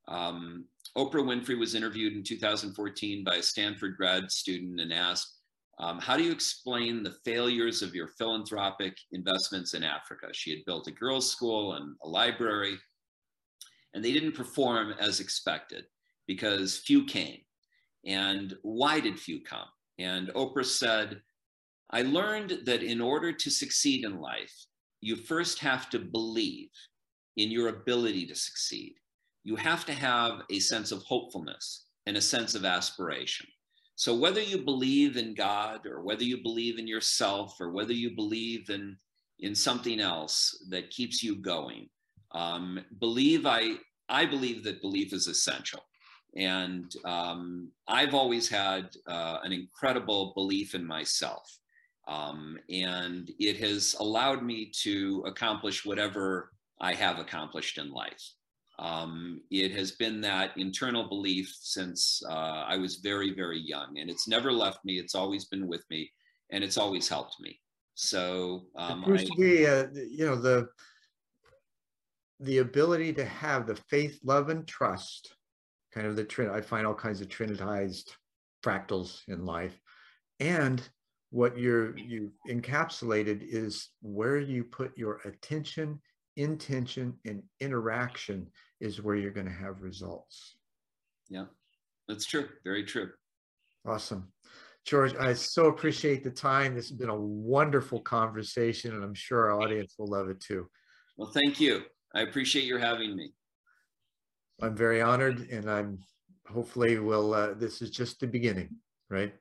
Um, 0.06 0.66
Oprah 0.97 1.24
Winfrey 1.24 1.59
was 1.59 1.74
interviewed 1.74 2.12
in 2.12 2.23
2014 2.23 3.24
by 3.24 3.36
a 3.36 3.43
Stanford 3.43 3.97
grad 3.97 4.31
student 4.31 4.81
and 4.81 4.93
asked, 4.93 5.34
um, 5.79 5.99
how 5.99 6.17
do 6.17 6.23
you 6.23 6.33
explain 6.33 7.03
the 7.03 7.17
failures 7.25 7.83
of 7.83 7.95
your 7.95 8.09
philanthropic 8.09 8.97
investments 9.13 9.75
in 9.75 9.83
Africa? 9.83 10.29
She 10.33 10.51
had 10.51 10.65
built 10.67 10.87
a 10.87 10.93
girls' 10.93 11.31
school 11.31 11.75
and 11.75 11.97
a 12.03 12.09
library, 12.09 12.77
and 13.93 14.05
they 14.05 14.13
didn't 14.13 14.37
perform 14.37 14.95
as 15.01 15.21
expected 15.21 15.85
because 16.27 16.79
few 16.79 17.05
came. 17.05 17.41
And 18.07 18.55
why 18.63 19.01
did 19.01 19.19
few 19.19 19.41
come? 19.43 19.69
And 19.99 20.29
Oprah 20.29 20.65
said, 20.65 21.21
I 21.91 22.03
learned 22.03 22.61
that 22.65 22.83
in 22.83 23.01
order 23.01 23.33
to 23.33 23.51
succeed 23.51 24.05
in 24.05 24.21
life, 24.21 24.53
you 25.01 25.17
first 25.17 25.59
have 25.59 25.91
to 25.91 25.99
believe 25.99 26.71
in 27.37 27.51
your 27.51 27.69
ability 27.69 28.27
to 28.27 28.35
succeed. 28.35 28.95
You 29.43 29.57
have 29.57 29.85
to 29.87 29.93
have 29.93 30.43
a 30.51 30.59
sense 30.61 30.93
of 30.93 31.03
hopefulness 31.03 31.87
and 32.07 32.17
a 32.17 32.23
sense 32.23 32.55
of 32.55 32.65
aspiration. 32.65 33.47
So, 33.97 34.15
whether 34.15 34.41
you 34.41 34.59
believe 34.59 35.16
in 35.16 35.35
God 35.35 35.87
or 35.87 36.03
whether 36.03 36.25
you 36.25 36.43
believe 36.43 36.79
in 36.79 36.87
yourself 36.87 37.61
or 37.61 37.71
whether 37.71 37.93
you 37.93 38.15
believe 38.15 38.71
in, 38.71 38.97
in 39.39 39.55
something 39.55 40.01
else 40.01 40.65
that 40.71 40.91
keeps 40.91 41.23
you 41.23 41.37
going, 41.37 41.89
um, 42.33 42.85
believe 42.99 43.47
I, 43.47 43.75
I 44.09 44.27
believe 44.27 44.65
that 44.65 44.81
belief 44.81 45.12
is 45.12 45.29
essential. 45.29 45.81
And 46.37 46.93
um, 47.05 47.71
I've 47.87 48.15
always 48.15 48.49
had 48.49 48.91
uh, 49.07 49.39
an 49.45 49.53
incredible 49.53 50.33
belief 50.35 50.75
in 50.75 50.85
myself. 50.85 51.59
Um, 52.09 52.59
and 52.69 53.31
it 53.39 53.57
has 53.59 53.95
allowed 54.01 54.43
me 54.43 54.71
to 54.83 55.23
accomplish 55.27 55.87
whatever 55.87 56.51
I 56.81 56.95
have 56.95 57.19
accomplished 57.19 57.79
in 57.79 57.93
life. 57.93 58.35
Um, 58.79 59.41
it 59.51 59.73
has 59.73 59.93
been 59.93 60.21
that 60.23 60.57
internal 60.57 61.09
belief 61.09 61.55
since 61.61 62.23
uh, 62.29 62.65
I 62.67 62.77
was 62.77 62.97
very, 62.97 63.33
very 63.33 63.61
young, 63.61 63.99
and 63.99 64.11
it's 64.11 64.27
never 64.27 64.53
left 64.53 64.85
me. 64.85 64.99
It's 64.99 65.15
always 65.15 65.45
been 65.45 65.69
with 65.69 65.85
me, 65.91 66.11
and 66.51 66.65
it's 66.65 66.77
always 66.77 67.09
helped 67.09 67.37
me. 67.41 67.61
So 67.95 68.67
um, 68.77 69.01
it 69.01 69.03
appears 69.05 69.23
I, 69.23 69.25
to 69.25 69.41
be, 69.41 69.67
uh, 69.67 69.87
you 70.09 70.27
know, 70.27 70.37
the 70.37 70.69
the 72.41 72.59
ability 72.59 73.13
to 73.15 73.25
have 73.25 73.67
the 73.67 73.77
faith, 73.89 74.19
love, 74.25 74.49
and 74.49 74.67
trust, 74.67 75.35
kind 75.93 76.07
of 76.07 76.17
the 76.17 76.25
trin. 76.25 76.51
I 76.51 76.61
find 76.61 76.87
all 76.87 76.95
kinds 76.95 77.21
of 77.21 77.29
trinitized 77.29 78.11
fractals 78.65 79.21
in 79.29 79.45
life, 79.45 79.79
and 80.41 80.87
what 81.31 81.57
you're 81.57 81.97
you 81.97 82.33
encapsulated 82.49 83.43
is 83.43 83.91
where 84.03 84.39
you 84.39 84.65
put 84.65 84.97
your 84.99 85.21
attention 85.25 86.01
intention 86.36 87.15
and 87.24 87.43
interaction 87.61 88.48
is 88.81 89.02
where 89.02 89.16
you're 89.16 89.31
going 89.31 89.47
to 89.47 89.52
have 89.52 89.82
results. 89.82 90.56
Yeah, 91.28 91.47
that's 92.09 92.27
true. 92.27 92.48
Very 92.65 92.85
true. 92.85 93.11
Awesome. 93.86 94.32
George, 94.85 95.15
I 95.16 95.32
so 95.32 95.66
appreciate 95.66 96.23
the 96.23 96.31
time. 96.31 96.74
This 96.74 96.89
has 96.90 96.98
been 96.98 97.09
a 97.09 97.19
wonderful 97.19 98.01
conversation, 98.01 98.94
and 98.94 99.02
I'm 99.02 99.15
sure 99.15 99.51
our 99.51 99.61
audience 99.61 99.94
will 99.98 100.09
love 100.09 100.28
it 100.28 100.40
too. 100.40 100.69
Well, 101.16 101.31
thank 101.31 101.59
you. 101.59 101.82
I 102.15 102.23
appreciate 102.23 102.65
your 102.65 102.78
having 102.78 103.16
me. 103.16 103.32
I'm 104.61 104.77
very 104.77 105.01
honored, 105.01 105.48
and 105.51 105.70
I'm 105.70 105.98
hopefully 106.47 106.98
will. 106.98 107.32
Uh, 107.32 107.55
this 107.55 107.81
is 107.81 107.90
just 107.90 108.20
the 108.20 108.27
beginning, 108.27 108.77
right? 109.09 109.35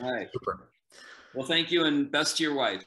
All 0.00 0.12
right. 0.12 0.28
Super. 0.32 0.70
Well, 1.34 1.46
thank 1.46 1.72
you, 1.72 1.84
and 1.84 2.10
best 2.10 2.36
to 2.36 2.44
your 2.44 2.54
wife. 2.54 2.84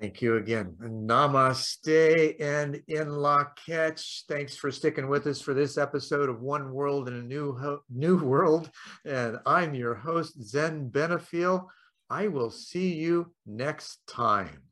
Thank 0.00 0.22
you 0.22 0.36
again. 0.36 0.76
Namaste 0.80 2.40
and 2.40 2.80
in 2.88 3.10
la 3.10 3.44
catch. 3.66 4.24
Thanks 4.28 4.56
for 4.56 4.70
sticking 4.70 5.08
with 5.08 5.26
us 5.26 5.42
for 5.42 5.52
this 5.52 5.76
episode 5.76 6.30
of 6.30 6.40
One 6.40 6.72
World 6.72 7.08
in 7.08 7.16
a 7.16 7.22
New 7.22 7.82
New 7.90 8.16
World. 8.16 8.70
And 9.04 9.36
I'm 9.44 9.74
your 9.74 9.94
host, 9.94 10.42
Zen 10.42 10.88
Benefiel. 10.88 11.66
I 12.08 12.28
will 12.28 12.50
see 12.50 12.94
you 12.94 13.34
next 13.44 13.98
time. 14.06 14.69